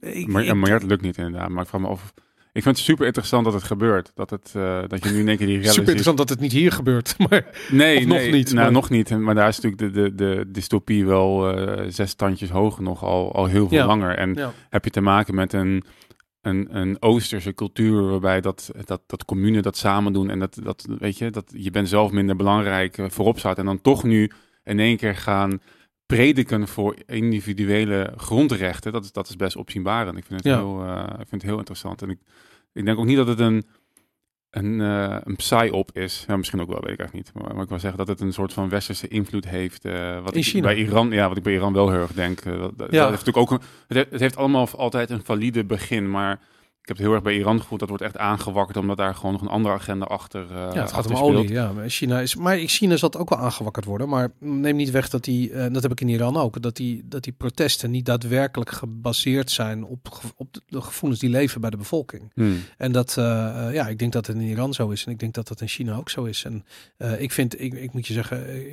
ik, 0.01 0.27
maar, 0.27 0.57
miljard 0.57 0.83
lukt 0.83 1.01
niet 1.01 1.17
inderdaad. 1.17 1.49
Maar 1.49 1.63
ik 1.63 1.69
vraag 1.69 1.81
me 1.81 1.87
af. 1.87 2.13
Ik 2.51 2.63
vind 2.63 2.75
het 2.75 2.85
super 2.85 3.05
interessant 3.05 3.45
dat 3.45 3.53
het 3.53 3.63
gebeurt. 3.63 4.11
Dat, 4.15 4.29
het, 4.29 4.53
uh, 4.57 4.79
dat 4.87 5.03
je 5.03 5.09
nu 5.09 5.19
in 5.19 5.27
één 5.27 5.37
keer 5.37 5.47
die 5.47 5.63
Super 5.63 5.79
interessant 5.79 6.17
dat 6.17 6.29
het 6.29 6.39
niet 6.39 6.51
hier 6.51 6.71
gebeurt. 6.71 7.15
Maar 7.29 7.45
nee, 7.71 8.07
nog 8.07 8.17
nee, 8.17 8.31
niet. 8.31 8.53
Nou, 8.53 8.63
maar... 8.63 8.71
nog 8.71 8.89
niet. 8.89 9.09
Maar 9.09 9.35
daar 9.35 9.47
is 9.47 9.59
natuurlijk 9.59 9.93
de, 9.93 10.01
de, 10.01 10.15
de 10.15 10.51
dystopie 10.51 11.05
wel 11.05 11.57
uh, 11.57 11.85
zes 11.89 12.13
tandjes 12.13 12.49
hoger 12.49 12.83
nog, 12.83 13.03
al, 13.03 13.33
al 13.33 13.45
heel 13.45 13.67
veel 13.67 13.77
ja. 13.77 13.85
langer. 13.85 14.17
En 14.17 14.33
ja. 14.33 14.53
heb 14.69 14.83
je 14.83 14.89
te 14.89 15.01
maken 15.01 15.35
met 15.35 15.53
een, 15.53 15.83
een, 16.41 16.67
een 16.77 17.01
Oosterse 17.01 17.53
cultuur 17.53 18.09
waarbij 18.09 18.41
dat, 18.41 18.71
dat, 18.85 19.01
dat 19.07 19.25
commune 19.25 19.61
dat 19.61 19.77
samen 19.77 20.13
doen. 20.13 20.29
En 20.29 20.39
dat, 20.39 20.59
dat, 20.63 20.87
weet 20.99 21.17
je, 21.17 21.29
dat 21.29 21.53
je 21.55 21.71
bent 21.71 21.89
zelf 21.89 22.11
minder 22.11 22.35
belangrijk 22.35 22.97
uh, 22.97 23.05
voorop 23.09 23.39
staat. 23.39 23.57
En 23.57 23.65
dan 23.65 23.81
toch 23.81 24.03
nu 24.03 24.31
in 24.63 24.79
één 24.79 24.97
keer 24.97 25.15
gaan 25.15 25.61
prediken 26.15 26.67
voor 26.67 26.95
individuele 27.05 28.13
grondrechten, 28.17 28.91
dat 28.91 29.03
is, 29.03 29.11
dat 29.11 29.29
is 29.29 29.35
best 29.35 29.55
opzienbarend. 29.55 30.17
Ik 30.17 30.25
vind 30.25 30.43
het, 30.43 30.53
Ja. 30.53 30.57
heel, 30.59 30.83
uh, 30.85 31.03
ik 31.09 31.27
vind 31.27 31.31
het 31.41 31.41
heel 31.51 31.57
interessant. 31.57 32.01
En 32.01 32.09
ik, 32.09 32.17
ik 32.73 32.85
denk 32.85 32.97
ook 32.97 33.05
niet 33.05 33.17
dat 33.17 33.27
het 33.27 33.39
een, 33.39 33.65
een, 34.49 34.79
uh, 34.79 35.17
een 35.23 35.35
psy-op 35.35 35.89
is. 35.93 36.23
Ja, 36.27 36.37
misschien 36.37 36.61
ook 36.61 36.67
wel, 36.69 36.81
weet 36.81 36.91
ik 36.93 36.99
eigenlijk 36.99 37.33
niet. 37.33 37.43
Maar, 37.43 37.53
maar 37.53 37.63
ik 37.63 37.69
wil 37.69 37.79
zeggen 37.79 37.97
dat 37.97 38.07
het 38.07 38.21
een 38.21 38.33
soort 38.33 38.53
van 38.53 38.69
westerse 38.69 39.07
invloed 39.07 39.47
heeft. 39.47 39.85
Uh, 39.85 40.21
wat 40.23 40.33
In 40.33 40.39
ik 40.39 40.45
China. 40.45 40.61
bij 40.63 40.75
Iran, 40.75 41.11
ja, 41.11 41.27
wat 41.27 41.37
ik 41.37 41.43
bij 41.43 41.53
Iran 41.53 41.73
wel 41.73 41.89
heel 41.91 41.99
erg 42.01 42.13
denk. 42.13 42.43
Dat, 42.43 42.77
dat 42.77 42.91
Ja. 42.91 43.09
heeft 43.09 43.25
natuurlijk 43.25 43.37
ook 43.37 43.51
een, 43.51 43.65
het, 43.87 43.97
heeft, 43.97 44.11
het 44.11 44.19
heeft 44.19 44.35
allemaal 44.37 44.69
altijd 44.71 45.09
een 45.09 45.23
valide 45.23 45.63
begin, 45.65 46.09
maar 46.09 46.39
heb 46.89 46.97
het 46.97 47.05
heel 47.05 47.15
erg 47.15 47.23
bij 47.23 47.35
Iran 47.35 47.59
gevoeld. 47.59 47.79
Dat 47.79 47.89
wordt 47.89 48.03
echt 48.03 48.17
aangewakkerd 48.17 48.77
omdat 48.77 48.97
daar 48.97 49.15
gewoon 49.15 49.31
nog 49.31 49.41
een 49.41 49.47
andere 49.47 49.73
agenda 49.73 50.05
achter. 50.05 50.41
Uh, 50.51 50.69
Ja, 50.73 50.81
het 50.81 50.91
gaat 50.91 51.05
om 51.05 51.15
speelt. 51.15 51.35
olie. 51.35 51.51
Ja, 51.51 51.71
maar 51.71 51.89
China 51.89 52.19
is, 52.19 52.35
maar 52.35 52.57
China 52.57 52.95
zal 52.97 53.09
het 53.09 53.17
ook 53.17 53.29
wel 53.29 53.39
aangewakkerd 53.39 53.85
worden. 53.85 54.09
Maar 54.09 54.31
neem 54.39 54.75
niet 54.75 54.91
weg 54.91 55.09
dat 55.09 55.23
die, 55.23 55.51
uh, 55.51 55.65
dat 55.71 55.81
heb 55.83 55.91
ik 55.91 56.01
in 56.01 56.09
Iran 56.09 56.37
ook, 56.37 56.61
dat 56.61 56.75
die, 56.75 57.01
dat 57.05 57.23
die 57.23 57.33
protesten 57.33 57.91
niet 57.91 58.05
daadwerkelijk 58.05 58.69
gebaseerd 58.69 59.51
zijn 59.51 59.83
op, 59.83 60.19
op 60.35 60.57
de 60.67 60.81
gevoelens 60.81 61.21
die 61.21 61.29
leven 61.29 61.61
bij 61.61 61.69
de 61.69 61.77
bevolking. 61.77 62.31
Hmm. 62.33 62.57
En 62.77 62.91
dat, 62.91 63.15
uh, 63.19 63.25
uh, 63.25 63.73
ja, 63.73 63.87
ik 63.87 63.99
denk 63.99 64.11
dat 64.13 64.27
het 64.27 64.35
in 64.35 64.41
Iran 64.41 64.73
zo 64.73 64.89
is. 64.89 65.05
En 65.05 65.11
ik 65.11 65.19
denk 65.19 65.33
dat 65.33 65.47
dat 65.47 65.61
in 65.61 65.67
China 65.67 65.95
ook 65.95 66.09
zo 66.09 66.23
is. 66.23 66.43
En 66.43 66.65
ik 67.17 67.31
vind, 67.31 67.61
ik, 67.61 67.73
ik 67.73 67.93
moet 67.93 68.07
je 68.07 68.13
zeggen, 68.13 68.65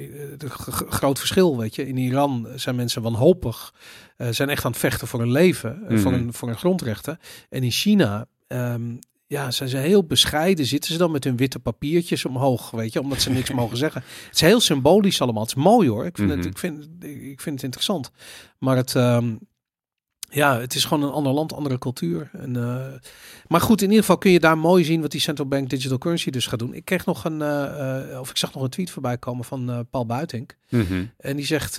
uh, 0.42 0.50
groot 0.88 1.18
verschil, 1.18 1.58
weet 1.58 1.74
je. 1.74 1.88
In 1.88 1.96
Iran 1.96 2.48
zijn 2.54 2.76
mensen 2.76 3.02
wanhopig, 3.02 3.74
uh, 4.18 4.28
zijn 4.30 4.48
echt 4.48 4.64
aan 4.64 4.70
het 4.70 4.80
vechten 4.80 5.08
voor 5.08 5.20
hun 5.20 5.30
leven, 5.32 5.76
mm 5.78 5.84
Mhm. 5.88 5.98
voor, 5.98 6.12
hun, 6.12 6.32
voor 6.32 6.48
hun 6.48 6.56
grondrechten. 6.56 7.18
En 7.50 7.62
in 7.62 7.70
China 7.70 8.26
um, 8.48 8.98
ja, 9.26 9.50
zijn 9.50 9.68
ze 9.68 9.76
heel 9.76 10.04
bescheiden. 10.04 10.66
Zitten 10.66 10.92
ze 10.92 10.98
dan 10.98 11.10
met 11.10 11.24
hun 11.24 11.36
witte 11.36 11.58
papiertjes 11.58 12.24
omhoog, 12.24 12.70
weet 12.70 12.92
je, 12.92 13.00
omdat 13.00 13.20
ze 13.20 13.30
niks 13.30 13.50
mogen 13.60 13.76
zeggen. 13.76 14.02
Het 14.26 14.34
is 14.34 14.40
heel 14.40 14.60
symbolisch 14.60 15.20
allemaal. 15.20 15.42
Het 15.46 15.56
is 15.56 15.62
mooi 15.62 15.88
hoor. 15.88 16.06
Ik 16.06 16.16
vind, 16.16 16.28
Mhm. 16.28 16.38
het, 16.38 16.46
ik 16.46 16.58
vind, 16.58 16.86
ik 17.04 17.40
vind 17.40 17.54
het 17.54 17.62
interessant. 17.64 18.10
Maar 18.58 18.76
het, 18.76 18.94
um, 18.94 19.38
ja, 20.28 20.60
het 20.60 20.74
is 20.74 20.84
gewoon 20.84 21.02
een 21.02 21.12
ander 21.14 21.32
land, 21.32 21.52
andere 21.52 21.78
cultuur. 21.78 22.30
En, 22.32 22.56
uh, 22.56 22.86
maar 23.48 23.60
goed, 23.60 23.80
in 23.82 23.88
ieder 23.88 24.00
geval 24.00 24.18
kun 24.18 24.30
je 24.30 24.40
daar 24.40 24.58
mooi 24.58 24.84
zien 24.84 25.00
wat 25.00 25.10
die 25.10 25.20
central 25.20 25.48
bank 25.48 25.70
digital 25.70 25.98
currency 25.98 26.30
dus 26.30 26.46
gaat 26.46 26.58
doen. 26.58 26.74
Ik 26.74 26.84
kreeg 26.84 27.06
nog 27.06 27.24
een, 27.24 27.40
uh, 27.40 28.20
of 28.20 28.30
ik 28.30 28.36
zag 28.36 28.54
nog 28.54 28.62
een 28.62 28.70
tweet 28.70 28.90
voorbij 28.90 29.18
komen 29.18 29.44
van 29.44 29.86
Paul 29.90 30.06
Buitink. 30.06 30.56
Mm 30.68 30.86
-hmm. 30.88 31.10
En 31.18 31.36
die 31.36 31.46
zegt, 31.46 31.78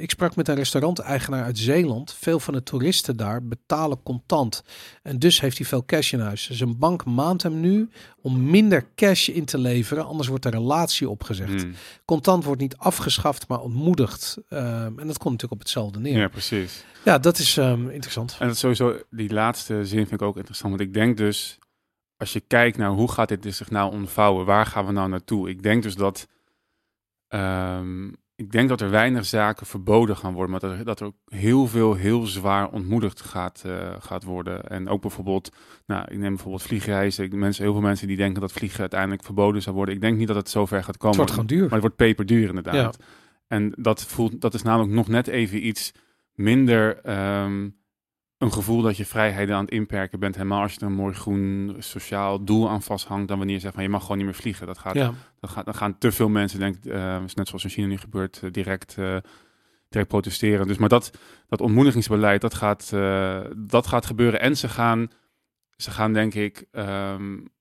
ik 0.00 0.10
sprak 0.10 0.36
met 0.36 0.48
een 0.48 0.54
restauranteigenaar 0.54 1.44
uit 1.44 1.58
Zeeland. 1.58 2.14
Veel 2.18 2.40
van 2.40 2.54
de 2.54 2.62
toeristen 2.62 3.16
daar 3.16 3.46
betalen 3.46 4.02
contant. 4.02 4.62
En 5.02 5.18
dus 5.18 5.40
heeft 5.40 5.58
hij 5.58 5.66
veel 5.66 5.84
cash 5.84 6.12
in 6.12 6.20
huis. 6.20 6.50
Zijn 6.50 6.78
bank 6.78 7.04
maand 7.04 7.42
hem 7.42 7.60
nu 7.60 7.88
om 8.20 8.50
minder 8.50 8.86
cash 8.94 9.28
in 9.28 9.44
te 9.44 9.58
leveren. 9.58 10.06
Anders 10.06 10.28
wordt 10.28 10.42
de 10.42 10.50
relatie 10.50 11.08
opgezegd. 11.08 11.64
Mm. 11.64 11.74
Contant 12.04 12.44
wordt 12.44 12.60
niet 12.60 12.76
afgeschaft, 12.76 13.48
maar 13.48 13.60
ontmoedigd. 13.60 14.38
en 14.48 14.94
dat 14.96 15.18
komt 15.18 15.32
natuurlijk 15.32 15.52
op 15.52 15.58
hetzelfde 15.58 16.00
neer. 16.00 16.18
Ja, 16.18 16.28
precies. 16.28 16.84
Ja, 17.04 17.18
dat 17.18 17.38
is 17.38 17.43
um, 17.56 17.88
interessant. 17.88 18.36
En 18.38 18.46
dat 18.46 18.56
sowieso, 18.56 18.98
die 19.10 19.32
laatste 19.32 19.84
zin 19.84 20.06
vind 20.06 20.20
ik 20.20 20.26
ook 20.26 20.36
interessant. 20.36 20.76
Want 20.76 20.88
ik 20.88 20.94
denk 20.94 21.16
dus, 21.16 21.58
als 22.16 22.32
je 22.32 22.40
kijkt 22.40 22.76
naar 22.76 22.90
hoe 22.90 23.10
gaat 23.10 23.28
dit 23.28 23.54
zich 23.54 23.70
nou 23.70 23.92
ontvouwen, 23.92 24.46
waar 24.46 24.66
gaan 24.66 24.86
we 24.86 24.92
nou 24.92 25.08
naartoe? 25.08 25.48
Ik 25.48 25.62
denk 25.62 25.82
dus 25.82 25.94
dat, 25.94 26.28
um, 27.28 28.16
ik 28.34 28.52
denk 28.52 28.68
dat 28.68 28.80
er 28.80 28.90
weinig 28.90 29.24
zaken 29.24 29.66
verboden 29.66 30.16
gaan 30.16 30.32
worden, 30.32 30.50
maar 30.50 30.60
dat 30.60 30.70
er, 30.78 30.84
dat 30.84 31.00
er 31.00 31.06
ook 31.06 31.16
heel 31.26 31.66
veel 31.66 31.94
heel 31.94 32.26
zwaar 32.26 32.70
ontmoedigd 32.70 33.20
gaat, 33.20 33.62
uh, 33.66 33.94
gaat 33.98 34.24
worden. 34.24 34.68
En 34.68 34.88
ook 34.88 35.00
bijvoorbeeld, 35.00 35.52
nou, 35.86 36.02
ik 36.02 36.18
neem 36.18 36.34
bijvoorbeeld 36.34 36.62
vliegreizen. 36.62 37.38
Mensen, 37.38 37.62
heel 37.64 37.72
veel 37.72 37.82
mensen 37.82 38.06
die 38.06 38.16
denken 38.16 38.40
dat 38.40 38.52
vliegen 38.52 38.80
uiteindelijk 38.80 39.24
verboden 39.24 39.62
zou 39.62 39.76
worden. 39.76 39.94
Ik 39.94 40.00
denk 40.00 40.18
niet 40.18 40.26
dat 40.26 40.36
het 40.36 40.48
zover 40.50 40.84
gaat 40.84 40.96
komen. 40.96 41.08
Het 41.08 41.16
wordt 41.16 41.30
gewoon 41.30 41.46
duur. 41.46 41.62
Maar 41.62 41.70
het 41.70 41.80
wordt 41.80 41.96
peperduur 41.96 42.48
inderdaad. 42.48 42.96
Ja. 42.98 43.04
En 43.46 43.72
dat, 43.76 44.04
voelt, 44.04 44.40
dat 44.40 44.54
is 44.54 44.62
namelijk 44.62 44.92
nog 44.92 45.08
net 45.08 45.26
even 45.26 45.66
iets 45.66 45.92
minder 46.34 47.10
um, 47.42 47.76
een 48.38 48.52
gevoel 48.52 48.82
dat 48.82 48.96
je 48.96 49.06
vrijheden 49.06 49.56
aan 49.56 49.64
het 49.64 49.72
inperken 49.72 50.18
bent. 50.18 50.34
Helemaal 50.36 50.62
als 50.62 50.74
je 50.74 50.80
er 50.80 50.86
een 50.86 50.92
mooi 50.92 51.14
groen 51.14 51.76
sociaal 51.78 52.44
doel 52.44 52.70
aan 52.70 52.82
vasthangt. 52.82 53.28
Dan 53.28 53.36
wanneer 53.36 53.56
je 53.56 53.60
zegt 53.60 53.74
van 53.74 53.82
je 53.82 53.88
mag 53.88 54.02
gewoon 54.02 54.16
niet 54.16 54.26
meer 54.26 54.34
vliegen. 54.34 54.66
Dat 54.66 54.78
gaat, 54.78 54.94
ja. 54.94 55.12
dat 55.40 55.50
gaat, 55.50 55.64
dan 55.64 55.74
gaan 55.74 55.98
te 55.98 56.12
veel 56.12 56.28
mensen, 56.28 56.58
denk 56.58 56.76
ik, 56.76 56.84
uh, 56.84 57.18
net 57.34 57.48
zoals 57.48 57.64
in 57.64 57.70
China 57.70 57.86
nu 57.86 57.96
gebeurt, 57.96 58.40
uh, 58.44 58.50
direct, 58.50 58.96
uh, 58.98 59.16
direct 59.88 60.08
protesteren. 60.08 60.66
Dus 60.66 60.78
maar 60.78 60.88
dat, 60.88 61.18
dat 61.48 61.60
ontmoedigingsbeleid, 61.60 62.40
dat 62.40 62.54
gaat, 62.54 62.90
dat 63.56 63.86
gaat 63.86 64.06
gebeuren. 64.06 64.40
En 64.40 64.56
ze 64.56 64.68
gaan, 64.68 65.10
ze 65.76 65.90
gaan 65.90 66.12
denk 66.12 66.34
ik, 66.34 66.66
um, 66.72 67.52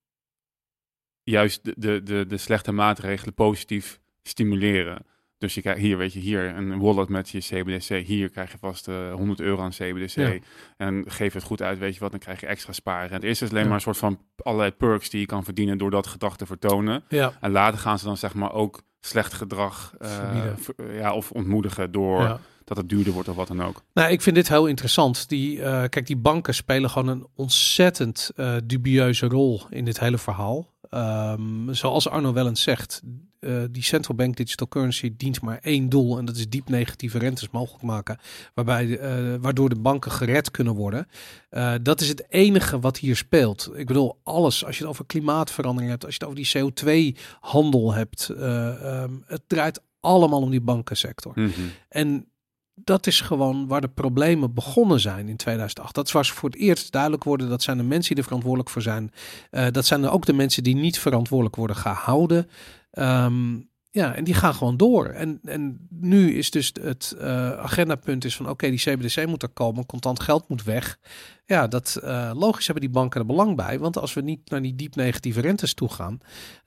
juist 1.23 1.63
de, 1.63 1.73
de, 1.77 2.03
de, 2.03 2.25
de 2.27 2.37
slechte 2.37 2.71
maatregelen 2.71 3.33
positief 3.33 3.99
stimuleren. 4.23 5.05
Dus 5.43 5.53
je 5.53 5.61
krijgt 5.61 5.79
hier, 5.79 5.97
weet 5.97 6.13
je, 6.13 6.19
hier 6.19 6.55
een 6.55 6.79
wallet 6.79 7.09
met 7.09 7.29
je 7.29 7.39
CBDC. 7.39 8.05
Hier 8.05 8.29
krijg 8.29 8.51
je 8.51 8.57
vast 8.57 8.87
uh, 8.87 9.13
100 9.13 9.39
euro 9.39 9.61
aan 9.61 9.69
CBDC. 9.69 10.15
Ja. 10.15 10.33
En 10.77 11.03
geef 11.07 11.33
het 11.33 11.43
goed 11.43 11.61
uit, 11.61 11.79
weet 11.79 11.93
je 11.93 11.99
wat, 11.99 12.11
dan 12.11 12.19
krijg 12.19 12.39
je 12.39 12.45
extra 12.45 12.73
sparen. 12.73 13.09
En 13.09 13.15
het 13.15 13.23
eerste 13.23 13.43
is 13.43 13.49
alleen 13.49 13.61
ja. 13.63 13.67
maar 13.67 13.77
een 13.77 13.83
soort 13.83 13.97
van 13.97 14.19
allerlei 14.37 14.71
perks 14.71 15.09
die 15.09 15.19
je 15.19 15.25
kan 15.25 15.43
verdienen 15.43 15.77
door 15.77 15.91
dat 15.91 16.07
gedrag 16.07 16.37
te 16.37 16.45
vertonen. 16.45 17.03
Ja. 17.09 17.33
En 17.41 17.51
later 17.51 17.79
gaan 17.79 17.99
ze 17.99 18.05
dan 18.05 18.17
zeg 18.17 18.33
maar 18.33 18.53
ook 18.53 18.81
slecht 18.99 19.33
gedrag 19.33 19.93
uh, 20.01 20.99
ja, 20.99 21.13
of 21.13 21.31
ontmoedigen 21.31 21.91
door 21.91 22.39
dat 22.63 22.77
het 22.77 22.89
duurder 22.89 23.13
wordt 23.13 23.29
of 23.29 23.35
wat 23.35 23.47
dan 23.47 23.63
ook. 23.63 23.83
Nou, 23.93 24.11
ik 24.11 24.21
vind 24.21 24.35
dit 24.35 24.49
heel 24.49 24.67
interessant. 24.67 25.29
Die, 25.29 25.57
uh, 25.57 25.63
kijk, 25.63 26.07
die 26.07 26.17
banken 26.17 26.53
spelen 26.53 26.89
gewoon 26.89 27.07
een 27.07 27.27
ontzettend 27.35 28.31
uh, 28.35 28.55
dubieuze 28.63 29.27
rol 29.27 29.61
in 29.69 29.85
dit 29.85 29.99
hele 29.99 30.17
verhaal. 30.17 30.72
Ehm, 30.93 31.73
zoals 31.73 32.09
Arno 32.09 32.33
wel 32.33 32.47
eens 32.47 32.61
zegt, 32.61 33.01
uh, 33.39 33.63
die 33.71 33.83
central 33.83 34.17
bank 34.17 34.35
digital 34.35 34.67
currency 34.67 35.13
dient 35.17 35.41
maar 35.41 35.59
één 35.61 35.89
doel. 35.89 36.17
En 36.17 36.25
dat 36.25 36.35
is 36.35 36.49
diep 36.49 36.69
negatieve 36.69 37.17
rentes 37.17 37.49
mogelijk 37.49 37.83
maken. 37.83 38.17
Waarbij, 38.53 38.85
uh, 38.85 39.35
waardoor 39.41 39.69
de 39.69 39.79
banken 39.79 40.11
gered 40.11 40.51
kunnen 40.51 40.73
worden. 40.73 41.07
Uh, 41.51 41.73
dat 41.81 42.01
is 42.01 42.07
het 42.07 42.25
enige 42.29 42.79
wat 42.79 42.97
hier 42.97 43.15
speelt. 43.15 43.71
Ik 43.75 43.87
bedoel, 43.87 44.19
alles. 44.23 44.65
Als 44.65 44.77
je 44.77 44.81
het 44.81 44.91
over 44.91 45.05
klimaatverandering 45.05 45.91
hebt. 45.91 46.05
Als 46.05 46.15
je 46.15 46.25
het 46.25 46.29
over 46.29 46.43
die 46.43 47.11
CO2-handel 47.11 47.93
hebt. 47.93 48.29
Um, 48.29 49.23
het 49.27 49.41
draait 49.47 49.81
allemaal 49.99 50.41
om 50.41 50.49
die 50.49 50.61
bankensector. 50.61 51.31
Mm 51.35 51.51
-hmm. 51.55 51.71
En 51.89 52.27
dat 52.75 53.07
is 53.07 53.21
gewoon 53.21 53.67
waar 53.67 53.81
de 53.81 53.89
problemen 53.89 54.53
begonnen 54.53 54.99
zijn 54.99 55.29
in 55.29 55.37
2008. 55.37 55.95
Dat 55.95 56.11
was 56.11 56.31
voor 56.31 56.49
het 56.49 56.59
eerst 56.59 56.91
duidelijk 56.91 57.23
worden. 57.23 57.49
Dat 57.49 57.63
zijn 57.63 57.77
de 57.77 57.83
mensen 57.83 58.09
die 58.09 58.17
er 58.17 58.23
verantwoordelijk 58.23 58.69
voor 58.69 58.81
zijn. 58.81 59.11
Uh, 59.51 59.67
dat 59.71 59.85
zijn 59.85 60.09
ook 60.09 60.25
de 60.25 60.33
mensen 60.33 60.63
die 60.63 60.75
niet 60.75 60.99
verantwoordelijk 60.99 61.55
worden 61.55 61.75
gehouden. 61.75 62.49
Um, 62.91 63.69
ja, 63.93 64.15
en 64.15 64.23
die 64.23 64.33
gaan 64.33 64.53
gewoon 64.53 64.77
door. 64.77 65.05
En, 65.05 65.39
en 65.43 65.87
nu 65.89 66.33
is 66.37 66.51
dus 66.51 66.71
het 66.81 67.15
uh, 67.17 67.51
agendapunt 67.51 68.25
is 68.25 68.35
van 68.35 68.49
oké, 68.49 68.69
die 68.69 68.79
CBDC 68.79 69.25
moet 69.27 69.43
er 69.43 69.49
komen, 69.49 69.85
contant 69.85 70.19
geld 70.19 70.49
moet 70.49 70.63
weg. 70.63 70.99
Ja, 71.45 71.67
dat 71.67 71.99
uh, 72.03 72.31
logisch 72.33 72.65
hebben 72.65 72.83
die 72.83 72.93
banken 72.93 73.19
er 73.19 73.25
belang 73.25 73.55
bij. 73.55 73.79
Want 73.79 73.97
als 73.97 74.13
we 74.13 74.21
niet 74.21 74.49
naar 74.49 74.61
die 74.61 74.75
diep 74.75 74.95
negatieve 74.95 75.41
rentes 75.41 75.73
toe 75.73 75.89
gaan, 75.89 76.19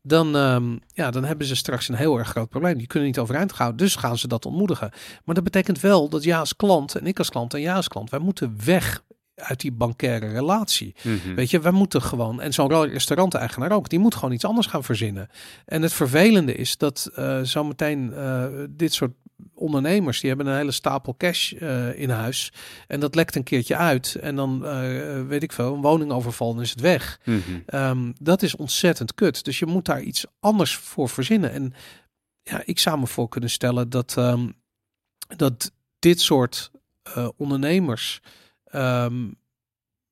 dan, 0.02 0.34
um, 0.34 0.80
ja, 0.92 1.10
dan 1.10 1.24
hebben 1.24 1.46
ze 1.46 1.56
straks 1.56 1.88
een 1.88 1.94
heel 1.94 2.18
erg 2.18 2.28
groot 2.28 2.48
probleem. 2.48 2.78
Die 2.78 2.86
kunnen 2.86 3.08
niet 3.08 3.18
overeind 3.18 3.52
gaan, 3.52 3.76
dus 3.76 3.96
gaan 3.96 4.18
ze 4.18 4.28
dat 4.28 4.46
ontmoedigen. 4.46 4.90
Maar 5.24 5.34
dat 5.34 5.44
betekent 5.44 5.80
wel 5.80 6.08
dat 6.08 6.24
ja 6.24 6.38
als 6.38 6.56
klant 6.56 6.94
en 6.94 7.06
ik 7.06 7.18
als 7.18 7.30
klant 7.30 7.54
en 7.54 7.60
ja 7.60 7.74
als 7.74 7.88
klant, 7.88 8.10
wij 8.10 8.20
moeten 8.20 8.56
weg 8.64 9.02
uit 9.36 9.60
die 9.60 9.72
bankaire 9.72 10.26
relatie. 10.26 10.94
Mm 11.02 11.18
-hmm. 11.24 11.34
Weet 11.34 11.50
je, 11.50 11.60
we 11.60 11.70
moeten 11.70 12.02
gewoon, 12.02 12.40
en 12.40 12.52
zo'n 12.52 12.84
restauranteigenaar 12.84 13.72
ook, 13.72 13.88
die 13.88 13.98
moet 13.98 14.14
gewoon 14.14 14.32
iets 14.32 14.44
anders 14.44 14.66
gaan 14.66 14.84
verzinnen. 14.84 15.28
En 15.64 15.82
het 15.82 15.92
vervelende 15.92 16.54
is 16.54 16.76
dat 16.76 17.10
uh, 17.18 17.40
zometeen 17.42 18.12
uh, 18.14 18.46
dit 18.70 18.92
soort 18.94 19.12
ondernemers, 19.54 20.20
die 20.20 20.28
hebben 20.28 20.46
een 20.46 20.56
hele 20.56 20.70
stapel 20.70 21.14
cash 21.16 21.52
uh, 21.52 21.98
in 21.98 22.10
huis. 22.10 22.52
En 22.86 23.00
dat 23.00 23.14
lekt 23.14 23.36
een 23.36 23.42
keertje 23.42 23.76
uit. 23.76 24.14
En 24.14 24.36
dan, 24.36 24.60
weet 25.28 25.42
ik 25.42 25.52
veel, 25.52 25.74
een 25.74 25.80
woning 25.80 26.12
overvallen 26.12 26.62
is 26.62 26.70
het 26.70 26.80
weg. 26.80 27.20
Mm 27.24 27.42
-hmm. 27.46 27.80
um, 27.80 28.14
dat 28.18 28.42
is 28.42 28.56
ontzettend 28.56 29.14
kut. 29.14 29.44
Dus 29.44 29.58
je 29.58 29.66
moet 29.66 29.84
daar 29.84 30.02
iets 30.02 30.24
anders 30.40 30.76
voor 30.76 31.08
verzinnen. 31.08 31.52
En 31.52 31.74
ja, 32.42 32.62
ik 32.64 32.78
zou 32.78 32.98
me 32.98 33.06
voor 33.06 33.28
kunnen 33.28 33.50
stellen 33.50 33.90
dat, 33.90 34.14
um, 34.18 34.54
dat 35.36 35.72
dit 35.98 36.20
soort 36.20 36.70
ondernemers 37.36 38.20
um, 38.76 39.36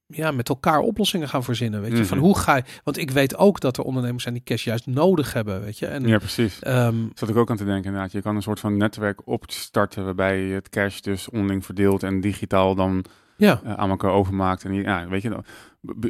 ja, 0.07 0.31
met 0.31 0.49
elkaar 0.49 0.79
oplossingen 0.79 1.29
gaan 1.29 1.45
verzinnen. 1.45 1.81
Weet 1.81 1.89
je, 1.89 1.95
mm 1.95 2.01
-hmm. 2.01 2.11
van 2.11 2.19
hoe 2.19 2.39
ga 2.39 2.57
je. 2.57 2.63
Want 2.85 2.99
ik 2.99 3.11
weet 3.11 3.37
ook 3.37 3.61
dat 3.61 3.77
er 3.77 3.85
ondernemers 3.85 4.23
zijn 4.23 4.35
die 4.35 4.43
cash 4.43 4.65
juist 4.65 4.87
nodig 4.87 5.33
hebben. 5.33 5.61
Weet 5.61 5.79
je, 5.79 5.87
en 5.87 6.07
ja, 6.07 6.19
precies. 6.19 6.61
Um, 6.67 7.11
Zat 7.15 7.29
ik 7.29 7.37
ook 7.37 7.51
aan 7.51 7.57
te 7.57 7.65
denken. 7.65 7.85
Inderdaad, 7.85 8.13
je 8.13 8.23
kan 8.23 8.37
een 8.37 8.43
soort 8.43 8.61
van 8.61 8.77
netwerk 8.77 9.27
opstarten 9.27 10.05
waarbij 10.05 10.41
je 10.41 10.55
het 10.55 10.69
cash 10.69 11.01
dus 11.01 11.29
onderling 11.29 11.65
verdeelt 11.65 12.03
en 12.03 12.21
digitaal 12.21 12.75
dan 12.75 13.05
ja. 13.37 13.61
uh, 13.65 13.73
aan 13.73 13.91
elkaar 13.91 14.11
overmaakt. 14.11 14.65
En 14.65 14.75
ja, 14.75 15.09
weet 15.09 15.23
je, 15.23 15.43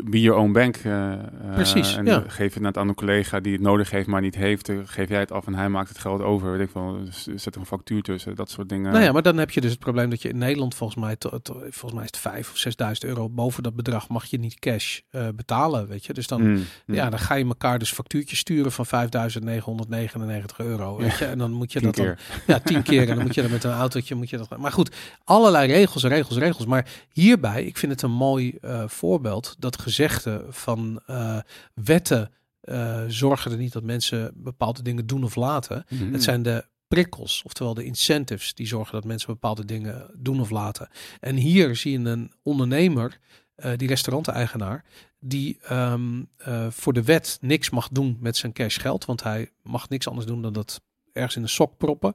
be 0.05 0.21
your 0.21 0.41
own 0.41 0.53
bank. 0.53 0.77
Uh, 0.85 1.13
Precies, 1.55 1.97
en 1.97 2.07
ja. 2.07 2.25
geef 2.27 2.55
het 2.55 2.63
net 2.63 2.77
aan 2.77 2.89
een 2.89 2.95
collega 2.95 3.41
die 3.41 3.53
het 3.53 3.61
nodig 3.61 3.91
heeft, 3.91 4.07
maar 4.07 4.21
niet 4.21 4.35
heeft. 4.35 4.71
Geef 4.85 5.09
jij 5.09 5.19
het 5.19 5.33
af 5.33 5.47
en 5.47 5.55
hij 5.55 5.69
maakt 5.69 5.89
het 5.89 5.99
geld 5.99 6.23
over. 6.23 6.51
Weet 6.51 6.69
ik 6.69 6.75
wel, 6.75 7.05
dus 7.05 7.27
zet 7.35 7.55
er 7.55 7.61
een 7.61 7.67
factuur 7.67 8.03
tussen, 8.03 8.35
dat 8.35 8.51
soort 8.51 8.69
dingen. 8.69 8.93
Nou 8.93 9.05
ja, 9.05 9.13
maar 9.13 9.23
dan 9.23 9.37
heb 9.37 9.51
je 9.51 9.61
dus 9.61 9.71
het 9.71 9.79
probleem 9.79 10.11
dat 10.11 10.23
je 10.23 10.29
in 10.29 10.39
Nederland 10.39 10.75
volgens 10.75 11.01
mij, 11.01 11.17
to, 11.17 11.39
to, 11.43 11.53
volgens 11.53 11.93
mij 11.93 12.03
is 12.03 12.11
het 12.11 12.19
5 12.19 12.53
of 12.53 12.95
6.000 13.05 13.09
euro 13.09 13.29
boven 13.29 13.63
dat 13.63 13.75
bedrag 13.75 14.09
mag 14.09 14.25
je 14.25 14.39
niet 14.39 14.59
cash 14.59 15.01
uh, 15.11 15.29
betalen, 15.35 15.89
weet 15.89 16.05
je. 16.05 16.13
Dus 16.13 16.27
dan, 16.27 16.43
mm, 16.43 16.65
mm. 16.87 16.95
ja, 16.95 17.11
dan 17.11 17.19
ga 17.19 17.35
je 17.35 17.45
elkaar 17.45 17.79
dus 17.79 17.93
factuurtjes 17.93 18.39
sturen 18.39 18.73
van 18.73 18.87
5.999 18.87 20.57
euro, 20.57 20.97
weet 20.97 21.19
je. 21.19 21.25
En 21.25 21.39
dan 21.39 21.53
moet 21.53 21.73
je 21.73 21.81
dat 21.81 21.97
dan, 21.97 22.17
ja, 22.47 22.59
tien 22.59 22.83
keer. 22.83 23.09
En 23.09 23.15
dan 23.15 23.25
moet 23.25 23.35
je 23.35 23.43
dan 23.43 23.51
met 23.51 23.65
een 23.65 23.73
autootje, 23.73 24.15
moet 24.15 24.31
je 24.31 24.37
dat. 24.37 24.59
Maar 24.59 24.73
goed, 24.73 24.97
allerlei 25.25 25.73
regels, 25.73 26.05
regels, 26.05 26.39
regels. 26.39 26.67
Maar 26.67 26.87
hierbij, 27.13 27.65
ik 27.65 27.79
vind 27.79 27.93
het 27.93 28.03
een 28.03 28.11
mooi 28.11 28.59
uh, 28.63 28.83
voorbeeld 28.87 29.57
dat 29.65 29.81
gezegde 29.81 30.45
van 30.49 31.03
uh, 31.11 31.39
wetten 31.75 32.31
uh, 32.65 33.03
zorgen 33.09 33.51
er 33.51 33.57
niet 33.57 33.73
dat 33.73 33.83
mensen 33.83 34.33
bepaalde 34.35 34.83
dingen 34.83 35.07
doen 35.07 35.25
of 35.25 35.35
laten. 35.35 35.85
Mhm. 35.89 36.13
Het 36.13 36.23
zijn 36.23 36.43
de 36.43 36.65
prikkels, 36.89 37.43
oftewel 37.45 37.75
de 37.75 37.85
incentives, 37.85 38.55
die 38.55 38.67
zorgen 38.67 38.93
dat 38.93 39.05
mensen 39.05 39.33
bepaalde 39.33 39.65
dingen 39.65 40.11
doen 40.17 40.41
of 40.41 40.51
laten. 40.51 40.89
En 41.21 41.37
hier 41.37 41.77
zie 41.77 42.01
je 42.01 42.09
een 42.09 42.33
ondernemer, 42.43 43.19
uh, 43.57 43.73
die 43.77 43.89
restauranteigenaar, 43.89 44.85
die 45.19 45.59
um, 45.73 46.29
uh, 46.49 46.67
voor 46.71 46.93
de 46.93 47.03
wet 47.03 47.39
niks 47.41 47.71
mag 47.71 47.89
doen 47.89 48.17
met 48.21 48.37
zijn 48.37 48.53
cashgeld, 48.53 49.05
want 49.05 49.23
hij 49.23 49.51
mag 49.63 49.89
niks 49.89 50.09
anders 50.09 50.27
doen 50.27 50.43
dan 50.43 50.53
dat 50.53 50.81
ergens 51.13 51.37
in 51.37 51.43
de 51.43 51.49
sok 51.49 51.77
proppen. 51.77 52.15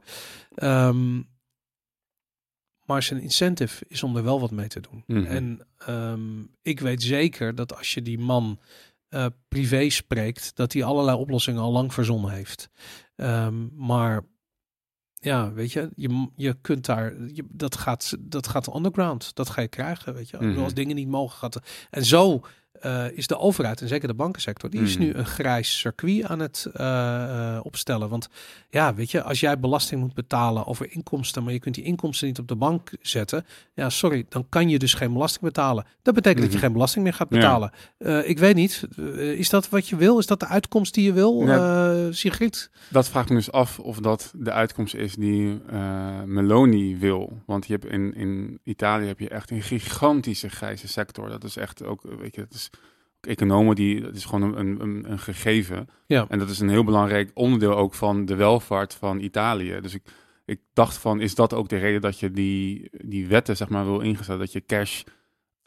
Um, 0.55 1.27
maar 2.89 3.03
zijn 3.03 3.21
incentive 3.21 3.85
is 3.87 4.03
om 4.03 4.15
er 4.17 4.23
wel 4.23 4.39
wat 4.39 4.51
mee 4.51 4.67
te 4.67 4.79
doen. 4.79 5.03
Mhm. 5.07 5.25
En 5.25 5.67
um, 5.89 6.49
ik 6.61 6.79
weet 6.79 7.03
zeker 7.03 7.55
dat 7.55 7.77
als 7.77 7.93
je 7.93 8.01
die 8.01 8.19
man 8.19 8.59
uh, 9.09 9.25
privé 9.47 9.89
spreekt, 9.89 10.55
dat 10.55 10.73
hij 10.73 10.83
allerlei 10.83 11.17
oplossingen 11.17 11.61
al 11.61 11.71
lang 11.71 11.93
verzonnen 11.93 12.31
heeft. 12.31 12.69
Um, 13.15 13.71
maar 13.75 14.21
ja, 15.13 15.53
weet 15.53 15.71
je, 15.71 15.89
je, 15.95 16.29
je 16.35 16.53
kunt 16.61 16.85
daar, 16.85 17.13
je, 17.33 17.45
dat, 17.49 17.75
gaat, 17.75 18.15
dat 18.19 18.47
gaat 18.47 18.75
underground. 18.75 19.35
Dat 19.35 19.49
ga 19.49 19.61
je 19.61 19.67
krijgen, 19.67 20.13
weet 20.13 20.29
je. 20.29 20.37
Mhm. 20.37 20.59
Als 20.59 20.73
dingen 20.73 20.95
niet 20.95 21.07
mogen, 21.07 21.37
gaat. 21.37 21.59
En 21.89 22.05
zo 22.05 22.41
uh, 22.85 23.05
is 23.11 23.27
de 23.27 23.37
overheid 23.37 23.81
en 23.81 23.87
zeker 23.87 24.07
de 24.07 24.13
bankensector, 24.13 24.69
die 24.69 24.81
is 24.81 24.93
Mhm. 24.97 25.03
nu 25.05 25.13
een 25.13 25.25
grijs 25.25 25.77
circuit 25.79 26.23
aan 26.25 26.39
het 26.39 26.67
uh, 26.77 26.83
uh, 26.85 27.59
opstellen. 27.63 28.09
Want 28.09 28.29
ja, 28.69 28.93
weet 28.93 29.11
je, 29.11 29.21
als 29.23 29.39
jij 29.39 29.59
belasting 29.59 30.01
moet 30.01 30.13
betalen 30.13 30.65
over 30.67 30.91
inkomsten, 30.91 31.43
maar 31.43 31.53
je 31.53 31.59
kunt 31.59 31.75
die 31.75 31.83
inkomsten 31.83 32.27
niet 32.27 32.39
op 32.39 32.47
de 32.47 32.55
bank 32.55 32.91
zetten, 33.01 33.45
ja, 33.73 33.89
sorry, 33.89 34.25
dan 34.29 34.45
kan 34.49 34.69
je 34.69 34.79
dus 34.79 34.93
geen 34.93 35.13
belasting 35.13 35.43
betalen. 35.43 35.85
Dat 36.01 36.13
betekent 36.13 36.41
dat 36.41 36.49
je 36.51 36.55
Mhm. 36.55 36.63
geen 36.65 36.73
belasting 36.73 37.03
meer 37.03 37.13
gaat 37.13 37.29
betalen. 37.29 37.71
Ik 38.25 38.39
weet 38.39 38.55
niet, 38.55 38.87
is 39.35 39.49
dat 39.49 39.69
wat 39.69 39.87
je 39.87 39.95
wil? 39.95 40.19
Is 40.19 40.25
dat 40.25 40.39
de 40.39 40.47
uitkomst 40.47 40.93
die 40.93 41.03
je 41.05 41.13
wil, 41.13 41.43
Ja. 41.47 42.11
Sigrid? 42.11 42.69
Dat 42.89 43.09
vraag 43.09 43.23
ik 43.23 43.29
me 43.29 43.35
dus 43.35 43.51
af 43.51 43.79
of 43.79 43.97
dat 43.99 44.33
de 44.35 44.51
uitkomst 44.51 44.95
is 44.95 45.15
die 45.15 45.59
Meloni 46.25 46.97
wil. 46.97 47.41
Want 47.45 47.67
je 47.67 47.73
hebt 47.73 47.85
in, 47.85 48.13
in 48.15 48.59
Italië 48.63 49.05
heb 49.07 49.19
je 49.19 49.29
echt 49.29 49.51
een 49.51 49.61
gigantische 49.61 50.49
grijze 50.49 50.87
sector. 50.87 51.29
Dat 51.29 51.43
is 51.43 51.57
echt 51.57 51.83
ook, 51.83 52.01
weet 52.19 52.35
je, 52.35 52.45
is 52.59 52.69
economen 53.21 53.75
die, 53.75 54.01
dat 54.01 54.15
is 54.15 54.25
gewoon 54.25 54.57
een, 54.57 54.81
een, 54.81 55.11
een 55.11 55.19
gegeven. 55.19 55.87
Ja. 56.05 56.25
En 56.29 56.39
dat 56.39 56.49
is 56.49 56.59
een 56.59 56.69
heel 56.69 56.83
belangrijk 56.83 57.31
onderdeel 57.33 57.75
ook 57.75 57.93
van 57.93 58.25
de 58.25 58.35
welvaart 58.35 58.93
van 58.93 59.19
Italië. 59.19 59.79
Dus 59.81 59.93
ik, 59.93 60.03
ik 60.45 60.59
dacht 60.73 60.97
van, 60.97 61.21
is 61.21 61.35
dat 61.35 61.53
ook 61.53 61.69
de 61.69 61.77
reden 61.77 62.01
dat 62.01 62.19
je 62.19 62.31
die, 62.31 62.89
die 62.91 63.27
wetten, 63.27 63.57
zeg 63.57 63.69
maar, 63.69 63.85
wil 63.85 63.99
ingestellen? 63.99 64.39
Dat 64.39 64.51
je 64.51 64.65
cash 64.65 65.03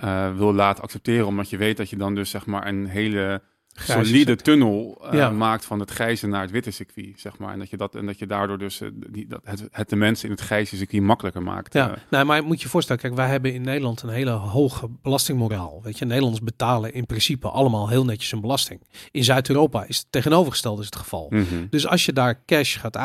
uh, 0.05 0.37
wil 0.37 0.55
laten 0.55 0.83
accepteren, 0.83 1.27
omdat 1.27 1.51
je 1.51 1.57
weet 1.57 1.77
dat 1.77 1.91
je 1.91 1.97
dan 1.97 2.15
dus, 2.15 2.31
zeg 2.31 2.47
maar, 2.47 2.67
een 2.67 2.87
hele 2.87 3.43
solide 3.75 4.37
tunnel 4.37 5.01
uh, 5.05 5.13
Ja. 5.13 5.31
maakt 5.31 5.65
van 5.65 5.81
het 5.81 5.91
grijze 5.91 6.27
naar 6.27 6.43
het 6.43 6.51
witte 6.51 6.71
circuit, 6.71 7.13
zeg 7.17 7.39
maar. 7.39 7.53
En 7.53 7.59
dat 7.59 7.71
je, 7.71 7.77
dat, 7.77 7.95
en 7.95 8.07
dat 8.07 8.19
je 8.19 8.27
daardoor 8.27 8.59
dus 8.59 8.81
uh, 8.81 8.89
die, 8.95 9.27
dat 9.27 9.41
het, 9.45 9.69
het 9.71 9.89
de 9.89 9.97
mensen 9.97 10.25
in 10.29 10.35
het 10.35 10.41
grijze 10.41 10.77
circuit 10.77 11.03
makkelijker 11.03 11.43
maakt. 11.43 11.73
Ja, 11.75 11.91
Uh, 11.91 11.97
nou, 12.11 12.25
maar 12.25 12.45
moet 12.45 12.63
je 12.63 12.69
voorstellen, 12.69 13.03
kijk, 13.03 13.15
wij 13.15 13.29
hebben 13.29 13.55
in 13.55 13.63
Nederland 13.63 14.03
een 14.03 14.09
hele 14.09 14.31
hoge 14.31 14.89
belastingmoraal. 15.03 15.81
Weet 15.83 15.99
je, 15.99 16.05
Nederlanders 16.05 16.45
betalen 16.45 16.95
in 16.95 17.07
principe 17.07 17.49
allemaal 17.49 17.89
heel 17.89 18.05
netjes 18.05 18.31
hun 18.31 18.41
belasting. 18.41 18.81
In 19.11 19.25
Zuid-Europa 19.25 19.85
is 19.87 19.97
het 19.99 20.07
tegenovergestelde 20.11 20.81
is 20.81 20.87
het 20.87 20.97
geval. 20.97 21.27
mhm. 21.31 21.67
Dus 21.71 21.87
als 21.87 22.05
je 22.05 22.13
daar 22.13 22.43
cash 22.47 22.79
gaat 22.79 22.97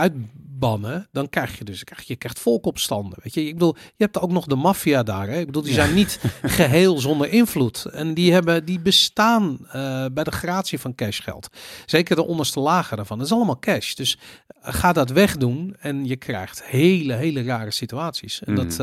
dan 1.11 1.29
krijg 1.29 1.57
je 1.57 1.63
dus 1.63 1.83
krijg 1.83 2.03
je, 2.03 2.15
krijgt 2.15 2.39
volkopstanden. 2.39 3.19
Weet 3.23 3.33
je, 3.33 3.45
ik 3.47 3.53
bedoel, 3.53 3.75
je 3.75 4.03
hebt 4.03 4.19
ook 4.19 4.31
nog 4.31 4.45
de 4.45 4.55
maffia 4.55 5.03
daar. 5.03 5.27
Hè? 5.27 5.39
Ik 5.39 5.45
bedoel, 5.45 5.61
die 5.61 5.73
zijn 5.73 5.93
niet 5.93 6.19
geheel 6.41 6.99
zonder 6.99 7.29
invloed. 7.29 7.85
En 7.85 8.13
die, 8.13 8.33
hebben, 8.33 8.65
die 8.65 8.79
bestaan 8.79 9.57
uh, 9.61 10.05
bij 10.11 10.23
de 10.23 10.31
gratie 10.31 10.79
van 10.79 10.95
cashgeld. 10.95 11.47
Zeker 11.85 12.15
de 12.15 12.25
onderste 12.25 12.59
lagen 12.59 12.97
daarvan. 12.97 13.17
Dat 13.17 13.27
is 13.27 13.33
allemaal 13.33 13.59
cash. 13.59 13.93
Dus 13.93 14.17
uh, 14.17 14.73
ga 14.73 14.93
dat 14.93 15.09
wegdoen 15.09 15.75
en 15.79 16.05
je 16.05 16.15
krijgt 16.15 16.63
hele, 16.63 17.13
hele 17.13 17.43
rare 17.43 17.71
situaties. 17.71 18.41
En 18.43 18.53
Mhm. 18.53 18.67
dat, 18.67 18.77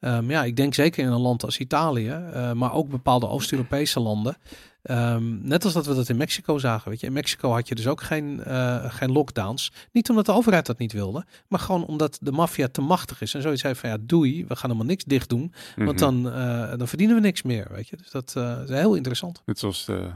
uh, 0.00 0.16
um, 0.16 0.30
ja, 0.30 0.44
ik 0.44 0.56
denk 0.56 0.74
zeker 0.74 1.04
in 1.04 1.10
een 1.10 1.20
land 1.20 1.44
als 1.44 1.58
Italië, 1.58 2.18
uh, 2.34 2.52
maar 2.52 2.72
ook 2.72 2.88
bepaalde 2.88 3.28
Oost-Europese 3.28 4.00
landen. 4.00 4.36
Um, 4.82 5.40
net 5.42 5.64
als 5.64 5.72
dat 5.72 5.86
we 5.86 5.94
dat 5.94 6.08
in 6.08 6.16
Mexico 6.16 6.58
zagen. 6.58 6.90
Weet 6.90 7.00
je. 7.00 7.06
In 7.06 7.12
Mexico 7.12 7.52
had 7.52 7.68
je 7.68 7.74
dus 7.74 7.86
ook 7.86 8.02
geen, 8.02 8.42
uh, 8.46 8.84
geen 8.92 9.12
lockdowns. 9.12 9.72
Niet 9.92 10.10
omdat 10.10 10.26
de 10.26 10.32
overheid 10.32 10.66
dat 10.66 10.78
niet 10.78 10.92
wilde, 10.92 11.24
maar 11.48 11.60
gewoon 11.60 11.86
omdat 11.86 12.18
de 12.20 12.32
maffia 12.32 12.68
te 12.68 12.80
machtig 12.80 13.20
is. 13.20 13.34
En 13.34 13.42
zoiets 13.42 13.60
zei 13.60 13.74
van 13.74 13.90
ja, 13.90 13.96
doei, 14.00 14.46
we 14.46 14.56
gaan 14.56 14.70
helemaal 14.70 14.90
niks 14.90 15.04
dicht 15.04 15.28
doen. 15.28 15.52
Mhm. 15.76 15.86
Want 15.86 15.98
dan, 15.98 16.26
uh, 16.26 16.76
dan 16.76 16.88
verdienen 16.88 17.16
we 17.16 17.22
niks 17.22 17.42
meer. 17.42 17.66
Weet 17.70 17.88
je. 17.88 17.96
Dus 17.96 18.10
dat 18.10 18.34
uh, 18.36 18.60
is 18.62 18.68
heel 18.68 18.94
interessant. 18.94 19.42
Net 19.46 19.58
zoals 19.58 19.84
de 19.84 20.10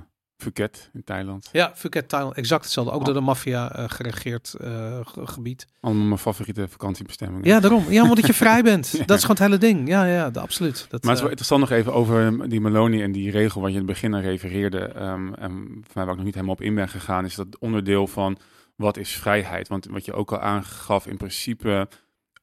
Phuket 0.45 0.91
in 0.93 1.05
Thailand. 1.05 1.49
Ja, 1.53 1.73
Phuket, 1.75 2.09
Thailand, 2.09 2.37
exact 2.37 2.63
hetzelfde. 2.65 2.93
Ook 2.93 3.05
door 3.05 3.15
de 3.15 3.21
maffia 3.21 3.73
eh, 3.73 3.85
geregeerd 3.89 4.55
eh, 4.61 4.99
ge- 5.03 5.27
gebied. 5.27 5.67
Allemaal 5.81 6.05
mijn 6.07 6.19
favoriete 6.19 6.69
vakantiebestemmingen. 6.69 7.45
Ja, 7.49 7.61
daarom. 7.61 7.85
Ja, 7.89 8.03
omdat 8.03 8.27
je 8.27 8.35
vrij 8.35 8.63
bent. 8.63 8.93
Dat 9.07 9.17
is 9.19 9.25
gewoon 9.25 9.37
het 9.37 9.47
hele 9.47 9.59
ding. 9.59 9.89
Ja, 9.89 10.05
ja, 10.05 10.31
de- 10.31 10.41
absoluut. 10.41 10.87
Dat, 10.89 10.91
Maar 10.91 10.99
het 11.01 11.05
is 11.05 11.09
wel 11.15 11.25
eh, 11.25 11.29
interessant 11.31 11.61
nog 11.61 11.71
even 11.71 11.93
over 11.93 12.49
die 12.49 12.61
Maloney 12.61 13.03
en 13.03 13.13
die 13.13 13.31
regel 13.31 13.61
waar 13.61 13.71
je 13.71 13.77
in 13.79 13.83
het 13.83 13.93
begin 13.93 14.15
aan 14.15 14.21
refereerde. 14.21 14.79
ehm, 14.79 15.33
en 15.35 15.53
voor 15.67 15.93
mij 15.95 16.05
waar 16.05 16.09
ik 16.09 16.17
nog 16.17 16.25
niet 16.25 16.35
helemaal 16.35 16.55
op 16.55 16.61
in 16.63 16.75
ben 16.75 16.89
gegaan, 16.89 17.25
is 17.25 17.35
dat 17.35 17.59
onderdeel 17.59 18.07
van 18.07 18.39
wat 18.77 18.97
is 18.97 19.11
vrijheid? 19.17 19.69
Want 19.69 19.87
wat 19.91 20.05
je 20.05 20.13
ook 20.13 20.33
al 20.33 20.41
aangaf, 20.41 21.07
in 21.07 21.17
principe, 21.17 21.89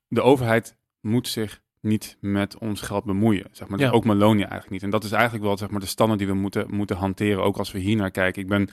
de 0.08 0.22
overheid 0.22 0.76
moet 1.02 1.28
zich 1.28 1.62
niet 1.82 2.18
met 2.20 2.58
ons 2.58 2.82
geld 2.82 3.04
bemoeien. 3.04 3.48
Zeg 3.52 3.68
maar. 3.68 3.80
Ja. 3.80 3.90
Ook 3.90 4.06
Maloney 4.06 4.40
eigenlijk 4.42 4.70
niet. 4.72 4.84
En 4.84 4.90
dat 4.90 5.04
is 5.04 5.12
eigenlijk 5.12 5.44
wel 5.44 5.58
zeg 5.58 5.70
maar, 5.70 5.80
de 5.80 5.86
standaard 5.86 6.20
die 6.20 6.28
we 6.28 6.34
moeten, 6.34 6.66
moeten 6.70 6.96
hanteren, 6.96 7.44
ook 7.44 7.58
als 7.58 7.72
we 7.72 7.80
hier 7.80 7.96
naar 7.96 8.12
kijken. 8.12 8.42
Ik 8.42 8.48
ben, 8.48 8.70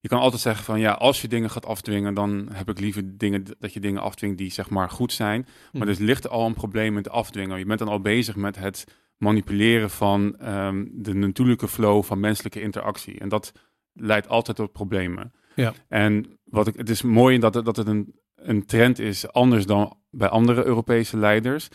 je 0.00 0.08
kan 0.08 0.18
altijd 0.20 0.42
zeggen 0.42 0.64
van 0.64 0.80
ja, 0.80 0.92
als 0.92 1.22
je 1.22 1.28
dingen 1.28 1.50
gaat 1.50 1.66
afdwingen, 1.66 2.14
dan 2.14 2.48
heb 2.52 2.68
ik 2.68 2.80
liever 2.80 3.18
dingen 3.18 3.44
dat 3.58 3.72
je 3.72 3.80
dingen 3.80 4.02
afdwingt 4.02 4.38
die 4.38 4.50
zeg 4.50 4.70
maar 4.70 4.90
goed 4.90 5.12
zijn. 5.12 5.46
Maar 5.72 5.86
Mhm. 5.86 5.96
er 5.96 6.02
ligt 6.04 6.28
al 6.28 6.46
een 6.46 6.54
probleem 6.54 6.92
met 6.92 7.08
afdwingen. 7.10 7.58
Je 7.58 7.64
bent 7.66 7.78
dan 7.78 7.88
al 7.88 8.00
bezig 8.00 8.36
met 8.36 8.56
het 8.56 8.84
manipuleren 9.16 9.90
van 9.90 10.36
ehm, 10.38 10.84
de 10.90 11.14
natuurlijke 11.14 11.68
flow 11.68 12.02
van 12.02 12.20
menselijke 12.20 12.60
interactie. 12.60 13.18
En 13.18 13.28
dat 13.28 13.52
leidt 13.92 14.28
altijd 14.28 14.56
tot 14.56 14.72
problemen. 14.72 15.32
Ja. 15.54 15.72
En 15.88 16.38
wat 16.44 16.66
ik, 16.66 16.76
het 16.76 16.88
is 16.90 17.02
mooi 17.02 17.38
dat 17.38 17.54
het, 17.54 17.64
dat 17.64 17.76
het 17.76 17.86
een, 17.86 18.14
een 18.34 18.66
trend 18.66 18.98
is, 18.98 19.32
anders 19.32 19.66
dan 19.66 19.96
bij 20.10 20.28
andere 20.28 20.64
Europese 20.64 21.16
leiders. 21.16 21.68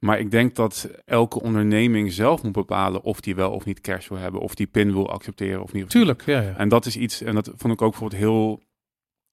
Maar 0.00 0.18
ik 0.18 0.30
denk 0.30 0.54
dat 0.54 0.90
elke 1.04 1.40
onderneming 1.42 2.12
zelf 2.12 2.42
moet 2.42 2.52
bepalen 2.52 3.02
of 3.02 3.20
die 3.20 3.34
wel 3.34 3.50
of 3.52 3.64
niet 3.64 3.80
cash 3.80 4.08
wil 4.08 4.18
hebben, 4.18 4.40
of 4.40 4.54
die 4.54 4.66
pin 4.66 4.92
wil 4.92 5.10
accepteren 5.10 5.62
of 5.62 5.72
niet. 5.72 5.90
Tuurlijk, 5.90 6.22
ja, 6.26 6.40
ja. 6.40 6.56
En 6.56 6.68
dat 6.68 6.86
is 6.86 6.96
iets, 6.96 7.20
en 7.22 7.34
dat 7.34 7.52
vond 7.56 7.72
ik 7.72 7.82
ook 7.82 7.90
bijvoorbeeld 7.90 8.20
heel 8.20 8.62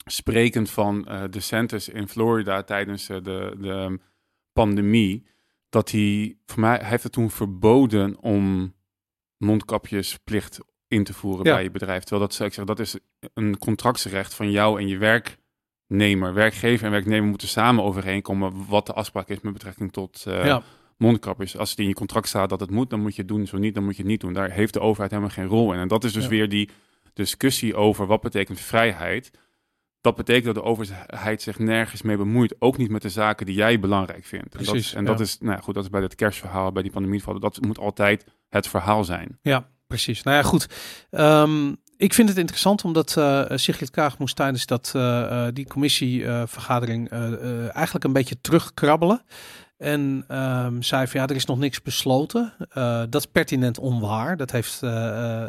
sprekend 0.06 0.70
van 0.70 1.08
eh 1.08 1.24
de 1.30 1.40
centers 1.40 1.90
in 1.90 2.08
Florida 2.08 2.64
tijdens 2.64 3.10
eh, 3.10 3.18
de, 3.24 3.56
de 3.60 4.00
pandemie. 4.54 5.28
Dat 5.70 5.92
hij, 5.92 6.38
voor 6.46 6.60
mij, 6.60 6.78
hij 6.78 6.90
heeft 6.90 7.04
het 7.04 7.12
toen 7.12 7.30
verboden 7.32 8.20
om 8.20 8.76
mondkapjesplicht 9.38 10.60
in 10.88 11.04
te 11.04 11.14
voeren 11.14 11.46
Ja. 11.46 11.54
bij 11.54 11.64
je 11.64 11.72
bedrijf. 11.72 12.04
Terwijl 12.04 12.28
dat, 12.28 12.40
ik 12.48 12.54
zeg, 12.54 12.66
dat 12.66 12.80
is 12.80 12.98
een 13.34 13.58
contractsrecht 13.58 14.34
van 14.34 14.52
jou 14.52 14.80
en 14.80 14.88
je 14.88 14.98
werknemer. 15.88 16.34
Werkgever 16.34 16.86
en 16.86 16.92
werknemer 16.92 17.30
moeten 17.30 17.48
samen 17.48 17.84
overeenkomen 17.84 18.66
wat 18.68 18.86
de 18.86 18.94
afspraak 18.94 19.30
is 19.30 19.42
met 19.42 19.54
betrekking 19.54 19.92
tot 19.92 20.24
eh, 20.28 20.46
ja. 20.46 20.62
mondkapjes. 20.98 21.58
Als 21.58 21.70
het 21.70 21.80
in 21.80 21.88
je 21.88 21.94
contract 21.94 22.28
staat 22.28 22.50
dat 22.50 22.60
het 22.60 22.72
moet, 22.72 22.90
dan 22.90 23.02
moet 23.02 23.16
je 23.16 23.22
het 23.22 23.30
doen. 23.30 23.48
Zo 23.48 23.58
niet, 23.58 23.74
dan 23.74 23.84
moet 23.84 23.96
je 23.96 24.02
het 24.02 24.12
niet 24.12 24.22
doen. 24.22 24.34
Daar 24.34 24.52
heeft 24.52 24.74
de 24.74 24.80
overheid 24.80 25.12
helemaal 25.12 25.34
geen 25.34 25.48
rol 25.48 25.74
in. 25.74 25.80
En 25.80 25.88
dat 25.88 26.04
is 26.04 26.14
dus 26.14 26.24
Ja. 26.24 26.30
weer 26.30 26.50
die 26.50 26.70
discussie 27.14 27.76
over 27.76 28.06
wat 28.06 28.22
betekent 28.22 28.60
vrijheid. 28.60 29.32
Dat 30.02 30.16
betekent 30.16 30.46
dat 30.46 30.56
de 30.56 30.64
overheid 30.64 31.42
zich 31.42 31.60
nergens 31.60 32.02
mee 32.02 32.18
bemoeit. 32.18 32.56
Ook 32.60 32.78
niet 32.78 32.90
met 32.90 33.02
de 33.02 33.10
zaken 33.10 33.46
die 33.46 33.56
jij 33.56 33.80
belangrijk 33.80 34.26
vindt. 34.26 34.56
En 34.56 34.64
dat, 34.64 34.72
Precies, 34.72 34.94
en 34.94 35.06
dat 35.06 35.20
is, 35.20 35.38
nou 35.40 35.62
goed, 35.62 35.74
dat 35.74 35.84
is 35.84 35.90
bij 35.90 36.02
het 36.02 36.16
kerstverhaal, 36.16 36.72
bij 36.72 36.82
die 36.82 36.92
pandemieval. 36.92 37.40
Dat 37.40 37.62
moet 37.62 37.80
altijd 37.80 38.26
het 38.50 38.68
verhaal 38.68 39.04
zijn. 39.04 39.40
Ja, 39.42 39.68
precies. 39.88 40.24
Nou 40.24 40.38
ja, 40.38 40.44
goed. 40.44 40.68
Ehm, 41.10 41.74
ik 41.98 42.14
vind 42.14 42.30
het 42.30 42.38
interessant 42.38 42.84
omdat 42.84 43.18
eh 43.18 43.44
Sigrid 43.56 43.90
Kaag 43.90 44.18
moest 44.18 44.36
tijdens 44.36 44.66
dat, 44.66 44.92
eh, 44.96 45.48
eh, 45.48 45.54
die 45.54 45.68
commissievergadering 45.68 47.10
eigenlijk 47.74 48.04
een 48.04 48.14
beetje 48.14 48.42
terugkrabbelen. 48.42 49.22
En 49.78 50.24
ehm, 50.28 50.82
zei 50.82 51.08
van 51.08 51.20
ja, 51.20 51.28
er 51.28 51.36
is 51.36 51.46
nog 51.46 51.58
niks 51.58 51.82
besloten. 51.82 52.54
Dat 53.10 53.16
is 53.16 53.26
pertinent 53.26 53.80
onwaar. 53.80 54.38
Dat 54.38 54.52
heeft 54.52 54.84
eh, 54.84 54.90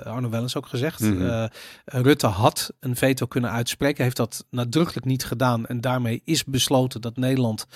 Arno 0.00 0.28
Wellens 0.28 0.56
ook 0.56 0.66
gezegd. 0.66 1.00
Mhm. 1.00 1.46
Rutte 1.84 2.26
had 2.26 2.72
een 2.80 2.96
veto 2.96 3.26
kunnen 3.26 3.50
uitspreken. 3.50 4.04
Heeft 4.04 4.16
dat 4.16 4.46
nadrukkelijk 4.50 5.06
niet 5.06 5.24
gedaan. 5.24 5.66
En 5.66 5.80
daarmee 5.80 6.20
is 6.24 6.44
besloten 6.44 7.00
dat 7.00 7.16
Nederland 7.16 7.66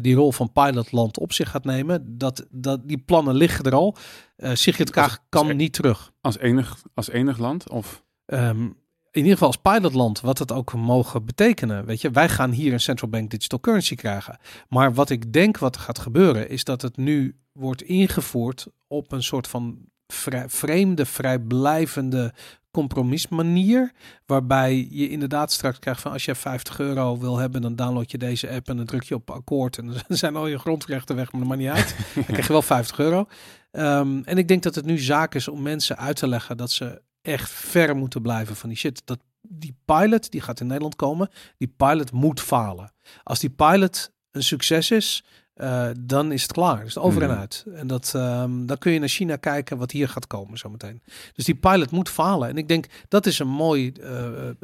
die 0.00 0.14
rol 0.14 0.32
van 0.32 0.52
pilotland 0.52 1.18
op 1.18 1.32
zich 1.32 1.50
gaat 1.50 1.64
nemen. 1.64 2.18
Dat, 2.18 2.46
dat, 2.50 2.80
die 2.88 2.98
plannen 2.98 3.34
liggen 3.34 3.64
er 3.64 3.74
al. 3.74 3.96
Sigrid 4.36 4.90
Kaag 4.90 5.18
kan 5.28 5.46
als- 5.46 5.56
niet 5.56 5.72
terug. 5.72 6.12
Als 6.20 6.38
enig, 6.38 6.76
als 6.94 7.08
enig 7.10 7.38
land? 7.38 7.68
Of 7.68 8.02
Ehm, 8.26 8.68
in 9.10 9.22
ieder 9.22 9.32
geval 9.32 9.48
als 9.48 9.80
pilotland, 9.80 10.20
wat 10.20 10.38
het 10.38 10.52
ook 10.52 10.74
mogen 10.74 11.24
betekenen. 11.24 11.84
Weet 11.84 12.00
je, 12.00 12.10
wij 12.10 12.28
gaan 12.28 12.50
hier 12.50 12.72
een 12.72 12.80
central 12.80 13.10
bank 13.10 13.30
digital 13.30 13.60
currency 13.60 13.94
krijgen. 13.94 14.38
Maar 14.68 14.94
wat 14.94 15.10
ik 15.10 15.32
denk 15.32 15.58
wat 15.58 15.74
er 15.74 15.80
gaat 15.80 15.98
gebeuren, 15.98 16.48
is 16.48 16.64
dat 16.64 16.82
het 16.82 16.96
nu 16.96 17.36
wordt 17.52 17.82
ingevoerd 17.82 18.66
op 18.86 19.12
een 19.12 19.22
soort 19.22 19.48
van 19.48 19.78
vrij, 20.06 20.48
vreemde, 20.48 21.06
vrijblijvende 21.06 22.34
compromismanier. 22.70 23.92
Waarbij 24.26 24.88
je 24.90 25.08
inderdaad 25.08 25.52
straks 25.52 25.78
krijgt 25.78 26.00
van 26.00 26.12
als 26.12 26.24
je 26.24 26.34
50 26.34 26.78
euro 26.78 27.18
wil 27.18 27.36
hebben, 27.36 27.62
dan 27.62 27.76
download 27.76 28.10
je 28.10 28.18
deze 28.18 28.50
app 28.50 28.68
en 28.68 28.76
dan 28.76 28.86
druk 28.86 29.02
je 29.02 29.14
op 29.14 29.30
akkoord. 29.30 29.78
En 29.78 29.86
dan 29.86 30.02
zijn 30.16 30.36
al 30.36 30.46
je 30.46 30.58
grondrechten 30.58 31.16
weg, 31.16 31.32
maar 31.32 31.40
dat 31.40 31.50
maakt 31.50 31.60
niet 31.60 31.70
uit. 31.70 31.96
Dan 32.14 32.24
krijg 32.24 32.46
je 32.46 32.52
wel 32.52 32.62
50 32.62 32.98
euro. 32.98 33.26
Ehm, 33.70 34.20
en 34.24 34.38
ik 34.38 34.48
denk 34.48 34.62
dat 34.62 34.74
het 34.74 34.84
nu 34.84 34.98
zaak 34.98 35.34
is 35.34 35.48
om 35.48 35.62
mensen 35.62 35.98
uit 35.98 36.16
te 36.16 36.28
leggen 36.28 36.56
dat 36.56 36.70
ze 36.70 37.02
echt 37.26 37.50
ver 37.50 37.96
moeten 37.96 38.22
blijven 38.22 38.56
van 38.56 38.68
die 38.68 38.78
shit. 38.78 39.02
Dat 39.04 39.18
die 39.40 39.76
pilot, 39.84 40.30
die 40.30 40.40
gaat 40.40 40.60
in 40.60 40.66
Nederland 40.66 40.96
komen, 40.96 41.28
die 41.58 41.74
pilot 41.76 42.12
moet 42.12 42.40
falen. 42.40 42.92
Als 43.22 43.40
die 43.40 43.50
pilot 43.50 44.12
een 44.30 44.42
succes 44.42 44.90
is, 44.90 45.24
eh, 45.56 45.88
dan 46.00 46.32
is 46.32 46.42
het 46.42 46.52
klaar. 46.52 46.84
Dus 46.84 46.98
over 46.98 47.22
en 47.22 47.28
Mhm. 47.28 47.38
uit. 47.38 47.64
En 47.74 47.86
dat, 47.86 48.12
ehm, 48.14 48.66
dan 48.66 48.78
kun 48.78 48.92
je 48.92 48.98
naar 48.98 49.08
China 49.08 49.36
kijken 49.36 49.78
wat 49.78 49.90
hier 49.90 50.08
gaat 50.08 50.26
komen 50.26 50.58
zometeen. 50.58 51.02
Dus 51.34 51.44
die 51.44 51.54
pilot 51.54 51.90
moet 51.90 52.08
falen. 52.08 52.48
En 52.48 52.56
ik 52.56 52.68
denk 52.68 52.86
dat 53.08 53.26
is 53.26 53.38
een 53.38 53.48
mooi 53.48 53.92
eh, 53.92 54.48
eh, 54.48 54.54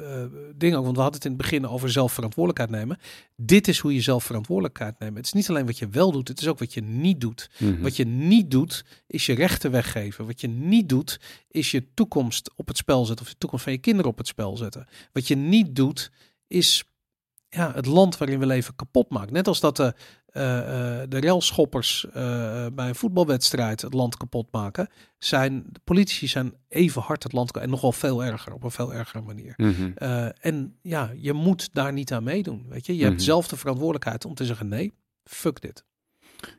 ding 0.54 0.74
ook. 0.74 0.84
Want 0.84 0.96
we 0.96 1.02
hadden 1.02 1.20
het 1.20 1.24
in 1.24 1.30
het 1.32 1.40
begin 1.40 1.66
over 1.68 1.90
zelfverantwoordelijkheid 1.90 2.70
nemen. 2.80 2.98
Dit 3.36 3.68
is 3.68 3.78
hoe 3.78 3.94
je 3.94 4.00
zelfverantwoordelijkheid 4.00 4.98
neemt. 4.98 5.16
Het 5.16 5.26
is 5.26 5.32
niet 5.32 5.48
alleen 5.48 5.66
wat 5.66 5.78
je 5.78 5.88
wel 5.88 6.12
doet, 6.12 6.28
het 6.28 6.40
is 6.40 6.48
ook 6.48 6.58
wat 6.58 6.74
je 6.74 6.82
niet 6.82 7.20
doet. 7.20 7.50
Mhm. 7.58 7.80
Wat 7.82 7.96
je 7.96 8.04
niet 8.06 8.50
doet, 8.50 8.84
is 9.06 9.26
je 9.26 9.34
rechten 9.34 9.70
weggeven. 9.70 10.26
Wat 10.26 10.40
je 10.40 10.48
niet 10.48 10.88
doet, 10.88 11.20
is 11.48 11.70
je 11.70 11.94
toekomst 11.94 12.50
op 12.56 12.68
het 12.68 12.76
spel 12.76 13.04
zetten. 13.04 13.24
Of 13.26 13.32
de 13.32 13.38
toekomst 13.38 13.64
van 13.64 13.72
je 13.72 13.78
kinderen 13.78 14.10
op 14.10 14.18
het 14.18 14.26
spel 14.26 14.56
zetten. 14.56 14.86
Wat 15.12 15.28
je 15.28 15.36
niet 15.36 15.76
doet, 15.76 16.10
is 16.46 16.84
ja, 17.48 17.72
het 17.74 17.86
land 17.86 18.18
waarin 18.18 18.38
we 18.38 18.46
leven 18.46 18.76
kapot 18.76 19.10
maken. 19.10 19.32
Net 19.32 19.48
als 19.48 19.60
dat 19.60 19.76
de, 19.76 19.94
de 20.32 21.18
relschoppers 21.20 22.06
eh, 22.06 22.66
bij 22.74 22.88
een 22.88 22.94
voetbalwedstrijd 22.94 23.80
het 23.80 23.94
land 23.94 24.16
kapot 24.16 24.48
maken. 24.52 24.88
Zijn, 25.18 25.64
de 25.70 25.80
politici 25.84 26.26
zijn 26.26 26.54
even 26.68 27.02
hard 27.02 27.22
het 27.22 27.32
land 27.32 27.56
en 27.56 27.70
nog 27.70 27.80
wel 27.80 27.92
veel 27.92 28.24
erger. 28.24 28.52
Op 28.52 28.62
een 28.64 28.70
veel 28.70 28.94
ergere 28.94 29.22
manier. 29.22 29.54
Mhm. 29.56 29.90
Eh, 29.94 30.26
en 30.46 30.76
ja, 30.82 31.10
je 31.16 31.32
moet 31.32 31.74
daar 31.74 31.92
niet 31.92 32.12
aan 32.12 32.24
meedoen. 32.24 32.66
Weet 32.68 32.86
je, 32.86 32.96
je 32.96 33.02
hebt 33.02 33.14
Mhm. 33.14 33.24
zelf 33.24 33.48
de 33.48 33.56
verantwoordelijkheid 33.56 34.24
om 34.24 34.34
te 34.34 34.44
zeggen 34.44 34.68
nee, 34.68 34.92
fuck 35.24 35.60
dit. 35.60 35.84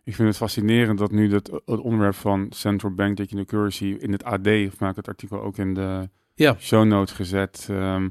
Ik 0.03 0.15
vind 0.15 0.27
het 0.27 0.37
fascinerend 0.37 0.99
dat 0.99 1.11
nu 1.11 1.27
dat, 1.27 1.47
het 1.65 1.79
onderwerp 1.79 2.15
van 2.15 2.47
Central 2.49 2.93
Bank 2.93 3.17
Digital 3.17 3.45
Currency 3.45 3.85
in 3.99 4.11
het 4.11 4.23
AD, 4.23 4.47
of 4.47 4.79
maak 4.79 4.95
het 4.95 5.07
artikel 5.07 5.41
ook 5.41 5.57
in 5.57 5.73
de 5.73 6.09
Ja. 6.35 6.55
show 6.59 6.85
notes 6.85 7.15
gezet. 7.15 7.67
ehm, 7.69 8.09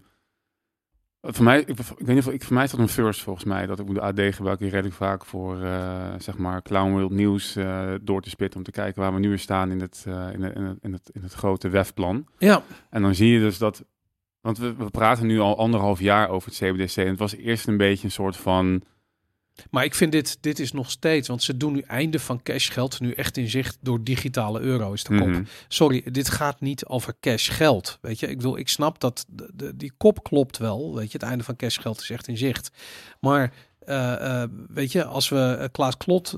voor 1.22 1.44
mij, 1.44 1.60
ik, 1.60 1.68
ik 1.68 1.76
weet 1.78 2.06
niet 2.06 2.26
of 2.26 2.32
ik, 2.32 2.42
voor 2.42 2.54
mij 2.54 2.64
is 2.64 2.70
dat 2.70 2.80
een 2.80 2.88
first 2.88 3.22
volgens 3.22 3.44
mij. 3.44 3.66
Dat 3.66 3.78
ik 3.78 3.94
de 3.94 4.00
AD 4.00 4.20
gebruik 4.34 4.60
ik 4.60 4.70
redelijk 4.70 4.94
vaak 4.94 5.24
voor 5.24 5.62
eh, 5.62 6.14
zeg 6.18 6.38
maar 6.38 6.62
Clown 6.62 6.90
World 6.90 7.10
nieuws 7.10 7.56
eh, 7.56 7.92
door 8.00 8.22
te 8.22 8.30
spitten 8.30 8.58
om 8.58 8.64
te 8.64 8.70
kijken 8.70 9.02
waar 9.02 9.14
we 9.14 9.20
nu 9.20 9.28
weer 9.28 9.38
staan 9.38 9.70
in 9.70 9.80
het, 9.80 10.04
eh, 10.06 10.32
in, 10.32 10.42
in, 10.42 10.64
het, 10.64 10.78
in, 10.80 10.92
het, 10.92 11.10
in 11.12 11.22
het 11.22 11.32
grote 11.32 11.68
WEF-plan. 11.68 12.26
Ja, 12.38 12.62
En 12.90 13.02
dan 13.02 13.14
zie 13.14 13.32
je 13.32 13.38
dus 13.38 13.58
dat, 13.58 13.84
want 14.40 14.58
we, 14.58 14.74
we 14.74 14.90
praten 14.90 15.26
nu 15.26 15.40
al 15.40 15.58
anderhalf 15.58 16.00
jaar 16.00 16.28
over 16.28 16.48
het 16.50 16.58
CBDC 16.58 16.96
en 16.96 17.06
het 17.06 17.18
was 17.18 17.36
eerst 17.36 17.66
een 17.66 17.76
beetje 17.76 18.04
een 18.04 18.10
soort 18.10 18.36
van 18.36 18.82
Maar 19.70 19.84
ik 19.84 19.94
vind 19.94 20.12
dit, 20.12 20.38
dit 20.40 20.58
is 20.58 20.72
nog 20.72 20.90
steeds, 20.90 21.28
want 21.28 21.42
ze 21.42 21.56
doen 21.56 21.72
nu 21.72 21.80
einde 21.80 22.18
van 22.18 22.42
cashgeld 22.42 23.00
nu 23.00 23.12
echt 23.12 23.36
in 23.36 23.48
zicht 23.48 23.78
door 23.80 24.04
digitale 24.04 24.60
euro 24.60 24.92
is 24.92 25.04
de 25.04 25.18
kop. 25.18 25.28
Mhm. 25.28 25.42
Sorry, 25.68 26.02
dit 26.12 26.28
gaat 26.30 26.60
niet 26.60 26.86
over 26.86 27.14
cashgeld. 27.20 27.98
Weet 28.00 28.20
je, 28.20 28.26
ik 28.26 28.36
bedoel, 28.36 28.58
ik 28.58 28.68
snap 28.68 29.00
dat 29.00 29.24
de, 29.28 29.50
de- 29.54 29.76
die 29.76 29.92
kop 29.96 30.22
klopt 30.22 30.58
wel. 30.58 30.94
Weet 30.94 31.12
je, 31.12 31.18
het 31.18 31.28
einde 31.28 31.44
van 31.44 31.56
cashgeld 31.56 32.00
is 32.00 32.10
echt 32.10 32.28
in 32.28 32.36
zicht. 32.36 32.70
Maar 33.20 33.52
eh, 33.84 34.42
eh, 34.42 34.48
weet 34.68 34.92
je, 34.92 35.04
als 35.04 35.28
we 35.28 35.56
eh, 35.58 35.68
Klaas 35.72 35.96
Klot 35.96 36.36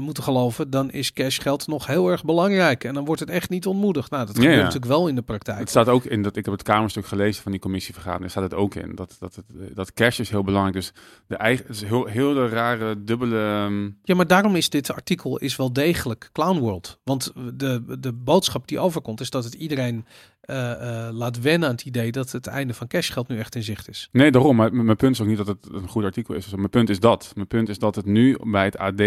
moeten 0.00 0.22
geloven, 0.22 0.70
dan 0.70 0.90
is 0.90 1.12
cashgeld 1.12 1.66
nog 1.66 1.86
heel 1.86 2.08
erg 2.08 2.24
belangrijk. 2.24 2.84
En 2.84 2.94
dan 2.94 3.04
wordt 3.04 3.20
het 3.20 3.30
echt 3.30 3.50
niet 3.50 3.66
ontmoedigd. 3.66 4.10
Nou, 4.10 4.26
dat 4.26 4.34
gebeurt 4.34 4.54
ja. 4.54 4.58
natuurlijk 4.58 4.92
wel 4.92 5.08
in 5.08 5.14
de 5.14 5.22
praktijk. 5.22 5.58
Het 5.58 5.68
staat 5.68 5.88
ook 5.88 6.04
in 6.04 6.22
dat 6.22 6.36
ik 6.36 6.44
heb 6.44 6.54
het 6.54 6.62
kamerstuk 6.62 7.06
gelezen 7.06 7.42
van 7.42 7.52
die 7.52 7.60
commissievergadering. 7.60 8.30
Staat 8.30 8.42
het 8.42 8.54
ook 8.54 8.74
in 8.74 8.94
dat 8.94 9.16
dat 9.18 9.34
het, 9.34 9.76
dat 9.76 9.92
cash 9.92 10.18
is 10.18 10.30
heel 10.30 10.44
belangrijk. 10.44 10.76
Dus 10.76 10.92
de 11.26 11.36
eigen 11.36 11.68
is 11.68 11.82
heel 11.82 12.06
heel 12.06 12.34
de 12.34 12.48
rare 12.48 13.04
dubbele. 13.04 13.38
ehm, 13.38 13.90
Ja, 14.02 14.14
maar 14.14 14.26
daarom 14.26 14.56
is 14.56 14.70
dit 14.70 14.92
artikel 14.92 15.38
is 15.38 15.56
wel 15.56 15.72
degelijk 15.72 16.30
Clown 16.32 16.58
World. 16.58 16.98
Want 17.04 17.32
de, 17.54 17.98
de 17.98 18.12
boodschap 18.12 18.68
die 18.68 18.78
overkomt 18.78 19.20
is 19.20 19.30
dat 19.30 19.44
het 19.44 19.54
iedereen 19.54 20.04
eh, 20.40 21.06
eh, 21.06 21.14
laat 21.14 21.40
wennen 21.40 21.68
aan 21.68 21.74
het 21.74 21.84
idee 21.84 22.12
dat 22.12 22.32
het 22.32 22.46
einde 22.46 22.74
van 22.74 22.86
cashgeld 22.86 23.28
nu 23.28 23.38
echt 23.38 23.54
in 23.54 23.62
zicht 23.62 23.88
is. 23.88 24.08
Nee, 24.12 24.30
daarom. 24.30 24.56
Mijn 24.56 24.96
punt 24.96 25.14
is 25.14 25.20
ook 25.20 25.26
niet 25.26 25.36
dat 25.36 25.46
het 25.46 25.68
een 25.72 25.88
goed 25.88 26.04
artikel 26.04 26.34
is. 26.34 26.54
Mijn 26.54 26.70
punt 26.70 26.90
is 26.90 27.00
dat. 27.00 27.32
Mijn 27.34 27.46
punt 27.46 27.68
is 27.68 27.78
dat 27.78 27.94
het 27.94 28.06
nu 28.06 28.36
bij 28.44 28.64
het 28.64 28.78
AD 28.78 29.02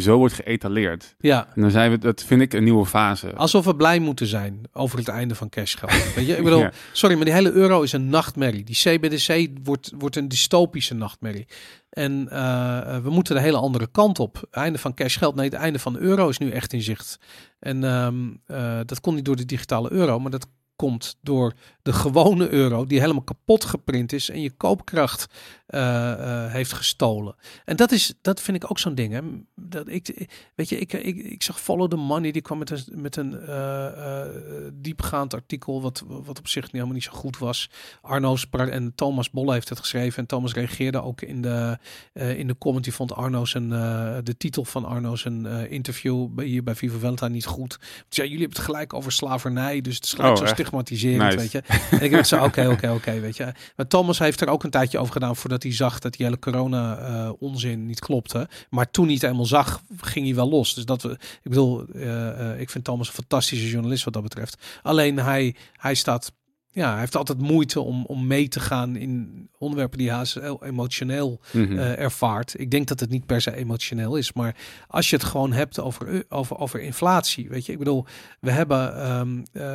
zo 0.00 0.16
wordt 0.16 0.34
geëtaleerd. 0.34 1.14
Ja, 1.18 1.46
En 1.54 1.60
dan 1.62 1.70
zijn 1.70 1.90
we, 1.90 1.98
dat 1.98 2.22
vind 2.24 2.40
ik 2.40 2.52
een 2.52 2.64
nieuwe 2.64 2.86
fase. 2.86 3.34
alsof 3.34 3.64
we 3.64 3.76
blij 3.76 3.98
moeten 3.98 4.26
zijn 4.26 4.60
over 4.72 4.98
het 4.98 5.08
einde 5.08 5.34
van 5.34 5.48
cashgeld. 5.48 5.90
Weet 6.14 6.26
je, 6.26 6.36
ik 6.36 6.44
bedoel, 6.44 6.58
Ja. 6.60 6.72
sorry, 6.92 7.14
maar 7.16 7.24
die 7.24 7.34
hele 7.34 7.52
euro 7.52 7.82
is 7.82 7.92
een 7.92 8.08
nachtmerrie. 8.08 8.64
Die 8.64 8.74
CBDC 8.76 9.48
wordt, 9.64 9.92
wordt 9.98 10.16
een 10.16 10.28
dystopische 10.28 10.94
nachtmerrie. 10.94 11.46
En 11.90 12.28
eh, 12.30 12.98
we 12.98 13.10
moeten 13.10 13.34
de 13.34 13.40
hele 13.40 13.56
andere 13.56 13.88
kant 13.92 14.18
op. 14.18 14.46
Einde 14.50 14.78
van 14.78 14.94
cashgeld, 14.94 15.34
nee, 15.34 15.44
het 15.44 15.54
einde 15.54 15.78
van 15.78 15.92
de 15.92 15.98
euro 15.98 16.28
is 16.28 16.38
nu 16.38 16.50
echt 16.50 16.72
in 16.72 16.82
zicht. 16.82 17.18
En 17.58 17.84
ehm, 17.84 18.14
eh, 18.46 18.78
dat 18.86 19.00
komt 19.00 19.16
niet 19.16 19.24
door 19.24 19.36
de 19.36 19.44
digitale 19.44 19.92
euro, 19.92 20.18
maar 20.18 20.30
dat 20.30 20.46
komt 20.76 21.16
door 21.22 21.52
de 21.82 21.92
gewone 21.92 22.48
euro 22.48 22.86
die 22.86 23.00
helemaal 23.00 23.22
kapot 23.22 23.64
geprint 23.64 24.12
is 24.12 24.30
en 24.30 24.40
je 24.42 24.50
koopkracht 24.50 25.26
heeft 26.50 26.72
gestolen. 26.72 27.34
En 27.64 27.76
dat 27.76 27.92
is, 27.92 28.14
dat 28.20 28.40
vind 28.40 28.56
ik 28.56 28.70
ook 28.70 28.78
zo'n 28.78 28.94
ding. 28.94 29.12
Hè. 29.12 29.20
Dat 29.54 29.88
ik, 29.88 30.28
weet 30.54 30.68
je, 30.68 30.78
ik, 30.78 30.92
ik, 30.92 31.16
ik 31.16 31.42
zag 31.42 31.60
Follow 31.60 31.90
the 31.90 31.96
Money, 31.96 32.30
die 32.30 32.42
kwam 32.42 32.58
met 32.58 32.70
een, 32.70 32.84
met 32.94 33.16
een 33.16 33.40
eh, 33.40 33.86
eh, 33.86 34.28
diepgaand 34.72 35.34
artikel, 35.34 35.82
wat, 35.82 36.04
wat 36.06 36.38
op 36.38 36.48
zich 36.48 36.70
helemaal 36.70 36.94
niet 36.94 37.02
zo 37.02 37.12
goed 37.12 37.38
was. 37.38 37.70
Arno 38.00 38.36
sprak 38.36 38.68
en 38.68 38.94
Thomas 38.94 39.30
Bolle 39.30 39.52
heeft 39.52 39.68
het 39.68 39.78
geschreven 39.78 40.18
en 40.18 40.26
Thomas 40.26 40.52
reageerde 40.52 41.02
ook 41.02 41.20
in 41.20 41.42
de, 41.42 41.78
eh, 42.12 42.38
in 42.38 42.46
de 42.46 42.58
comment. 42.58 42.84
Die 42.84 42.92
vond 42.92 43.14
Arno 43.14 43.44
zijn, 43.44 43.72
eh, 43.72 44.16
de 44.24 44.36
titel 44.36 44.64
van 44.64 44.84
Arno 44.84 45.16
zijn 45.16 45.46
eh, 45.46 45.70
interview 45.70 46.28
bij, 46.28 46.44
hier 46.44 46.62
bij 46.62 46.74
Viva 46.74 46.98
Velta 46.98 47.28
niet 47.28 47.46
goed. 47.46 47.78
Ja, 48.08 48.22
jullie 48.22 48.38
hebben 48.38 48.56
het 48.56 48.66
gelijk 48.66 48.94
over 48.94 49.12
slavernij, 49.12 49.80
dus 49.80 49.94
het 49.94 50.04
is 50.04 50.12
gelijk 50.12 50.36
Oh, 50.38 50.46
zo 50.46 50.46
stigmatiserend, 50.46 51.22
Nice. 51.22 51.36
weet 51.36 51.52
je. 51.52 51.62
En 51.90 52.02
ik 52.02 52.10
dacht 52.10 52.28
zo, 52.28 52.44
oké, 52.44 52.68
oké, 52.68 52.90
oké, 52.90 53.20
weet 53.20 53.36
je. 53.36 53.52
Maar 53.76 53.86
Thomas 53.86 54.18
heeft 54.18 54.40
er 54.40 54.48
ook 54.48 54.64
een 54.64 54.70
tijdje 54.70 54.98
over 54.98 55.12
gedaan 55.12 55.36
voordat 55.36 55.59
hij 55.62 55.74
zag 55.74 55.98
dat 55.98 56.12
die 56.16 56.24
hele 56.26 56.38
corona 56.38 56.98
eh, 56.98 57.32
onzin 57.38 57.86
niet 57.86 58.00
klopte. 58.00 58.48
Maar 58.70 58.90
toen 58.90 59.04
hij 59.04 59.14
het 59.14 59.22
eenmaal 59.22 59.46
zag, 59.46 59.82
ging 59.96 60.26
hij 60.26 60.34
wel 60.34 60.48
los. 60.48 60.74
Dus 60.74 60.84
dat 60.84 61.02
we, 61.02 61.10
ik 61.12 61.50
bedoel, 61.50 61.84
eh, 61.86 62.50
eh, 62.52 62.60
ik 62.60 62.70
vind 62.70 62.84
Thomas 62.84 63.06
een 63.08 63.14
fantastische 63.14 63.68
journalist 63.68 64.04
wat 64.04 64.12
dat 64.12 64.22
betreft. 64.22 64.62
Alleen 64.82 65.16
hij, 65.18 65.54
hij 65.76 65.94
staat, 65.94 66.32
ja, 66.72 66.90
hij 66.90 66.98
heeft 67.00 67.16
altijd 67.16 67.38
moeite 67.40 67.80
om, 67.80 68.04
om 68.04 68.26
mee 68.26 68.48
te 68.48 68.60
gaan 68.60 68.96
in 68.96 69.48
onderwerpen 69.58 69.98
die 69.98 70.08
hij 70.08 70.16
haast 70.16 70.34
heel 70.34 70.64
emotioneel 70.64 71.40
Mhm. 71.52 71.78
eh, 71.78 71.98
ervaart. 71.98 72.54
Ik 72.60 72.70
denk 72.70 72.88
dat 72.88 73.00
het 73.00 73.10
niet 73.10 73.26
per 73.26 73.40
se 73.40 73.56
emotioneel 73.56 74.16
is, 74.16 74.32
maar 74.32 74.56
als 74.88 75.10
je 75.10 75.16
het 75.16 75.24
gewoon 75.24 75.52
hebt 75.52 75.80
over, 75.80 76.24
over, 76.28 76.56
over 76.58 76.80
inflatie, 76.80 77.48
weet 77.48 77.66
je, 77.66 77.72
ik 77.72 77.78
bedoel, 77.78 78.04
we 78.40 78.50
hebben 78.50 79.44
eh, 79.52 79.70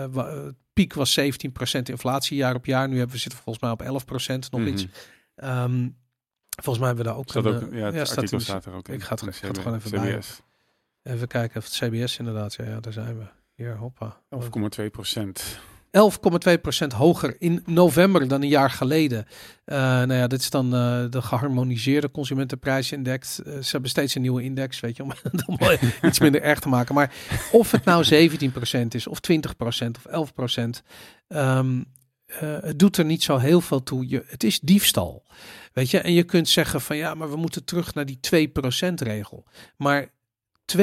piek 0.73 0.93
was 0.93 1.19
17% 1.19 1.89
inflatie 1.89 2.37
jaar 2.37 2.55
op 2.55 2.65
jaar. 2.65 2.87
Nu 2.89 2.97
hebben 2.97 3.15
we 3.15 3.21
zitten 3.21 3.39
volgens 3.43 3.63
mij 3.63 3.73
op 3.73 3.81
11% 3.81 4.49
nog 4.51 4.61
Mhm. 4.61 4.69
iets. 4.69 4.85
Ehm, 5.35 5.89
volgens 6.49 6.77
mij 6.77 6.87
hebben 6.87 7.05
we 7.05 7.11
daar 7.11 7.19
ook 7.19 7.29
Staat 7.29 7.45
een, 7.45 7.55
ook, 7.55 7.71
eh, 7.71 7.79
ja, 7.79 7.85
het 7.91 8.07
staat 8.07 8.31
in 8.31 8.39
er 8.39 8.73
ook 8.73 8.87
in. 8.87 8.93
ik 8.93 9.03
ga 9.03 9.15
het- 9.15 9.21
ik 9.25 9.33
ga 9.35 9.47
het 9.47 9.57
gewoon 9.57 9.75
even 9.77 9.91
bij- 9.91 10.15
CBS. 10.17 10.41
Even 11.03 11.27
kijken 11.27 11.57
of 11.57 11.63
het 11.63 11.73
CBS 11.73 12.17
inderdaad. 12.17 12.53
Ja, 12.53 12.63
ja, 12.65 12.79
daar 12.79 12.93
zijn 12.93 13.17
we. 13.17 13.25
Hier, 13.55 13.75
hoppa. 13.77 14.21
11,2 14.29 14.89
procent. 14.89 15.57
11,2% 15.91 16.93
hoger 16.93 17.35
in 17.41 17.63
november 17.65 18.27
dan 18.27 18.41
een 18.41 18.47
jaar 18.47 18.69
geleden. 18.71 19.25
Eh 19.65 19.75
nou 19.77 20.13
ja, 20.13 20.27
dit 20.27 20.39
is 20.39 20.49
dan 20.49 20.65
eh, 20.73 21.05
de 21.09 21.21
geharmoniseerde 21.21 22.11
consumentenprijsindex. 22.11 23.43
Eh, 23.43 23.53
ze 23.59 23.71
hebben 23.71 23.89
steeds 23.89 24.15
een 24.15 24.21
nieuwe 24.21 24.43
index, 24.43 24.79
weet 24.79 24.95
je, 24.97 25.03
om 25.03 25.11
het 25.23 25.81
iets 26.03 26.19
minder 26.19 26.41
erg 26.41 26.59
te 26.59 26.69
maken. 26.69 26.95
Maar 26.95 27.13
of 27.51 27.71
het 27.71 27.85
nou 27.85 28.03
17% 28.03 28.95
is, 28.95 29.07
of 29.07 29.19
20% 29.19 29.97
of 29.97 30.05
11%, 30.05 30.83
ehm, 31.27 31.81
eh, 32.25 32.57
het 32.61 32.79
doet 32.79 32.97
er 32.97 33.05
niet 33.05 33.23
zo 33.23 33.37
heel 33.37 33.61
veel 33.61 33.83
toe. 33.83 34.09
Je, 34.09 34.23
het 34.27 34.43
is 34.43 34.59
diefstal. 34.59 35.23
Weet 35.73 35.89
je, 35.89 35.99
en 35.99 36.13
je 36.13 36.23
kunt 36.23 36.49
zeggen 36.49 36.81
van 36.81 36.97
ja, 36.97 37.13
maar 37.13 37.29
we 37.29 37.35
moeten 37.35 37.65
terug 37.65 37.93
naar 37.93 38.05
die 38.05 38.19
2% 38.89 38.93
regel. 38.93 39.45
Maar 39.77 40.09
2% 40.65 40.77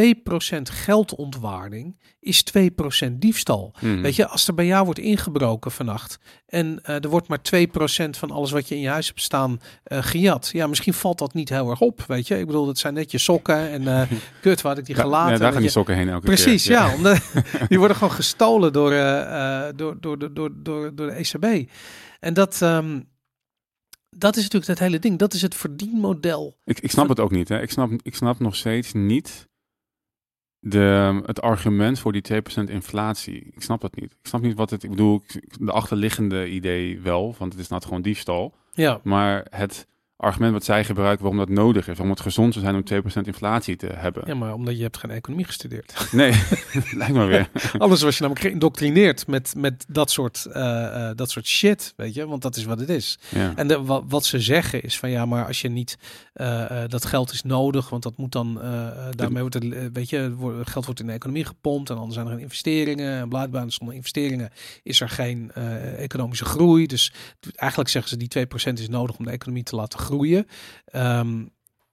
geldontwaarding 0.63 2.01
is 2.21 2.45
2% 2.45 3.13
diefstal. 3.13 3.75
Mhm. 3.81 4.01
Weet 4.01 4.17
je, 4.17 4.29
als 4.29 4.49
er 4.49 4.55
bij 4.55 4.67
jou 4.67 4.85
wordt 4.85 5.01
ingebroken 5.01 5.71
vannacht 5.71 6.19
en 6.47 6.81
eh, 6.83 7.05
er 7.05 7.09
wordt 7.09 7.29
maar 7.29 7.39
2% 7.43 8.17
van 8.19 8.31
alles 8.31 8.51
wat 8.51 8.69
je 8.69 8.75
in 8.75 8.81
je 8.81 8.89
huis 8.89 9.07
hebt 9.07 9.21
staan 9.21 9.61
eh, 9.85 9.99
gejat. 10.03 10.51
Ja, 10.53 10.67
misschien 10.67 10.95
valt 10.95 11.19
dat 11.19 11.35
niet 11.35 11.49
heel 11.49 11.71
erg 11.71 11.81
op, 11.81 12.05
weet 12.07 12.27
je. 12.29 12.39
Ik 12.39 12.47
bedoel, 12.47 12.67
dat 12.67 12.79
zijn 12.79 12.95
net 12.95 13.11
je 13.11 13.19
sokken 13.19 13.71
en 13.71 13.89
eh 13.89 14.11
kut, 14.43 14.61
waar 14.61 14.73
had 14.73 14.81
ik 14.81 14.87
die 14.87 14.95
gelaten. 14.95 15.33
ja, 15.33 15.39
daar 15.39 15.53
gaan 15.53 15.61
die 15.61 15.71
sokken 15.71 15.97
heen 15.97 16.09
elke 16.09 16.27
Precies, 16.27 16.63
keer. 16.63 16.73
ja. 16.73 16.95
omdat, 16.95 17.33
die 17.69 17.79
worden 17.79 17.97
gewoon 17.97 18.13
gestolen 18.13 18.73
door, 18.73 18.93
eh, 18.93 19.67
eh, 19.69 19.75
door, 19.77 19.97
door, 20.01 20.19
door, 20.19 20.35
door, 20.35 20.51
door, 20.63 20.95
door 20.95 21.07
de 21.07 21.13
ECB. 21.13 21.71
En 22.21 22.35
dat, 22.35 22.63
ehm, 22.63 23.01
dat 24.11 24.37
is 24.37 24.43
natuurlijk 24.43 24.71
het 24.71 24.79
hele 24.79 24.99
ding. 24.99 25.19
Dat 25.19 25.35
is 25.35 25.43
het 25.43 25.55
verdienmodel. 25.55 26.57
Ik, 26.65 26.81
ik 26.81 26.91
snap 26.91 27.09
het 27.09 27.21
ook 27.21 27.31
niet. 27.31 27.49
Hè. 27.49 27.61
Ik, 27.63 27.71
snap, 27.71 27.91
ik 28.03 28.15
snap 28.15 28.39
nog 28.39 28.57
steeds 28.57 28.93
niet 28.93 29.51
de, 30.65 31.21
het 31.27 31.41
argument 31.41 31.99
voor 31.99 32.13
die 32.13 32.23
2% 32.33 32.37
inflatie. 32.65 33.51
Ik 33.55 33.63
snap 33.63 33.81
dat 33.81 33.95
niet. 33.97 34.13
Ik 34.13 34.27
snap 34.29 34.41
niet 34.41 34.57
wat 34.57 34.71
het... 34.71 34.83
Ik 34.83 34.91
bedoel, 34.91 35.23
de 35.61 35.73
achterliggende 35.73 36.49
idee 36.49 37.01
wel, 37.01 37.35
want 37.39 37.53
het 37.53 37.63
is 37.63 37.69
nou 37.69 37.83
gewoon 37.83 38.03
diefstal. 38.03 38.55
Ja, 38.73 39.01
Maar 39.03 39.47
het 39.51 39.87
argument 40.23 40.53
wat 40.53 40.65
zij 40.65 40.85
gebruiken 40.85 41.25
waarom 41.25 41.47
dat 41.47 41.57
nodig 41.57 41.81
is, 41.89 41.97
waarom 41.97 42.11
het 42.11 42.21
gezond 42.21 42.53
zou 42.55 42.65
zijn 42.65 43.03
om 43.03 43.11
2% 43.23 43.27
inflatie 43.27 43.77
te 43.77 43.87
hebben. 43.95 44.23
ja, 44.27 44.35
maar 44.35 44.55
omdat 44.55 44.77
je 44.77 44.83
hebt 44.83 44.97
geen 44.97 45.11
economie 45.11 45.45
gestudeerd. 45.45 45.95
Nee, 46.13 46.31
lijkt 47.03 47.15
me 47.15 47.25
weer. 47.25 47.49
Anders 47.79 48.03
was 48.03 48.17
je 48.17 48.23
namelijk 48.23 48.47
geïndoctrineerd 48.47 49.27
met, 49.27 49.55
met 49.57 49.85
dat, 49.89 50.11
soort, 50.11 50.45
eh, 50.45 51.09
eh, 51.09 51.17
dat 51.17 51.31
soort 51.31 51.47
shit, 51.47 51.93
weet 51.97 52.15
je. 52.15 52.27
Want 52.27 52.43
dat 52.43 52.57
is 52.57 52.65
wat 52.65 52.81
het 52.81 52.89
is. 52.89 53.19
Ja. 53.29 53.53
En 53.57 53.69
de, 53.69 53.83
wat, 53.83 54.05
wat 54.09 54.25
ze 54.25 54.41
zeggen 54.41 54.83
is 54.83 54.99
van 54.99 55.11
ja, 55.11 55.27
maar 55.27 55.47
als 55.47 55.61
je 55.61 55.69
niet 55.69 55.99
eh, 56.33 56.83
dat 56.87 57.05
geld 57.05 57.33
is 57.33 57.43
nodig, 57.43 57.89
want 57.89 58.03
dat 58.03 58.17
moet 58.17 58.33
dan 58.33 58.61
daarmee 59.11 59.41
wordt 59.41 59.55
het, 59.55 59.93
weet 59.93 60.11
je, 60.11 60.17
het 60.17 60.35
wordt- 60.35 60.71
geld 60.71 60.85
wordt 60.85 61.01
in 61.01 61.07
de 61.07 61.13
economie 61.13 61.45
gepompt 61.45 61.91
en 61.91 61.97
dan 61.97 62.13
zijn 62.13 62.27
er 62.27 62.33
geen 62.33 62.41
investeringen 62.41 63.19
en 63.21 63.29
blijkbaar 63.29 63.71
zonder 63.73 63.95
investeringen 63.95 64.51
is 64.83 65.01
er 65.01 65.09
geen 65.09 65.53
economische 65.97 66.45
groei. 66.45 66.87
Dus 66.87 67.13
eigenlijk 67.55 67.91
zeggen 67.91 68.11
ze 68.11 68.17
die 68.17 68.29
2% 68.29 68.73
is 68.73 68.89
nodig 68.89 69.17
om 69.17 69.25
de 69.25 69.31
economie 69.31 69.63
te 69.63 69.77
laten 69.77 69.99
groeien. 69.99 70.12
Ehm, 70.85 71.45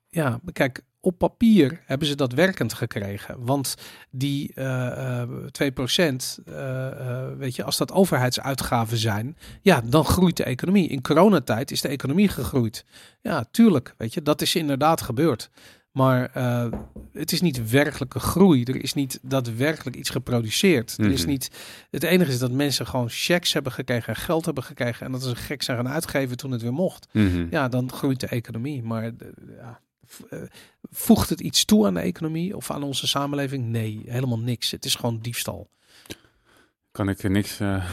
ja, 0.09 0.39
kijk, 0.51 0.83
op 1.01 1.17
papier 1.17 1.81
hebben 1.85 2.07
ze 2.07 2.15
dat 2.15 2.33
werkend 2.33 2.73
gekregen. 2.73 3.45
Want 3.45 3.75
die 4.11 4.51
eh 4.53 5.21
eh 5.21 5.29
2%, 5.51 6.39
eh, 6.45 6.87
eh, 6.87 7.37
weet 7.37 7.55
je, 7.55 7.63
als 7.63 7.77
dat 7.77 7.91
overheidsuitgaven 7.91 8.97
zijn, 8.97 9.37
ja, 9.61 9.81
dan 9.81 10.05
groeit 10.05 10.37
de 10.37 10.43
economie. 10.43 10.87
In 10.87 11.01
coronatijd 11.01 11.71
is 11.71 11.81
de 11.81 11.87
economie 11.87 12.27
gegroeid. 12.27 12.85
Ja, 13.21 13.45
tuurlijk, 13.51 13.93
weet 13.97 14.13
je, 14.13 14.21
dat 14.21 14.41
is 14.41 14.55
inderdaad 14.55 15.01
gebeurd. 15.01 15.49
Maar 15.91 16.29
eh, 16.33 16.67
het 17.13 17.31
is 17.31 17.41
niet 17.41 17.69
werkelijke 17.69 18.19
groei. 18.19 18.63
Er 18.63 18.83
is 18.83 18.93
niet 18.93 19.19
daadwerkelijk 19.21 19.95
iets 19.95 20.09
geproduceerd. 20.09 20.95
Er 20.97 21.11
is 21.11 21.21
Mhm. 21.21 21.29
niet, 21.29 21.51
het 21.89 22.03
enige 22.03 22.31
is 22.31 22.39
dat 22.39 22.51
mensen 22.51 22.87
gewoon 22.87 23.09
checks 23.09 23.53
hebben 23.53 23.71
gekregen 23.71 24.07
en 24.13 24.19
geld 24.19 24.45
hebben 24.45 24.63
gekregen. 24.63 25.05
En 25.05 25.11
dat 25.11 25.23
ze 25.23 25.35
gek 25.35 25.61
zijn 25.63 25.77
gaan 25.77 25.89
uitgeven 25.89 26.37
toen 26.37 26.51
het 26.51 26.61
weer 26.61 26.73
mocht. 26.73 27.07
Mhm. 27.11 27.47
Ja, 27.51 27.67
dan 27.67 27.91
groeit 27.91 28.19
de 28.19 28.27
economie. 28.27 28.83
Maar 28.83 29.03
eh, 29.03 29.11
ja, 29.57 29.79
eh, 30.29 30.39
voegt 30.91 31.29
het 31.29 31.39
iets 31.39 31.65
toe 31.65 31.85
aan 31.85 31.93
de 31.93 31.99
economie 31.99 32.55
of 32.55 32.71
aan 32.71 32.83
onze 32.83 33.07
samenleving? 33.07 33.65
Nee, 33.65 34.01
helemaal 34.05 34.39
niks. 34.39 34.71
Het 34.71 34.85
is 34.85 34.95
gewoon 34.95 35.19
diefstal. 35.19 35.69
Kan 36.91 37.09
ik 37.09 37.23
er 37.23 37.29
niks, 37.31 37.59
eh, 37.59 37.89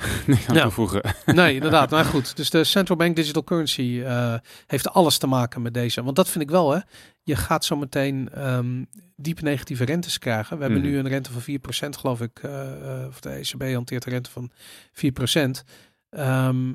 aan 0.48 0.54
Ja. 0.54 0.62
toevoegen. 0.62 1.02
Nee, 1.26 1.54
inderdaad. 1.54 1.90
Maar 1.90 2.04
goed, 2.04 2.36
dus 2.36 2.50
de 2.50 2.64
central 2.64 2.96
bank 2.98 3.16
digital 3.16 3.44
currency 3.44 4.02
eh, 4.04 4.34
heeft 4.66 4.88
alles 4.88 5.18
te 5.18 5.26
maken 5.26 5.62
met 5.62 5.74
deze. 5.74 6.02
Want 6.02 6.16
dat 6.16 6.28
vind 6.28 6.44
ik 6.44 6.50
wel, 6.50 6.70
hè. 6.72 6.78
Je 7.22 7.36
gaat 7.36 7.64
zo 7.64 7.76
meteen 7.76 8.28
ehm, 8.34 8.84
diep 9.16 9.40
negatieve 9.40 9.84
rentes 9.84 10.18
krijgen. 10.18 10.56
We 10.56 10.62
hebben 10.62 10.80
Mhm. 10.82 10.90
nu 10.90 10.98
een 10.98 11.08
rente 11.08 11.32
van 11.32 11.42
4%, 11.42 11.96
geloof 11.96 12.20
ik. 12.20 12.38
eh, 12.42 13.00
eh, 13.02 13.06
of 13.08 13.20
de 13.20 13.30
ECB 13.30 13.72
hanteert 13.74 14.06
een 14.06 14.12
rente 14.12 14.30
van 14.30 14.50
4%. 14.92 15.64
Ehm, 16.10 16.72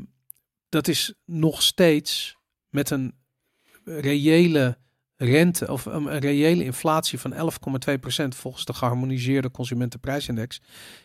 dat 0.69 0.87
is 0.87 1.13
nog 1.25 1.61
steeds 1.61 2.37
met 2.69 2.89
een 2.89 3.13
reële 3.85 4.77
rente 5.17 5.71
of 5.71 5.85
een, 5.85 6.13
een 6.13 6.19
reële 6.19 6.63
inflatie 6.63 7.19
van 7.19 7.33
11,2% 7.33 7.37
volgens 8.27 8.65
de 8.65 8.73
geharmoniseerde 8.73 9.51
consumentenprijsindex. 9.51 10.61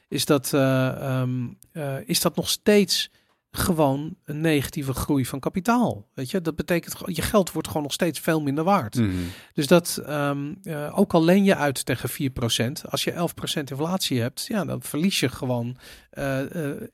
Is 0.08 0.24
dat, 0.24 0.52
eh, 0.52 0.88
ehm, 0.88 1.48
eh, 1.72 1.96
is 2.04 2.20
dat 2.20 2.36
nog 2.36 2.48
steeds 2.48 3.10
gewoon 3.52 4.16
een 4.24 4.40
negatieve 4.40 4.92
groei 4.92 5.26
van 5.26 5.40
kapitaal. 5.40 6.08
Weet 6.14 6.30
je, 6.30 6.40
dat 6.40 6.56
betekent 6.56 6.94
je 7.04 7.22
geld 7.22 7.52
wordt 7.52 7.68
gewoon 7.68 7.82
nog 7.82 7.92
steeds 7.92 8.20
veel 8.20 8.40
minder 8.40 8.64
waard. 8.64 8.94
Mhm. 8.94 9.10
Dus 9.54 9.66
dat 9.66 10.02
ehm, 10.06 10.54
eh, 10.62 10.98
ook 10.98 11.14
al 11.14 11.24
leen 11.24 11.44
je 11.44 11.56
uit 11.56 11.84
tegen 11.84 12.08
4%, 12.08 12.82
als 12.88 13.04
je 13.04 13.12
11% 13.12 13.70
inflatie 13.70 14.20
hebt, 14.20 14.46
ja, 14.46 14.64
dan 14.64 14.82
verlies 14.82 15.20
je 15.20 15.28
gewoon 15.28 15.76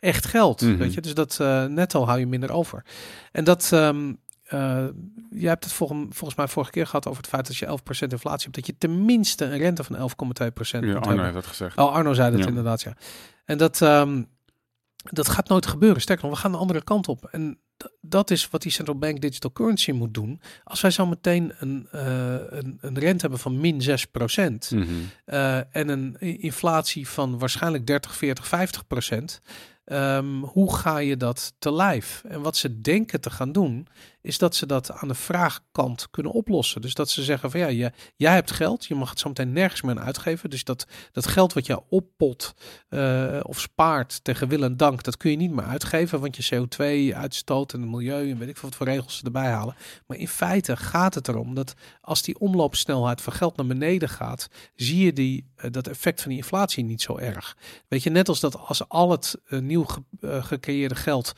echt 0.00 0.26
geld. 0.26 0.60
Mhm. 0.60 0.76
Weet 0.76 0.94
je, 0.94 1.00
dus 1.00 1.14
dat 1.14 1.38
netto 1.68 2.04
hou 2.04 2.18
je 2.18 2.26
minder 2.26 2.52
over. 2.52 2.84
En 3.32 3.44
dat. 3.44 3.72
ehm 3.72 4.12
eh, 4.46 4.86
je 5.30 5.48
hebt 5.48 5.64
het 5.64 5.72
volgens, 5.72 6.06
volgens 6.10 6.34
mij 6.38 6.48
vorige 6.48 6.70
keer 6.72 6.86
gehad 6.86 7.06
over 7.06 7.20
het 7.22 7.30
feit 7.30 7.46
dat 7.46 7.56
je 7.56 7.66
11% 7.66 8.12
inflatie 8.12 8.42
hebt, 8.42 8.54
dat 8.54 8.66
je 8.66 8.78
tenminste 8.78 9.44
een 9.44 9.58
rente 9.58 9.84
van 9.84 9.96
11,2% 9.96 10.84
Ja, 10.84 10.94
Arno 10.94 11.06
hebben. 11.06 11.22
heeft 11.22 11.34
dat 11.34 11.46
gezegd. 11.46 11.76
Oh, 11.78 11.92
Arno 11.92 12.12
zei 12.12 12.30
dat 12.30 12.40
Ja. 12.40 12.46
inderdaad, 12.46 12.82
ja. 12.82 12.96
En 13.44 13.58
dat, 13.58 13.82
ehm, 13.82 14.22
dat 14.96 15.28
gaat 15.28 15.48
nooit 15.48 15.66
gebeuren. 15.66 16.00
Sterker 16.02 16.24
nog, 16.24 16.34
we 16.34 16.40
gaan 16.40 16.52
de 16.52 16.58
andere 16.58 16.84
kant 16.84 17.08
op. 17.08 17.24
En 17.24 17.58
dat 18.00 18.30
is 18.30 18.48
wat 18.48 18.62
die 18.62 18.72
central 18.72 18.98
bank 18.98 19.20
digital 19.20 19.52
currency 19.52 19.90
moet 19.92 20.14
doen. 20.14 20.40
Als 20.64 20.80
wij 20.80 20.90
zo 20.90 21.06
meteen 21.06 21.52
een, 21.58 21.88
eh, 21.90 22.34
een, 22.48 22.78
een 22.80 22.98
rente 22.98 23.20
hebben 23.20 23.38
van 23.38 23.60
min 23.60 23.82
6 23.82 24.04
procent 24.06 24.70
Mhm. 24.70 24.84
eh, 25.24 25.56
en 25.76 25.88
een 25.88 26.16
inflatie 26.20 27.08
van 27.08 27.38
waarschijnlijk 27.38 27.86
30, 27.86 28.14
40, 28.16 28.46
50 28.48 28.86
procent. 28.86 29.40
ehm, 29.84 30.40
hoe 30.42 30.74
ga 30.76 30.98
je 30.98 31.16
dat 31.16 31.54
te 31.58 31.72
lijf? 31.72 32.22
En 32.28 32.40
wat 32.40 32.56
ze 32.56 32.80
denken 32.80 33.20
te 33.20 33.30
gaan 33.30 33.52
doen, 33.52 33.86
is 34.26 34.38
dat 34.38 34.54
ze 34.54 34.66
dat 34.66 34.90
aan 34.92 35.08
de 35.08 35.14
vraagkant 35.14 36.10
kunnen 36.10 36.32
oplossen. 36.32 36.80
Dus 36.80 36.94
dat 36.94 37.10
ze 37.10 37.22
zeggen 37.22 37.50
van 37.50 37.60
ja, 37.60 37.90
jij 38.16 38.32
hebt 38.34 38.50
geld, 38.50 38.86
je 38.86 38.94
mag 38.94 39.10
het 39.10 39.18
zo 39.18 39.28
meteen 39.28 39.52
nergens 39.52 39.82
meer 39.82 39.98
aan 39.98 40.04
uitgeven. 40.04 40.50
Dus 40.50 40.64
dat, 40.64 40.86
dat 41.12 41.26
geld 41.26 41.52
wat 41.52 41.66
je 41.66 41.82
oppot 41.88 42.54
eh, 42.88 43.40
of 43.42 43.60
spaart 43.60 44.24
tegen 44.24 44.48
wil 44.48 44.62
en 44.62 44.76
dank, 44.76 45.02
dat 45.02 45.16
kun 45.16 45.30
je 45.30 45.36
niet 45.36 45.50
meer 45.50 45.64
uitgeven, 45.64 46.20
want 46.20 46.36
je 46.36 46.54
CO2-uitstoot 46.54 47.72
en 47.72 47.80
het 47.80 47.90
milieu 47.90 48.30
en 48.30 48.38
weet 48.38 48.48
ik 48.48 48.56
veel 48.56 48.68
wat 48.68 48.78
voor 48.78 48.86
regels 48.86 49.16
ze 49.16 49.24
erbij 49.24 49.50
halen. 49.50 49.74
Maar 50.06 50.16
in 50.16 50.28
feite 50.28 50.76
gaat 50.76 51.14
het 51.14 51.28
erom 51.28 51.54
dat 51.54 51.74
als 52.00 52.22
die 52.22 52.38
omloopsnelheid 52.38 53.20
van 53.20 53.32
geld 53.32 53.56
naar 53.56 53.66
beneden 53.66 54.08
gaat, 54.08 54.48
zie 54.74 55.04
je 55.04 55.12
die, 55.12 55.50
eh, 55.56 55.70
dat 55.70 55.86
effect 55.88 56.20
van 56.20 56.28
die 56.30 56.38
inflatie 56.38 56.84
niet 56.84 57.02
zo 57.02 57.16
erg. 57.16 57.56
Weet 57.88 58.02
je, 58.02 58.10
net 58.10 58.28
als 58.28 58.40
dat 58.40 58.58
als 58.58 58.88
al 58.88 59.10
het 59.10 59.36
eh, 59.46 59.58
nieuw 59.60 59.84
ge- 59.84 60.02
gecreëerde 60.42 60.94
geld 60.94 61.32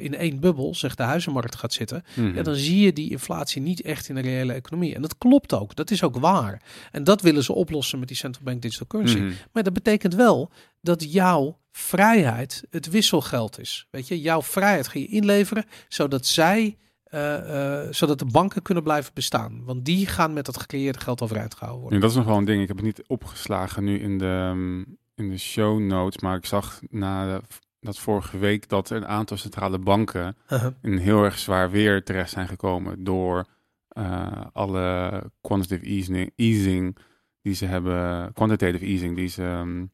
in 0.00 0.14
één 0.14 0.40
bubbel, 0.40 0.74
zeg 0.74 0.94
de 0.94 1.02
huizenmarkt, 1.02 1.56
gaat 1.56 1.72
zitten, 1.72 2.04
Mhm. 2.28 2.36
ja, 2.36 2.42
dan 2.42 2.54
zie 2.54 2.80
je 2.80 2.92
die 2.92 3.10
inflatie 3.10 3.62
niet 3.62 3.80
echt 3.80 4.08
in 4.08 4.14
de 4.14 4.20
reële 4.20 4.52
economie. 4.52 4.94
En 4.94 5.02
dat 5.02 5.18
klopt 5.18 5.54
ook, 5.54 5.74
dat 5.76 5.90
is 5.90 6.02
ook 6.02 6.16
waar. 6.18 6.62
En 6.92 7.04
dat 7.04 7.20
willen 7.20 7.44
ze 7.44 7.52
oplossen 7.52 7.98
met 7.98 8.08
die 8.08 8.16
central 8.16 8.44
bank 8.44 8.62
digital 8.62 8.86
currency. 8.86 9.18
Mhm. 9.18 9.32
Maar 9.52 9.62
dat 9.62 9.72
betekent 9.72 10.14
wel 10.14 10.50
dat 10.80 11.12
jouw 11.12 11.58
vrijheid 11.72 12.64
het 12.70 12.90
wisselgeld 12.90 13.58
is. 13.60 13.86
Weet 13.90 14.08
je, 14.08 14.20
jouw 14.20 14.42
vrijheid 14.42 14.88
ga 14.88 14.98
je 14.98 15.06
inleveren, 15.06 15.64
zodat 15.88 16.26
zij, 16.26 16.76
eh, 17.04 17.82
eh, 17.84 17.92
zodat 17.92 18.18
de 18.18 18.24
banken 18.24 18.62
kunnen 18.62 18.82
blijven 18.82 19.10
bestaan. 19.14 19.64
Want 19.64 19.84
die 19.84 20.06
gaan 20.06 20.32
met 20.32 20.46
dat 20.46 20.58
gecreëerde 20.60 21.00
geld 21.00 21.20
overeind 21.22 21.54
gehouden 21.54 21.80
worden. 21.80 21.98
Ja, 22.00 22.04
dat 22.06 22.14
is 22.16 22.20
nog 22.22 22.26
wel 22.32 22.36
een 22.38 22.44
ding. 22.44 22.62
Ik 22.62 22.68
heb 22.68 22.76
het 22.76 22.86
niet 22.86 23.02
opgeslagen 23.06 23.84
nu 23.84 23.98
in 24.00 24.18
de, 24.18 24.24
ehm, 24.50 24.78
in 25.14 25.30
de 25.30 25.38
show 25.38 25.78
notes, 25.80 26.22
maar 26.22 26.36
ik 26.36 26.46
zag 26.46 26.80
na 26.90 27.36
de- 27.36 27.42
dat 27.88 27.98
vorige 27.98 28.38
week 28.38 28.68
dat 28.68 28.90
een 28.90 29.06
aantal 29.06 29.36
centrale 29.36 29.78
banken 29.78 30.36
in 30.82 30.96
heel 30.96 31.24
erg 31.24 31.38
zwaar 31.38 31.70
weer 31.70 32.04
terecht 32.04 32.30
zijn 32.30 32.48
gekomen 32.48 33.04
door 33.04 33.46
eh, 33.88 34.40
alle 34.52 35.22
quantitative 35.40 35.90
easing, 35.90 36.32
easing 36.36 36.96
die 37.42 37.54
ze 37.54 37.66
hebben, 37.66 38.32
quantitative 38.32 38.84
easing 38.84 39.16
die 39.16 39.28
ze. 39.28 39.42
ehm, 39.42 39.84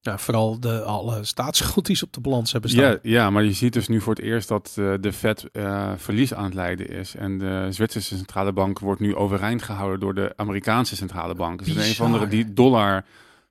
ja, 0.00 0.18
vooral 0.18 0.60
de 0.60 0.82
alle 0.82 1.24
staatsschuld 1.24 1.86
die 1.86 1.96
ze 1.96 2.04
op 2.04 2.12
de 2.12 2.20
balans 2.20 2.52
hebben 2.52 2.70
staan. 2.70 2.84
ja, 2.84 2.98
ja, 3.02 3.30
maar 3.30 3.44
je 3.44 3.52
ziet 3.52 3.72
dus 3.72 3.88
nu 3.88 4.00
voor 4.00 4.14
het 4.14 4.24
eerst 4.24 4.48
dat 4.48 4.74
eh, 4.78 4.94
de 5.00 5.12
Fed 5.12 5.50
eh, 5.52 5.92
verlies 5.96 6.34
aan 6.34 6.44
het 6.44 6.54
leiden 6.54 6.88
is. 6.88 7.14
En 7.14 7.38
de 7.38 7.66
Zwitserse 7.70 8.16
centrale 8.16 8.52
bank 8.52 8.78
wordt 8.78 9.00
nu 9.00 9.14
overeind 9.14 9.62
gehouden 9.62 10.00
door 10.00 10.14
de 10.14 10.32
Amerikaanse 10.36 10.96
centrale 10.96 11.34
bank. 11.34 11.64
Dus 11.64 11.76
een 11.76 11.90
of 11.90 12.00
andere 12.00 12.28
die 12.28 12.52
dollar 12.52 13.04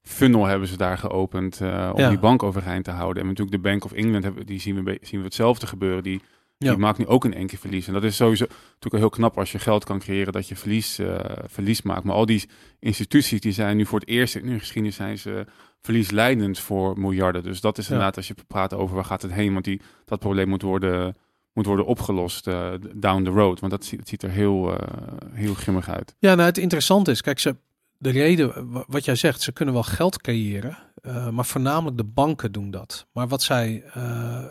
funnel 0.08 0.46
hebben 0.46 0.68
ze 0.68 0.78
daar 0.78 0.98
geopend 0.98 1.62
eh, 1.62 1.90
om 1.94 2.00
Ja. 2.02 2.10
die 2.10 2.20
bank 2.20 2.44
overeind 2.44 2.84
te 2.84 2.92
houden. 2.92 3.22
En 3.24 3.28
natuurlijk 3.30 3.56
de 3.64 3.70
Bank 3.70 3.86
of 3.86 3.92
England 3.92 4.24
hebben, 4.24 4.46
die 4.46 4.60
zien 4.60 4.84
we, 4.84 4.98
zien 5.02 5.20
we 5.20 5.26
hetzelfde 5.26 5.68
gebeuren. 5.68 6.04
Die, 6.04 6.22
Ja. 6.58 6.70
die 6.70 6.80
maakt 6.80 6.98
nu 6.98 7.06
ook 7.08 7.26
in 7.26 7.34
één 7.34 7.48
keer 7.48 7.60
verlies. 7.60 7.88
En 7.88 7.94
dat 7.94 8.04
is 8.04 8.16
sowieso 8.16 8.46
natuurlijk 8.50 8.94
al 8.94 9.00
heel 9.00 9.10
knap 9.10 9.38
als 9.38 9.52
je 9.52 9.60
geld 9.60 9.84
kan 9.84 10.00
creëren 10.00 10.34
dat 10.34 10.48
je 10.48 10.56
verlies, 10.56 11.00
eh, 11.00 11.16
verlies 11.46 11.82
maakt. 11.82 12.04
Maar 12.04 12.16
al 12.16 12.26
die 12.26 12.50
instituties 12.80 13.42
die 13.42 13.52
zijn 13.52 13.78
nu 13.78 13.86
voor 13.86 14.00
het 14.00 14.10
eerst 14.10 14.36
in 14.36 14.48
hun 14.48 14.60
geschiedenis 14.60 14.96
zijn 14.96 15.18
ze 15.18 15.46
verliesleidend 15.82 16.60
voor 16.60 17.00
miljarden. 17.00 17.44
Dus 17.44 17.62
dat 17.62 17.78
is 17.78 17.84
Ja. 17.86 17.90
inderdaad 17.92 18.18
als 18.18 18.28
je 18.28 18.36
praat 18.48 18.74
over 18.74 18.96
waar 18.96 19.06
gaat 19.06 19.22
het 19.22 19.32
heen. 19.34 19.54
Want 19.54 19.66
die, 19.66 19.82
dat 20.06 20.20
probleem 20.20 20.48
moet 20.50 20.62
worden, 20.62 21.18
moet 21.54 21.66
worden 21.66 21.86
opgelost 21.86 22.48
eh, 22.48 22.70
down 22.96 23.24
the 23.24 23.30
road. 23.30 23.60
Want 23.60 23.72
dat 23.72 23.86
ziet, 23.86 24.08
ziet 24.08 24.24
er 24.24 24.30
heel, 24.30 24.78
eh, 24.78 24.88
heel 25.32 25.54
grimmig 25.54 25.90
uit. 25.90 26.16
Ja, 26.20 26.36
nou 26.36 26.48
het 26.48 26.58
interessante 26.58 27.12
is, 27.12 27.22
kijk, 27.22 27.40
ze, 27.40 27.56
de 27.98 28.10
reden, 28.10 28.72
wa- 28.72 28.84
wat 28.88 29.06
jij 29.06 29.16
zegt, 29.16 29.42
ze 29.42 29.52
kunnen 29.52 29.74
wel 29.74 29.84
geld 29.84 30.22
creëren, 30.22 30.78
eh, 31.02 31.30
maar 31.30 31.46
voornamelijk 31.46 31.98
de 31.98 32.04
banken 32.04 32.52
doen 32.52 32.72
dat. 32.72 33.08
Maar 33.14 33.28
wat 33.28 33.44
zij, 33.44 33.84
eh, 33.94 34.44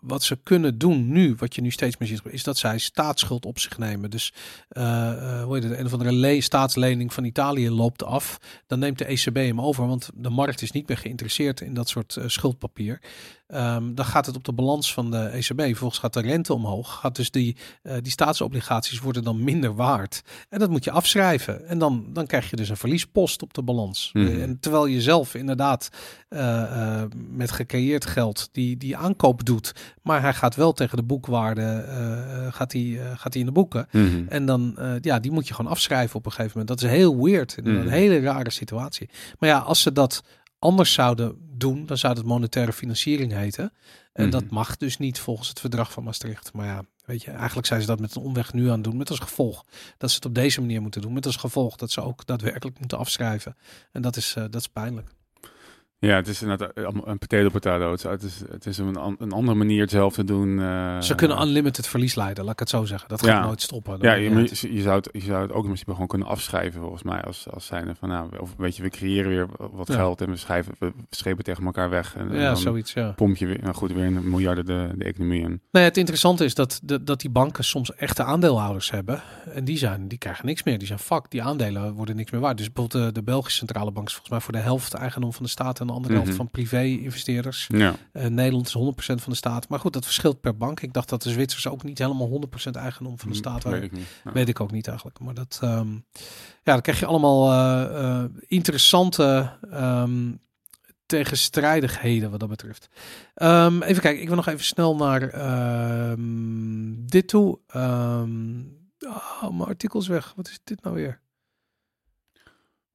wat 0.00 0.22
ze 0.22 0.36
kunnen 0.42 0.78
doen 0.78 1.08
nu, 1.12 1.34
wat 1.38 1.54
je 1.54 1.60
nu 1.62 1.70
steeds 1.70 1.96
meer 1.96 2.08
ziet, 2.08 2.20
is 2.24 2.42
dat 2.44 2.58
zij 2.58 2.78
staatsschuld 2.78 3.46
op 3.46 3.58
zich 3.58 3.78
nemen. 3.78 4.10
Dus, 4.10 4.32
eh, 4.68 5.42
hoe 5.42 5.54
heet 5.54 5.62
het, 5.64 5.78
een 5.78 5.86
of 5.86 5.92
andere 5.92 6.12
le- 6.12 6.40
staatslening 6.40 7.12
van 7.12 7.24
Italië 7.24 7.70
loopt 7.70 8.04
af, 8.04 8.38
dan 8.66 8.78
neemt 8.78 8.98
de 8.98 9.10
ECB 9.10 9.34
hem 9.36 9.60
over, 9.60 9.86
want 9.86 10.10
de 10.14 10.30
markt 10.30 10.62
is 10.62 10.70
niet 10.70 10.88
meer 10.88 10.98
geïnteresseerd 10.98 11.60
in 11.60 11.74
dat 11.74 11.88
soort 11.88 12.18
schuldpapier. 12.26 13.00
Ehm, 13.50 13.94
dan 13.94 14.04
gaat 14.04 14.26
het 14.26 14.36
op 14.36 14.44
de 14.44 14.52
balans 14.52 14.92
van 14.94 15.10
de 15.10 15.18
ECB. 15.32 15.60
Vervolgens 15.60 16.00
gaat 16.00 16.12
de 16.12 16.20
rente 16.20 16.54
omhoog. 16.54 16.98
Gaat 17.00 17.16
dus 17.16 17.30
die, 17.30 17.56
eh, 17.82 17.94
die 18.02 18.12
staatsobligaties 18.12 19.00
worden 19.00 19.24
dan 19.24 19.44
minder 19.44 19.74
waard. 19.74 20.22
En 20.48 20.58
dat 20.58 20.70
moet 20.70 20.84
je 20.84 20.90
afschrijven. 20.90 21.66
En 21.66 21.78
dan, 21.78 22.06
dan 22.12 22.26
krijg 22.26 22.50
je 22.50 22.56
dus 22.56 22.68
een 22.68 22.76
verliespost 22.76 23.42
op 23.42 23.54
de 23.54 23.62
balans. 23.62 24.10
Mhm. 24.12 24.26
Eh, 24.26 24.42
En 24.42 24.60
terwijl 24.60 24.86
je 24.86 25.00
zelf 25.02 25.34
inderdaad 25.34 25.88
eh, 26.28 27.02
met 27.30 27.50
gecreëerd 27.50 28.06
geld 28.06 28.48
die, 28.52 28.76
die 28.76 28.96
aankoop 28.96 29.44
doet. 29.44 29.72
Maar 30.02 30.20
hij 30.22 30.34
gaat 30.34 30.54
wel 30.54 30.72
tegen 30.72 30.96
de 30.96 31.02
boekwaarde 31.02 31.84
gaat 32.52 32.70
die, 32.70 32.98
gaat 33.16 33.32
die 33.32 33.40
in 33.40 33.46
de 33.46 33.52
boeken. 33.52 33.88
Mhm. 33.92 34.22
En 34.28 34.46
dan, 34.46 34.78
ja, 35.00 35.18
die 35.18 35.30
moet 35.30 35.48
je 35.48 35.54
gewoon 35.54 35.70
afschrijven 35.70 36.16
op 36.16 36.26
een 36.26 36.32
gegeven 36.32 36.58
moment. 36.58 36.80
Dat 36.80 36.90
is 36.90 36.96
heel 36.96 37.22
weird. 37.24 37.56
Een 37.62 37.78
Mhm. 37.78 37.88
hele 37.88 38.20
rare 38.20 38.50
situatie. 38.50 39.08
Maar 39.38 39.48
ja, 39.48 39.58
als 39.58 39.82
ze 39.82 39.92
dat 39.92 40.22
anders 40.60 40.92
zouden 40.92 41.36
doen, 41.52 41.86
dan 41.86 41.96
zou 41.98 42.14
het 42.14 42.26
monetaire 42.26 42.72
financiering 42.72 43.32
heten. 43.32 43.72
En 44.12 44.22
Mhm. 44.22 44.30
dat 44.32 44.50
mag 44.50 44.76
dus 44.76 44.98
niet 44.98 45.18
volgens 45.18 45.48
het 45.48 45.60
verdrag 45.60 45.92
van 45.92 46.04
Maastricht. 46.04 46.52
Maar 46.52 46.66
ja, 46.66 46.82
weet 47.04 47.22
je, 47.22 47.30
eigenlijk 47.30 47.66
zijn 47.66 47.80
ze 47.80 47.86
dat 47.86 48.00
met 48.00 48.14
een 48.14 48.22
omweg 48.22 48.52
nu 48.52 48.66
aan 48.66 48.74
het 48.74 48.84
doen. 48.84 48.96
Met 48.96 49.10
als 49.10 49.18
gevolg 49.18 49.64
dat 49.98 50.10
ze 50.10 50.16
het 50.16 50.24
op 50.24 50.34
deze 50.34 50.60
manier 50.60 50.82
moeten 50.82 51.00
doen. 51.00 51.12
Met 51.12 51.26
als 51.26 51.36
gevolg 51.36 51.76
dat 51.76 51.90
ze 51.90 52.00
ook 52.00 52.26
daadwerkelijk 52.26 52.78
moeten 52.78 52.98
afschrijven. 52.98 53.56
En 53.92 54.02
dat 54.02 54.16
is, 54.16 54.34
eh, 54.36 54.42
dat 54.50 54.60
is 54.60 54.68
pijnlijk. 54.68 55.08
Ja, 56.06 56.14
het 56.16 56.28
is 56.28 56.42
inderdaad 56.42 56.74
allemaal 56.74 57.08
een 57.08 57.18
potato 57.18 57.48
potato. 57.48 57.90
Het 57.90 58.22
is, 58.22 58.42
het 58.50 58.66
is, 58.66 58.78
een, 58.78 58.96
een 59.18 59.32
andere 59.32 59.58
manier 59.58 59.80
hetzelfde 59.80 60.24
doen. 60.24 60.60
eh, 60.60 61.00
ze 61.00 61.14
kunnen 61.14 61.40
unlimited 61.42 61.86
verlies 61.86 62.14
leiden, 62.14 62.44
laat 62.44 62.52
ik 62.52 62.58
het 62.58 62.68
zo 62.68 62.84
zeggen. 62.84 63.08
Dat 63.08 63.22
gaat 63.22 63.30
Ja. 63.30 63.44
nooit 63.44 63.62
stoppen. 63.62 63.98
Ja, 64.00 64.12
je, 64.12 64.30
je, 64.72 64.82
zou 64.82 64.96
het, 64.96 65.08
je 65.12 65.20
zou 65.20 65.42
het 65.42 65.50
ook 65.50 65.56
in 65.56 65.62
principe 65.62 65.92
gewoon 65.92 66.06
kunnen 66.06 66.28
afschrijven, 66.28 66.80
volgens 66.80 67.02
mij, 67.02 67.22
als, 67.22 67.46
als 67.50 67.66
zijnde 67.66 67.94
van, 67.94 68.08
nou, 68.08 68.38
of 68.38 68.54
weet 68.56 68.76
je, 68.76 68.82
we 68.82 68.88
creëren 68.88 69.30
weer 69.30 69.46
wat 69.72 69.88
Ja. 69.88 69.94
geld 69.94 70.20
en 70.20 70.30
we 70.30 70.36
schrijven, 70.36 70.74
we 70.78 70.92
schepen 71.10 71.44
tegen 71.44 71.64
elkaar 71.64 71.90
weg. 71.90 72.16
En, 72.16 72.32
ja, 72.34 72.54
zoiets, 72.54 72.92
ja. 72.92 73.10
pomp 73.10 73.36
je 73.36 73.46
weer, 73.46 73.58
nou 73.62 73.74
goed, 73.74 73.92
weer 73.92 74.04
een 74.04 74.30
miljarden 74.30 74.64
de, 74.66 74.88
de 74.96 75.04
economie 75.04 75.40
in. 75.40 75.48
Nou 75.48 75.60
ja, 75.70 75.80
het 75.80 75.96
interessante 75.96 76.44
is 76.44 76.54
dat, 76.54 76.80
de, 76.82 77.02
dat 77.04 77.20
die 77.20 77.30
banken 77.30 77.64
soms 77.64 77.94
echte 77.94 78.22
aandeelhouders 78.24 78.90
hebben. 78.90 79.22
En 79.54 79.64
die, 79.64 79.78
zijn, 79.78 80.08
die 80.08 80.18
krijgen 80.18 80.46
niks 80.46 80.62
meer. 80.62 80.78
Die 80.78 80.86
zijn 80.86 80.98
fuck. 80.98 81.24
Die 81.30 81.42
aandelen 81.42 81.92
worden 81.92 82.16
niks 82.16 82.30
meer 82.30 82.40
waard. 82.40 82.56
Dus 82.56 82.72
bijvoorbeeld 82.72 83.04
de, 83.06 83.12
de 83.12 83.22
Belgische 83.22 83.58
centrale 83.58 83.90
bank 83.90 84.06
is 84.06 84.12
volgens 84.12 84.32
mij 84.32 84.40
voor 84.40 84.52
de 84.52 84.58
helft 84.58 84.94
eigendom 84.94 85.32
van 85.32 85.42
de 85.42 85.50
staat 85.50 85.80
en 85.80 85.89
de 85.90 85.96
andere 85.96 86.14
Mhm. 86.14 86.22
helft 86.22 86.36
van 86.38 86.50
privé-investeerders. 86.50 87.66
Ja, 87.68 87.94
Eh, 88.12 88.26
Nederland 88.26 88.66
is 88.66 88.72
100% 88.72 89.20
van 89.22 89.32
de 89.32 89.38
staat. 89.38 89.68
Maar 89.68 89.78
goed, 89.78 89.92
dat 89.92 90.04
verschilt 90.04 90.40
per 90.40 90.56
bank. 90.56 90.80
Ik 90.80 90.92
dacht 90.92 91.08
dat 91.08 91.22
de 91.22 91.30
Zwitsers 91.30 91.66
ook 91.68 91.82
niet 91.82 91.98
helemaal 91.98 92.28
100% 92.28 92.76
eigendom 92.76 93.18
van 93.18 93.28
de 93.30 93.34
staat 93.36 93.62
waren. 93.62 93.80
weet 93.80 93.90
ik 93.90 93.96
niet. 93.96 94.06
Nou, 94.24 94.36
Weet 94.36 94.48
ik 94.48 94.60
ook 94.60 94.70
niet 94.70 94.86
eigenlijk. 94.88 95.18
Maar 95.18 95.34
dat, 95.34 95.58
ehm, 95.62 95.92
ja, 96.62 96.72
dan 96.72 96.80
krijg 96.80 96.98
je 96.98 97.06
allemaal 97.06 97.50
eh, 97.52 98.04
eh, 98.22 98.24
interessante 98.46 99.56
ehm, 99.70 100.32
tegenstrijdigheden 101.06 102.30
wat 102.30 102.40
dat 102.40 102.48
betreft. 102.48 102.88
Ehm, 103.34 103.82
even 103.82 104.02
kijken, 104.02 104.20
ik 104.22 104.26
wil 104.26 104.36
nog 104.36 104.46
even 104.46 104.64
snel 104.64 104.96
naar 104.96 105.20
dit 107.06 107.28
toe. 107.28 107.60
Oh, 107.72 108.22
mijn 109.42 109.68
artikel 109.68 110.00
is 110.00 110.08
weg. 110.08 110.32
Wat 110.36 110.48
is 110.48 110.60
dit 110.64 110.82
nou 110.82 110.94
weer? 110.96 111.20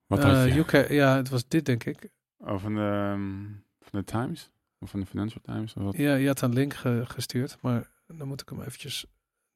Wat? 0.07 0.23
UK, 0.45 0.89
ja, 0.89 1.15
het 1.15 1.29
was 1.29 1.47
dit 1.47 1.65
denk 1.65 1.83
ik. 1.83 2.09
Oh, 2.45 2.59
van, 2.59 2.73
de, 2.75 2.81
ehm, 2.81 3.43
van 3.81 3.99
de 3.99 4.03
Times? 4.03 4.49
Of 4.79 4.89
van 4.89 4.99
de 4.99 5.05
Financial 5.05 5.41
Times? 5.43 5.73
Of 5.73 5.83
wat? 5.83 5.97
Ja, 5.97 6.15
je 6.15 6.27
had 6.27 6.41
een 6.41 6.53
link 6.53 6.73
ge- 6.73 7.03
gestuurd, 7.07 7.57
maar 7.61 7.89
dan 8.07 8.27
moet 8.27 8.41
ik 8.41 8.49
hem 8.49 8.61
eventjes 8.61 9.05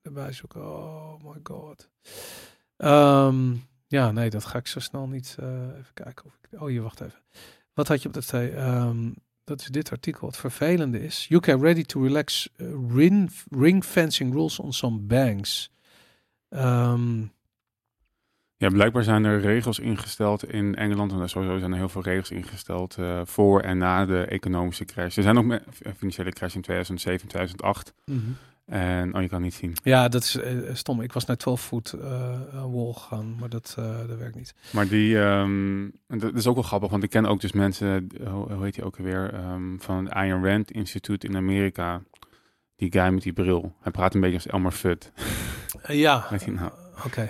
erbij 0.02 0.32
zoeken. 0.32 0.62
Oh 0.66 1.24
my 1.24 1.40
god. 1.44 1.90
Ehm, 2.78 3.56
ja, 3.88 4.12
nee, 4.12 4.30
dat 4.30 4.46
ga 4.46 4.58
ik 4.58 4.68
zo 4.68 4.80
snel 4.80 5.08
niet. 5.08 5.36
eh, 5.40 5.62
even 5.78 5.94
kijken 5.94 6.26
of 6.26 6.38
ik. 6.42 6.62
Oh, 6.62 6.68
hier, 6.68 6.82
wacht 6.82 7.02
even. 7.02 7.20
Wat 7.74 7.88
had 7.88 8.02
je 8.02 8.08
op 8.08 8.14
dat 8.14 8.28
twee? 8.28 8.52
Ehm, 8.52 9.12
dat 9.44 9.60
is 9.62 9.68
dit 9.68 9.92
artikel. 9.92 10.28
Het 10.28 10.38
vervelende 10.38 11.04
is: 11.04 11.28
UK 11.30 11.46
ready 11.46 11.84
to 11.84 12.02
relax 12.04 12.50
eh, 12.56 12.68
ring, 12.90 13.32
ring 13.50 13.84
fencing 13.84 14.34
rules 14.34 14.60
on 14.60 14.74
some 14.74 14.98
banks. 15.00 15.72
Ja, 18.60 18.70
blijkbaar 18.70 19.04
zijn 19.04 19.24
er 19.24 19.40
regels 19.42 19.80
ingesteld 19.80 20.52
in 20.52 20.76
Engeland. 20.76 21.12
En 21.12 21.30
sowieso 21.30 21.58
zijn 21.60 21.72
er 21.72 21.78
heel 21.78 21.90
veel 21.90 22.02
regels 22.02 22.32
ingesteld 22.32 22.98
eh, 22.98 23.22
voor 23.24 23.62
en 23.62 23.78
na 23.78 24.06
de 24.06 24.26
economische 24.26 24.86
crash. 24.86 25.18
Er 25.18 25.24
zijn 25.24 25.38
ook 25.38 25.46
een 25.46 25.96
financiële 25.98 26.32
crash 26.32 26.56
in 26.56 26.62
2007, 26.62 27.28
2008. 27.28 27.94
En, 28.66 29.16
oh, 29.16 29.22
je 29.22 29.28
kan 29.28 29.42
niet 29.42 29.54
zien. 29.54 29.76
Ja, 29.84 30.08
dat 30.08 30.24
is 30.24 30.36
eh, 30.36 30.56
stom. 30.74 31.02
Ik 31.02 31.14
was 31.14 31.26
naar 31.26 31.38
12 31.38 31.62
foot 31.62 31.94
eh, 31.94 32.40
wall 32.52 32.94
gegaan, 32.94 33.36
maar 33.40 33.50
dat, 33.50 33.74
dat 34.08 34.18
werkt 34.18 34.36
niet. 34.36 34.54
Maar 34.72 34.88
die, 34.88 35.20
ehm, 35.22 35.88
dat 36.08 36.36
is 36.36 36.48
ook 36.48 36.56
wel 36.56 36.64
grappig, 36.64 36.90
want 36.90 37.04
ik 37.04 37.10
ken 37.10 37.26
ook 37.26 37.42
dus 37.42 37.52
mensen, 37.52 38.08
hoe, 38.30 38.54
hoe 38.54 38.64
heet 38.64 38.76
die 38.76 38.84
ook 38.84 38.98
alweer, 38.98 39.34
ehm, 39.34 39.78
van 39.78 40.04
het 40.06 40.14
Ayn 40.14 40.46
Rand 40.46 40.72
Instituut 40.72 41.24
in 41.24 41.36
Amerika. 41.36 42.02
die 42.76 42.92
guy 42.92 43.10
met 43.10 43.24
die 43.24 43.34
bril. 43.34 43.76
Hij 43.82 43.92
praat 43.92 44.14
een 44.14 44.22
beetje 44.22 44.36
als 44.36 44.48
Elmer 44.48 44.72
Fudd. 44.72 45.12
Ja, 45.88 46.28
Weet 46.30 46.44
je 46.44 46.52
nou? 46.52 46.72
oké. 47.06 47.30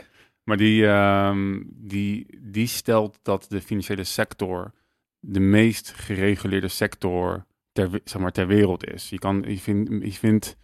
Maar 0.49 0.57
die, 0.57 0.87
ehm, 0.87 1.61
die, 1.67 2.25
die 2.41 2.67
stelt 2.67 3.19
dat 3.21 3.45
de 3.49 3.61
financiële 3.61 4.03
sector 4.03 4.71
de 5.19 5.39
meest 5.39 5.89
gereguleerde 5.91 6.67
sector 6.67 7.45
ter, 7.71 8.01
zeg 8.03 8.21
maar, 8.21 8.31
ter 8.31 8.47
wereld 8.47 8.87
is. 8.87 9.09
Je, 9.09 9.19
kan, 9.19 9.43
je, 9.47 9.57
vindt, 9.57 9.89
je 9.89 10.11
vindt 10.11 10.57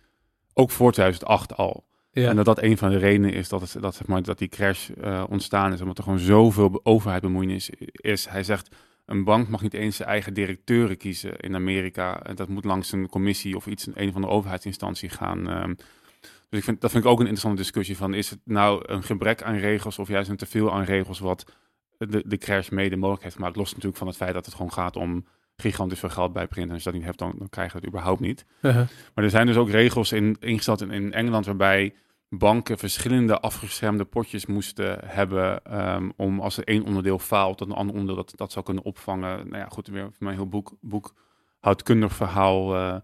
ook 0.53 0.71
voor 0.71 0.91
2008 0.91 1.55
al. 1.57 1.85
Ja. 2.11 2.29
En 2.29 2.35
dat 2.35 2.45
dat 2.45 2.61
een 2.61 2.77
van 2.77 2.89
de 2.89 2.97
redenen 2.97 3.33
is 3.33 3.49
dat, 3.49 3.61
het, 3.61 3.81
dat, 3.81 3.95
zeg 3.95 4.07
maar, 4.07 4.21
dat 4.23 4.37
die 4.37 4.47
crash 4.47 4.89
eh, 4.89 5.23
ontstaan 5.29 5.73
is. 5.73 5.81
Omdat 5.81 5.97
er 5.97 6.03
gewoon 6.03 6.19
zoveel 6.19 6.69
be- 6.69 6.79
overheid 6.83 7.21
bemoeienis 7.21 7.69
is. 7.91 8.27
Hij 8.29 8.43
zegt, 8.43 8.75
een 9.05 9.23
bank 9.23 9.47
mag 9.47 9.61
niet 9.61 9.73
eens 9.73 9.95
zijn 9.95 10.09
eigen 10.09 10.33
directeuren 10.33 10.97
kiezen 10.97 11.37
in 11.37 11.55
Amerika. 11.55 12.23
En 12.23 12.35
dat 12.35 12.47
moet 12.47 12.65
langs 12.65 12.91
een 12.91 13.09
commissie 13.09 13.55
of 13.55 13.67
iets, 13.67 13.87
een 13.93 14.11
van 14.11 14.21
de 14.21 14.27
overheidsinstantie 14.27 15.09
gaan. 15.09 15.49
ehm. 15.49 15.73
Dus 16.49 16.59
ik 16.59 16.65
vind, 16.65 16.81
dat 16.81 16.91
vind 16.91 17.03
ik 17.03 17.09
ook 17.09 17.19
een 17.19 17.27
interessante 17.27 17.61
discussie 17.61 17.97
van, 17.97 18.13
is 18.13 18.29
het 18.29 18.39
nou 18.43 18.83
een 18.85 19.03
gebrek 19.03 19.43
aan 19.43 19.57
regels 19.57 19.99
of 19.99 20.07
juist 20.07 20.29
een 20.29 20.37
teveel 20.37 20.73
aan 20.73 20.83
regels 20.83 21.19
wat 21.19 21.45
de, 21.97 22.23
de 22.25 22.37
crash 22.37 22.69
mede 22.69 22.95
mogelijk 22.95 23.23
heeft 23.23 23.35
gemaakt. 23.35 23.55
Los 23.55 23.69
natuurlijk 23.69 23.97
van 23.97 24.07
het 24.07 24.15
feit 24.15 24.33
dat 24.33 24.45
het 24.45 24.55
gewoon 24.55 24.73
gaat 24.73 24.95
om 24.95 25.25
gigantisch 25.57 25.99
veel 25.99 26.09
geld 26.09 26.33
bijprinten. 26.33 26.69
En 26.69 26.75
als 26.75 26.83
je 26.83 26.89
dat 26.89 26.99
niet 26.99 27.07
hebt, 27.07 27.19
dan, 27.19 27.33
dan 27.37 27.49
krijg 27.49 27.73
je 27.73 27.79
dat 27.79 27.87
überhaupt 27.87 28.19
niet. 28.19 28.45
Uh-huh. 28.61 28.87
Maar 29.13 29.23
er 29.23 29.29
zijn 29.29 29.45
dus 29.45 29.55
ook 29.55 29.69
regels 29.69 30.11
in, 30.11 30.37
ingesteld 30.39 30.81
in, 30.81 30.91
in 30.91 31.13
Engeland 31.13 31.45
waarbij 31.45 31.93
banken 32.29 32.77
verschillende 32.77 33.39
afgeschermde 33.39 34.05
potjes 34.05 34.45
moesten 34.45 34.99
hebben 35.05 35.79
um, 35.79 36.13
om 36.15 36.39
als 36.39 36.57
er 36.57 36.63
één 36.63 36.83
onderdeel 36.83 37.19
faalt, 37.19 37.57
dat 37.57 37.67
een 37.67 37.73
ander 37.73 37.95
onderdeel 37.95 38.23
dat, 38.23 38.33
dat 38.35 38.51
zou 38.51 38.65
kunnen 38.65 38.83
opvangen. 38.83 39.47
Nou 39.47 39.57
ja, 39.57 39.67
goed, 39.69 39.87
weer 39.87 40.03
voor 40.03 40.13
mij 40.17 40.31
een 40.31 40.37
heel 40.37 40.49
boek, 40.49 40.73
boekhoudkundig 40.81 42.13
verhaal. 42.13 42.75
Uh, 42.75 42.95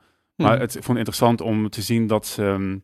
Hmm. 0.41 0.49
Maar 0.49 0.59
het 0.59 0.75
ik 0.75 0.83
vond 0.83 0.97
het 0.97 1.07
interessant 1.07 1.41
om 1.41 1.69
te 1.69 1.81
zien 1.81 2.07
dat 2.07 2.27
ze 2.27 2.43
um, 2.43 2.83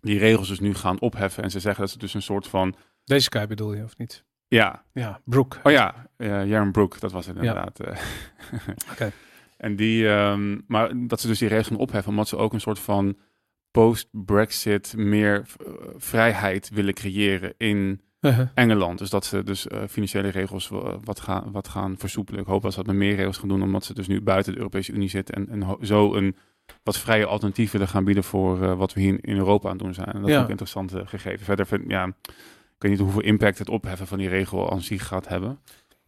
die 0.00 0.18
regels 0.18 0.48
dus 0.48 0.60
nu 0.60 0.74
gaan 0.74 1.00
opheffen. 1.00 1.42
En 1.42 1.50
ze 1.50 1.60
zeggen 1.60 1.80
dat 1.80 1.90
ze 1.90 1.98
dus 1.98 2.14
een 2.14 2.22
soort 2.22 2.46
van... 2.46 2.74
Deze 3.04 3.30
guy 3.30 3.46
bedoel 3.46 3.74
je, 3.74 3.82
of 3.82 3.96
niet? 3.96 4.24
Ja. 4.48 4.84
Ja, 4.92 5.20
Brook. 5.24 5.58
Oh 5.62 5.72
ja, 5.72 6.08
uh, 6.16 6.46
Jaron 6.46 6.72
Brook, 6.72 7.00
dat 7.00 7.12
was 7.12 7.26
het 7.26 7.36
inderdaad. 7.36 7.78
Ja. 7.78 7.84
Oké. 7.90 8.92
Okay. 8.92 9.12
En 9.56 9.76
die, 9.76 10.06
um, 10.06 10.64
maar 10.66 11.06
dat 11.06 11.20
ze 11.20 11.26
dus 11.26 11.38
die 11.38 11.48
regels 11.48 11.66
gaan 11.66 11.76
opheffen, 11.76 12.10
omdat 12.10 12.28
ze 12.28 12.36
ook 12.36 12.52
een 12.52 12.60
soort 12.60 12.78
van 12.78 13.16
post-Brexit 13.70 14.94
meer 14.96 15.46
uh, 15.66 15.72
vrijheid 15.96 16.70
willen 16.70 16.94
creëren 16.94 17.54
in 17.56 18.00
uh-huh. 18.20 18.48
Engeland. 18.54 18.98
Dus 18.98 19.10
dat 19.10 19.24
ze 19.24 19.42
dus 19.42 19.66
uh, 19.66 19.82
financiële 19.88 20.28
regels 20.28 20.68
wat, 21.04 21.20
gaan, 21.20 21.52
wat 21.52 21.68
gaan 21.68 21.98
versoepelen. 21.98 22.40
Ik 22.40 22.46
hoop 22.46 22.62
dat 22.62 22.72
ze 22.72 22.78
dat 22.78 22.86
met 22.86 22.96
meer 22.96 23.14
regels 23.14 23.38
gaan 23.38 23.48
doen, 23.48 23.62
omdat 23.62 23.84
ze 23.84 23.94
dus 23.94 24.06
nu 24.06 24.20
buiten 24.20 24.52
de 24.52 24.58
Europese 24.58 24.92
Unie 24.92 25.08
zitten 25.08 25.34
en, 25.34 25.48
en 25.48 25.86
zo 25.86 26.14
een 26.14 26.36
wat 26.82 26.98
vrije 26.98 27.26
alternatief 27.26 27.72
willen 27.72 27.88
gaan 27.88 28.04
bieden 28.04 28.24
voor 28.24 28.62
uh, 28.62 28.74
wat 28.74 28.92
we 28.92 29.00
hier 29.00 29.18
in 29.20 29.36
Europa 29.36 29.68
aan 29.68 29.74
het 29.74 29.84
doen 29.84 29.94
zijn. 29.94 30.12
En 30.12 30.20
dat 30.20 30.30
ja. 30.30 30.36
is 30.36 30.42
ook 30.42 30.48
interessant 30.48 30.94
uh, 30.94 31.00
gegeven. 31.04 31.44
Verder 31.44 31.66
vind 31.66 31.84
ja, 31.88 32.06
ik 32.76 32.82
weet 32.82 32.90
niet 32.90 33.00
hoeveel 33.00 33.22
impact 33.22 33.58
het 33.58 33.68
opheffen 33.68 34.06
van 34.06 34.18
die 34.18 34.28
regel 34.28 34.70
aan 34.70 34.82
zich 34.82 35.06
gaat 35.06 35.28
hebben. 35.28 35.58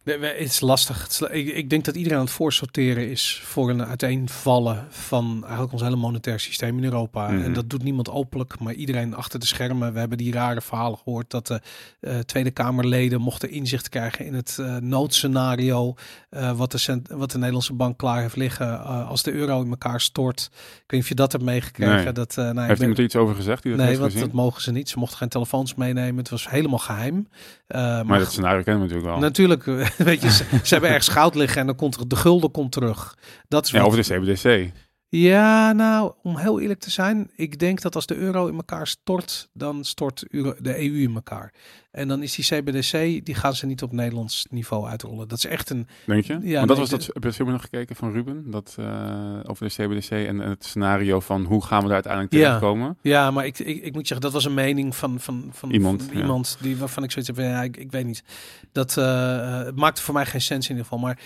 Het 0.03 0.39
is 0.39 0.59
lastig. 0.59 1.21
Ik, 1.31 1.47
ik, 1.47 1.69
denk 1.69 1.85
dat 1.85 1.95
iedereen 1.95 2.17
aan 2.17 2.23
het 2.23 2.33
voorsorteren 2.33 3.09
is 3.09 3.41
voor 3.43 3.69
een 3.69 3.85
uiteenvallen 3.85 4.87
van 4.89 5.39
eigenlijk 5.41 5.71
ons 5.71 5.81
hele 5.81 5.95
monetair 5.95 6.39
systeem 6.39 6.77
in 6.77 6.83
Europa. 6.83 7.31
Mhm. 7.31 7.43
En 7.43 7.53
dat 7.53 7.69
doet 7.69 7.83
niemand 7.83 8.09
openlijk, 8.09 8.59
maar 8.59 8.73
iedereen 8.73 9.15
achter 9.15 9.39
de 9.39 9.45
schermen. 9.45 9.93
We 9.93 9.99
hebben 9.99 10.17
die 10.17 10.31
rare 10.31 10.61
verhalen 10.61 10.97
gehoord 10.97 11.29
dat 11.29 11.47
de 11.47 11.61
uh, 12.01 12.17
Tweede 12.19 12.51
Kamerleden 12.51 13.21
mochten 13.21 13.49
inzicht 13.49 13.89
krijgen 13.89 14.25
in 14.25 14.33
het 14.33 14.57
uh, 14.59 14.75
noodscenario. 14.77 15.93
Uh, 16.31 16.57
wat, 16.57 16.71
de 16.71 16.77
cent, 16.77 17.09
wat 17.09 17.31
de 17.31 17.37
Nederlandse 17.37 17.73
bank 17.73 17.97
klaar 17.97 18.21
heeft 18.21 18.35
liggen 18.35 18.83
als 18.83 19.23
de 19.23 19.31
euro 19.31 19.61
in 19.61 19.69
elkaar 19.69 20.01
stort. 20.01 20.49
Ik 20.51 20.59
weet 20.77 20.91
niet 20.91 21.01
of 21.01 21.09
je 21.09 21.15
dat 21.15 21.31
hebt 21.31 21.43
meegekregen. 21.43 22.03
Nee. 22.03 22.13
Dat, 22.13 22.35
nou, 22.35 22.61
heeft 22.61 22.79
iemand 22.79 22.97
er 22.97 23.03
iets 23.03 23.15
over 23.15 23.35
gezegd? 23.35 23.63
Die 23.63 23.75
dat 23.75 23.85
nee, 23.85 23.97
want 23.97 24.19
dat 24.19 24.31
mogen 24.31 24.61
ze 24.61 24.71
niet. 24.71 24.89
Ze 24.89 24.99
mochten 24.99 25.17
geen 25.17 25.29
telefoons 25.29 25.75
meenemen. 25.75 26.17
Het 26.17 26.29
was 26.29 26.49
helemaal 26.49 26.79
geheim. 26.79 27.27
Maar, 27.67 28.05
maar 28.05 28.19
dat 28.19 28.31
scenario 28.31 28.63
kennen 28.63 28.87
we 28.87 28.87
natuurlijk 28.87 29.13
wel. 29.13 29.29
Natuurlijk, 29.29 29.88
weet 29.97 30.21
je, 30.21 30.31
ze, 30.31 30.45
ze 30.63 30.73
hebben 30.73 30.89
ergens 30.89 31.07
goud 31.07 31.35
liggen 31.35 31.61
en 31.61 31.65
dan 31.65 31.75
komt 31.75 31.95
er, 31.95 32.07
de 32.07 32.15
gulden 32.15 32.51
komt 32.51 32.71
terug. 32.71 33.17
Dat 33.47 33.65
is 33.65 33.71
ja, 33.71 33.85
of 33.85 33.95
de 33.95 34.01
CBDC. 34.01 34.71
Ja, 35.11 35.71
nou, 35.71 36.13
om 36.23 36.37
heel 36.37 36.59
eerlijk 36.59 36.79
te 36.79 36.91
zijn, 36.91 37.29
ik 37.35 37.59
denk 37.59 37.81
dat 37.81 37.95
als 37.95 38.05
de 38.05 38.15
euro 38.15 38.47
in 38.47 38.55
elkaar 38.55 38.87
stort, 38.87 39.49
dan 39.53 39.83
stort 39.83 40.25
de 40.59 40.77
EU 40.77 41.01
in 41.01 41.15
elkaar. 41.15 41.53
En 41.91 42.07
dan 42.07 42.23
is 42.23 42.35
die 42.35 42.45
CBDC, 42.45 43.25
die 43.25 43.35
gaan 43.35 43.55
ze 43.55 43.65
niet 43.65 43.81
op 43.81 43.91
Nederlands 43.91 44.45
niveau 44.49 44.87
uitrollen. 44.87 45.27
Dat 45.27 45.37
is 45.37 45.45
echt 45.45 45.69
een... 45.69 45.87
Denk 46.05 46.23
je? 46.23 46.33
Ja, 46.33 46.55
Want 46.55 46.67
dat 46.67 46.77
nee, 46.77 46.87
was 46.87 46.89
dat, 46.89 47.09
heb 47.13 47.23
je 47.23 47.33
filmpje 47.33 47.55
nog 47.55 47.61
gekeken 47.61 47.95
van 47.95 48.11
Ruben? 48.11 48.51
Dat, 48.51 48.75
uh, 48.79 49.39
over 49.43 49.67
de 49.67 49.73
CBDC 49.73 50.11
en 50.11 50.39
het 50.39 50.65
scenario 50.65 51.19
van 51.19 51.43
hoe 51.43 51.65
gaan 51.65 51.79
we 51.79 51.85
daar 51.85 51.93
uiteindelijk 51.93 52.33
terechtkomen? 52.33 52.97
Ja, 53.01 53.11
ja 53.11 53.31
maar 53.31 53.45
ik, 53.45 53.59
ik, 53.59 53.83
ik 53.83 53.93
moet 53.93 54.07
zeggen, 54.07 54.25
dat 54.25 54.33
was 54.33 54.45
een 54.45 54.53
mening 54.53 54.95
van, 54.95 55.19
van, 55.19 55.49
van 55.51 55.71
iemand, 55.71 56.03
van 56.03 56.17
iemand 56.17 56.57
die, 56.61 56.77
waarvan 56.77 57.03
ik 57.03 57.11
zoiets 57.11 57.35
heb, 57.35 57.45
ja, 57.45 57.63
ik, 57.63 57.77
ik 57.77 57.91
weet 57.91 58.05
niet. 58.05 58.23
Dat 58.71 58.95
uh, 58.99 59.63
het 59.63 59.75
maakte 59.75 60.01
voor 60.01 60.13
mij 60.13 60.25
geen 60.25 60.41
sens 60.41 60.69
in 60.69 60.75
ieder 60.75 60.83
geval. 60.83 60.99
Maar 60.99 61.19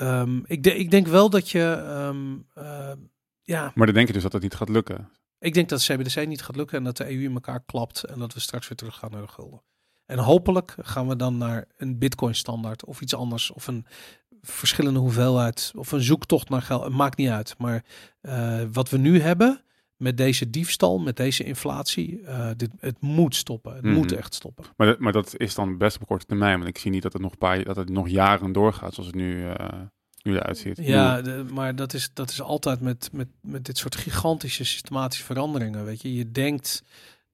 um, 0.00 0.44
ik, 0.46 0.62
de, 0.62 0.76
ik 0.76 0.90
denk 0.90 1.06
wel 1.06 1.30
dat 1.30 1.50
je... 1.50 1.84
Um, 2.08 2.46
uh, 2.58 2.90
ja. 3.46 3.72
Maar 3.74 3.86
dan 3.86 3.94
denk 3.94 4.06
je 4.06 4.12
dus 4.12 4.22
dat 4.22 4.32
het 4.32 4.42
niet 4.42 4.54
gaat 4.54 4.68
lukken? 4.68 5.10
Ik 5.38 5.54
denk 5.54 5.68
dat 5.68 5.80
de 5.80 5.94
CBDC 5.94 6.26
niet 6.26 6.42
gaat 6.42 6.56
lukken 6.56 6.78
en 6.78 6.84
dat 6.84 6.96
de 6.96 7.10
EU 7.10 7.22
in 7.22 7.34
elkaar 7.34 7.64
klapt 7.64 8.04
en 8.04 8.18
dat 8.18 8.34
we 8.34 8.40
straks 8.40 8.68
weer 8.68 8.76
terug 8.76 8.96
gaan 8.96 9.10
naar 9.10 9.22
de 9.22 9.28
gulden. 9.28 9.62
En 10.06 10.18
hopelijk 10.18 10.76
gaan 10.80 11.08
we 11.08 11.16
dan 11.16 11.38
naar 11.38 11.64
een 11.76 11.98
bitcoin 11.98 12.34
standaard 12.34 12.84
of 12.84 13.00
iets 13.00 13.14
anders 13.14 13.50
of 13.50 13.66
een 13.66 13.86
verschillende 14.42 14.98
hoeveelheid 14.98 15.72
of 15.76 15.92
een 15.92 16.02
zoektocht 16.02 16.48
naar 16.48 16.62
geld. 16.62 16.84
Het 16.84 16.92
maakt 16.92 17.16
niet 17.16 17.28
uit. 17.28 17.54
Maar 17.58 17.84
uh, 18.22 18.62
wat 18.72 18.90
we 18.90 18.98
nu 18.98 19.20
hebben 19.20 19.62
met 19.96 20.16
deze 20.16 20.50
diefstal, 20.50 20.98
met 20.98 21.16
deze 21.16 21.44
inflatie, 21.44 22.20
uh, 22.20 22.50
dit, 22.56 22.70
het 22.78 23.00
moet 23.00 23.34
stoppen. 23.34 23.74
Het 23.74 23.82
mm 23.82 23.90
-hmm. 23.90 23.98
moet 23.98 24.12
echt 24.12 24.34
stoppen. 24.34 24.64
Maar, 24.76 24.86
dat, 24.86 24.98
maar 24.98 25.12
dat 25.12 25.36
is 25.36 25.54
dan 25.54 25.78
best 25.78 26.00
op 26.00 26.06
korte 26.06 26.26
termijn, 26.26 26.56
want 26.56 26.68
ik 26.68 26.78
zie 26.78 26.90
niet 26.90 27.02
dat 27.02 27.12
het 27.12 27.22
nog, 27.22 27.38
paar, 27.38 27.64
dat 27.64 27.76
het 27.76 27.88
nog 27.88 28.08
jaren 28.08 28.52
doorgaat 28.52 28.94
zoals 28.94 29.08
het 29.08 29.16
nu... 29.16 29.42
Uh 29.42 29.54
nu 30.26 30.34
eruit 30.34 30.58
ziet. 30.58 30.78
Ja, 30.80 31.22
de, 31.22 31.44
maar 31.52 31.76
dat 31.76 31.94
is, 31.94 32.10
dat 32.12 32.30
is 32.30 32.40
altijd 32.40 32.80
met, 32.80 33.08
met, 33.12 33.28
met 33.40 33.64
dit 33.64 33.78
soort 33.78 33.96
gigantische 33.96 34.64
systematische 34.64 35.24
veranderingen. 35.24 35.84
Weet 35.84 36.02
je, 36.02 36.14
je 36.14 36.30
denkt, 36.30 36.82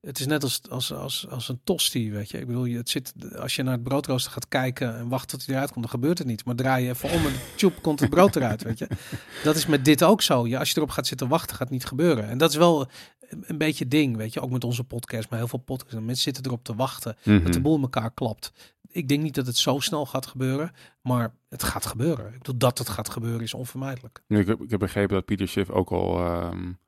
het 0.03 0.19
is 0.19 0.27
net 0.27 0.43
als, 0.43 0.61
als, 0.69 0.93
als, 0.93 1.27
als 1.29 1.49
een 1.49 1.61
tosti, 1.65 2.13
weet 2.13 2.31
je. 2.31 2.39
Ik 2.39 2.47
bedoel, 2.47 2.65
je, 2.65 2.77
het 2.77 2.89
zit, 2.89 3.15
als 3.37 3.57
je 3.57 3.63
naar 3.63 3.73
het 3.73 3.83
broodrooster 3.83 4.33
gaat 4.33 4.49
kijken 4.49 4.97
en 4.97 5.09
wacht 5.09 5.29
tot 5.29 5.47
hij 5.47 5.55
eruit 5.55 5.71
komt, 5.73 5.85
dan 5.85 6.01
gebeurt 6.01 6.19
het 6.19 6.27
niet. 6.27 6.45
Maar 6.45 6.55
draai 6.55 6.85
je 6.85 6.91
even 6.91 7.11
om 7.11 7.27
en 7.27 7.33
tjoep, 7.57 7.83
komt 7.83 8.01
het 8.01 8.11
brood 8.11 8.37
eruit, 8.37 8.63
weet 8.63 8.79
je. 8.79 8.89
Dat 9.45 9.57
is 9.57 9.67
met 9.67 9.85
dit 9.85 10.05
ook 10.05 10.23
zo. 10.23 10.47
Ja, 10.47 10.59
als 10.59 10.69
je 10.69 10.77
erop 10.77 10.91
gaat 10.91 11.07
zitten 11.07 11.29
wachten, 11.29 11.51
gaat 11.51 11.69
het 11.69 11.71
niet 11.71 11.85
gebeuren. 11.85 12.29
En 12.29 12.39
dat 12.39 12.51
is 12.51 12.57
wel 12.57 12.89
een, 13.29 13.59
beetje 13.59 13.89
ding, 13.89 14.17
weet 14.17 14.33
je. 14.33 14.41
Ook 14.41 14.51
met 14.51 14.65
onze 14.65 14.85
podcast, 14.85 15.31
maar 15.31 15.39
heel 15.39 15.49
veel 15.49 15.59
podcasts. 15.59 15.97
En 15.97 16.05
mensen 16.05 16.25
zitten 16.25 16.45
erop 16.45 16.65
te 16.65 16.75
wachten 16.75 17.17
mm 17.23 17.35
-hmm. 17.35 17.45
dat 17.45 17.53
de 17.53 17.61
boel 17.61 17.77
in 17.77 17.83
elkaar 17.83 18.11
klapt 18.15 18.53
ik 18.93 19.09
denk 19.09 19.23
niet 19.23 19.35
dat 19.35 19.47
het 19.47 19.57
zo 19.57 19.79
snel 19.79 20.07
gaat 20.07 20.27
gebeuren, 20.27 20.73
maar 21.01 21.35
het 21.49 21.63
gaat 21.63 21.87
gebeuren. 21.87 22.27
Ik 22.27 22.39
bedoel, 22.39 22.59
dat 22.59 22.79
het 22.79 22.89
gaat 22.89 23.09
gebeuren 23.09 23.41
is 23.41 23.55
onvermijdelijk. 23.55 24.23
Nu, 24.27 24.39
ik, 24.39 24.47
heb, 24.47 24.61
ik 24.63 24.71
heb 24.71 24.79
begrepen 24.79 25.15
dat 25.15 25.25
Pieter 25.25 25.49
Schiff 25.49 25.71
ook 25.71 25.91
al 25.91 26.27
um, 26.27 26.79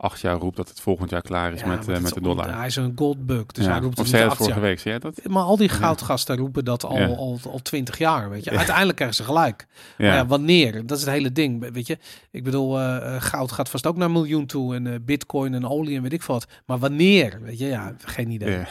acht 0.00 0.20
jaar 0.20 0.36
roept 0.36 0.56
dat 0.56 0.68
het 0.68 0.80
volgend 0.80 1.10
jaar 1.10 1.22
klaar 1.22 1.52
is 1.52 1.60
ja, 1.60 1.66
met, 1.66 1.88
uh, 1.88 1.98
met 1.98 2.14
de 2.14 2.20
dollar. 2.20 2.56
Hij 2.56 2.66
is 2.66 2.76
een 2.76 2.92
goldbug, 2.96 3.46
dus 3.46 3.64
ja. 3.64 3.70
hij 3.70 3.80
roept 3.80 3.98
of 3.98 4.04
het 4.04 4.08
zei 4.08 4.24
niet 4.24 4.36
vorige 4.36 4.54
jaar. 4.54 4.62
week, 4.62 4.80
zie 4.80 4.90
jij 4.90 5.00
dat? 5.00 5.20
Maar 5.28 5.42
al 5.42 5.56
die 5.56 5.68
goudgasten 5.68 6.36
roepen 6.36 6.64
dat 6.64 6.84
al, 6.84 6.98
ja. 6.98 7.06
al, 7.06 7.38
al 7.44 7.62
twintig 7.62 7.98
jaar, 7.98 8.30
weet 8.30 8.44
je. 8.44 8.50
Uiteindelijk 8.50 8.96
krijgen 8.96 9.16
ze 9.16 9.24
gelijk. 9.24 9.66
Ja. 9.98 10.14
ja. 10.14 10.26
wanneer? 10.26 10.86
Dat 10.86 10.98
is 10.98 11.04
het 11.04 11.12
hele 11.12 11.32
ding, 11.32 11.72
weet 11.72 11.86
je. 11.86 11.98
Ik 12.30 12.44
bedoel, 12.44 12.80
uh, 12.80 13.22
goud 13.22 13.52
gaat 13.52 13.68
vast 13.68 13.86
ook 13.86 13.96
naar 13.96 14.06
een 14.06 14.12
miljoen 14.12 14.46
toe 14.46 14.74
en 14.74 14.86
uh, 14.86 14.94
bitcoin 15.02 15.54
en 15.54 15.68
olie 15.68 15.96
en 15.96 16.02
weet 16.02 16.12
ik 16.12 16.22
wat. 16.22 16.46
Maar 16.66 16.78
wanneer? 16.78 17.40
Weet 17.42 17.58
je, 17.58 17.66
ja, 17.66 17.94
geen 18.04 18.30
idee. 18.30 18.64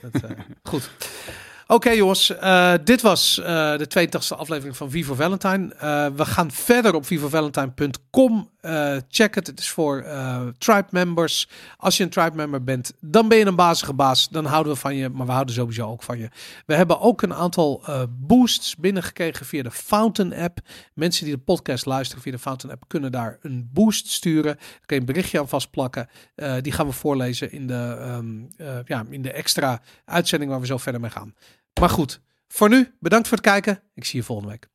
Dat, 0.00 0.22
goed. 0.70 0.90
Oké 1.68 1.90
jongens, 1.90 2.30
uh, 2.30 2.74
dit 2.84 3.02
was 3.02 3.38
uh, 3.38 3.46
de 3.76 4.08
82e 4.08 4.36
aflevering 4.36 4.76
van 4.76 4.90
Vivo 4.90 5.14
Valentine. 5.14 5.74
Uh, 5.74 6.06
we 6.16 6.24
gaan 6.24 6.50
verder 6.50 6.94
op 6.94 7.06
vivovalentine.com. 7.06 8.50
check 9.08 9.34
het, 9.34 9.46
het 9.46 9.58
is 9.58 9.68
voor 9.68 10.06
tribe 10.58 10.86
members. 10.90 11.48
Als 11.76 11.96
je 11.96 12.02
een 12.02 12.10
tribe 12.10 12.36
member 12.36 12.64
bent, 12.64 12.92
dan 13.00 13.28
ben 13.28 13.38
je 13.38 13.46
een 13.46 13.54
bazige 13.54 13.92
baas. 13.92 14.28
Dan 14.28 14.44
houden 14.44 14.72
we 14.72 14.78
van 14.78 14.96
je, 14.96 15.08
maar 15.08 15.26
we 15.26 15.32
houden 15.32 15.54
sowieso 15.54 15.86
ook 15.86 16.02
van 16.02 16.18
je. 16.18 16.28
We 16.66 16.74
hebben 16.74 17.00
ook 17.00 17.22
een 17.22 17.34
aantal 17.34 17.84
boosts 18.08 18.76
binnengekregen 18.76 19.46
via 19.46 19.62
de 19.62 19.70
Fountain 19.70 20.34
app. 20.34 20.58
Mensen 20.94 21.24
die 21.24 21.34
de 21.34 21.40
podcast 21.40 21.86
luisteren 21.86 22.22
via 22.22 22.32
de 22.32 22.38
Fountain 22.38 22.74
app 22.74 22.88
kunnen 22.88 23.12
daar 23.12 23.38
een 23.42 23.70
boost 23.72 24.08
sturen. 24.08 24.56
Daar 24.56 24.86
kun 24.86 24.96
je 24.96 25.00
een 25.00 25.12
berichtje 25.12 25.38
aan 25.38 25.48
vastplakken. 25.48 26.08
die 26.60 26.72
gaan 26.72 26.86
we 26.86 26.92
voorlezen 26.92 27.52
in 27.52 27.66
de, 27.66 28.12
um, 28.18 28.48
ja, 28.84 29.04
in 29.10 29.22
de 29.22 29.32
extra 29.32 29.80
uitzending 30.04 30.50
waar 30.50 30.60
we 30.60 30.66
zo 30.66 30.76
verder 30.76 31.00
mee 31.00 31.10
gaan. 31.10 31.34
Maar 31.80 31.90
goed, 31.90 32.20
voor 32.48 32.68
nu 32.68 32.94
bedankt 33.00 33.28
voor 33.28 33.36
het 33.36 33.46
kijken. 33.46 33.82
Ik 33.94 34.04
zie 34.04 34.18
je 34.18 34.24
volgende 34.24 34.50
week. 34.50 34.68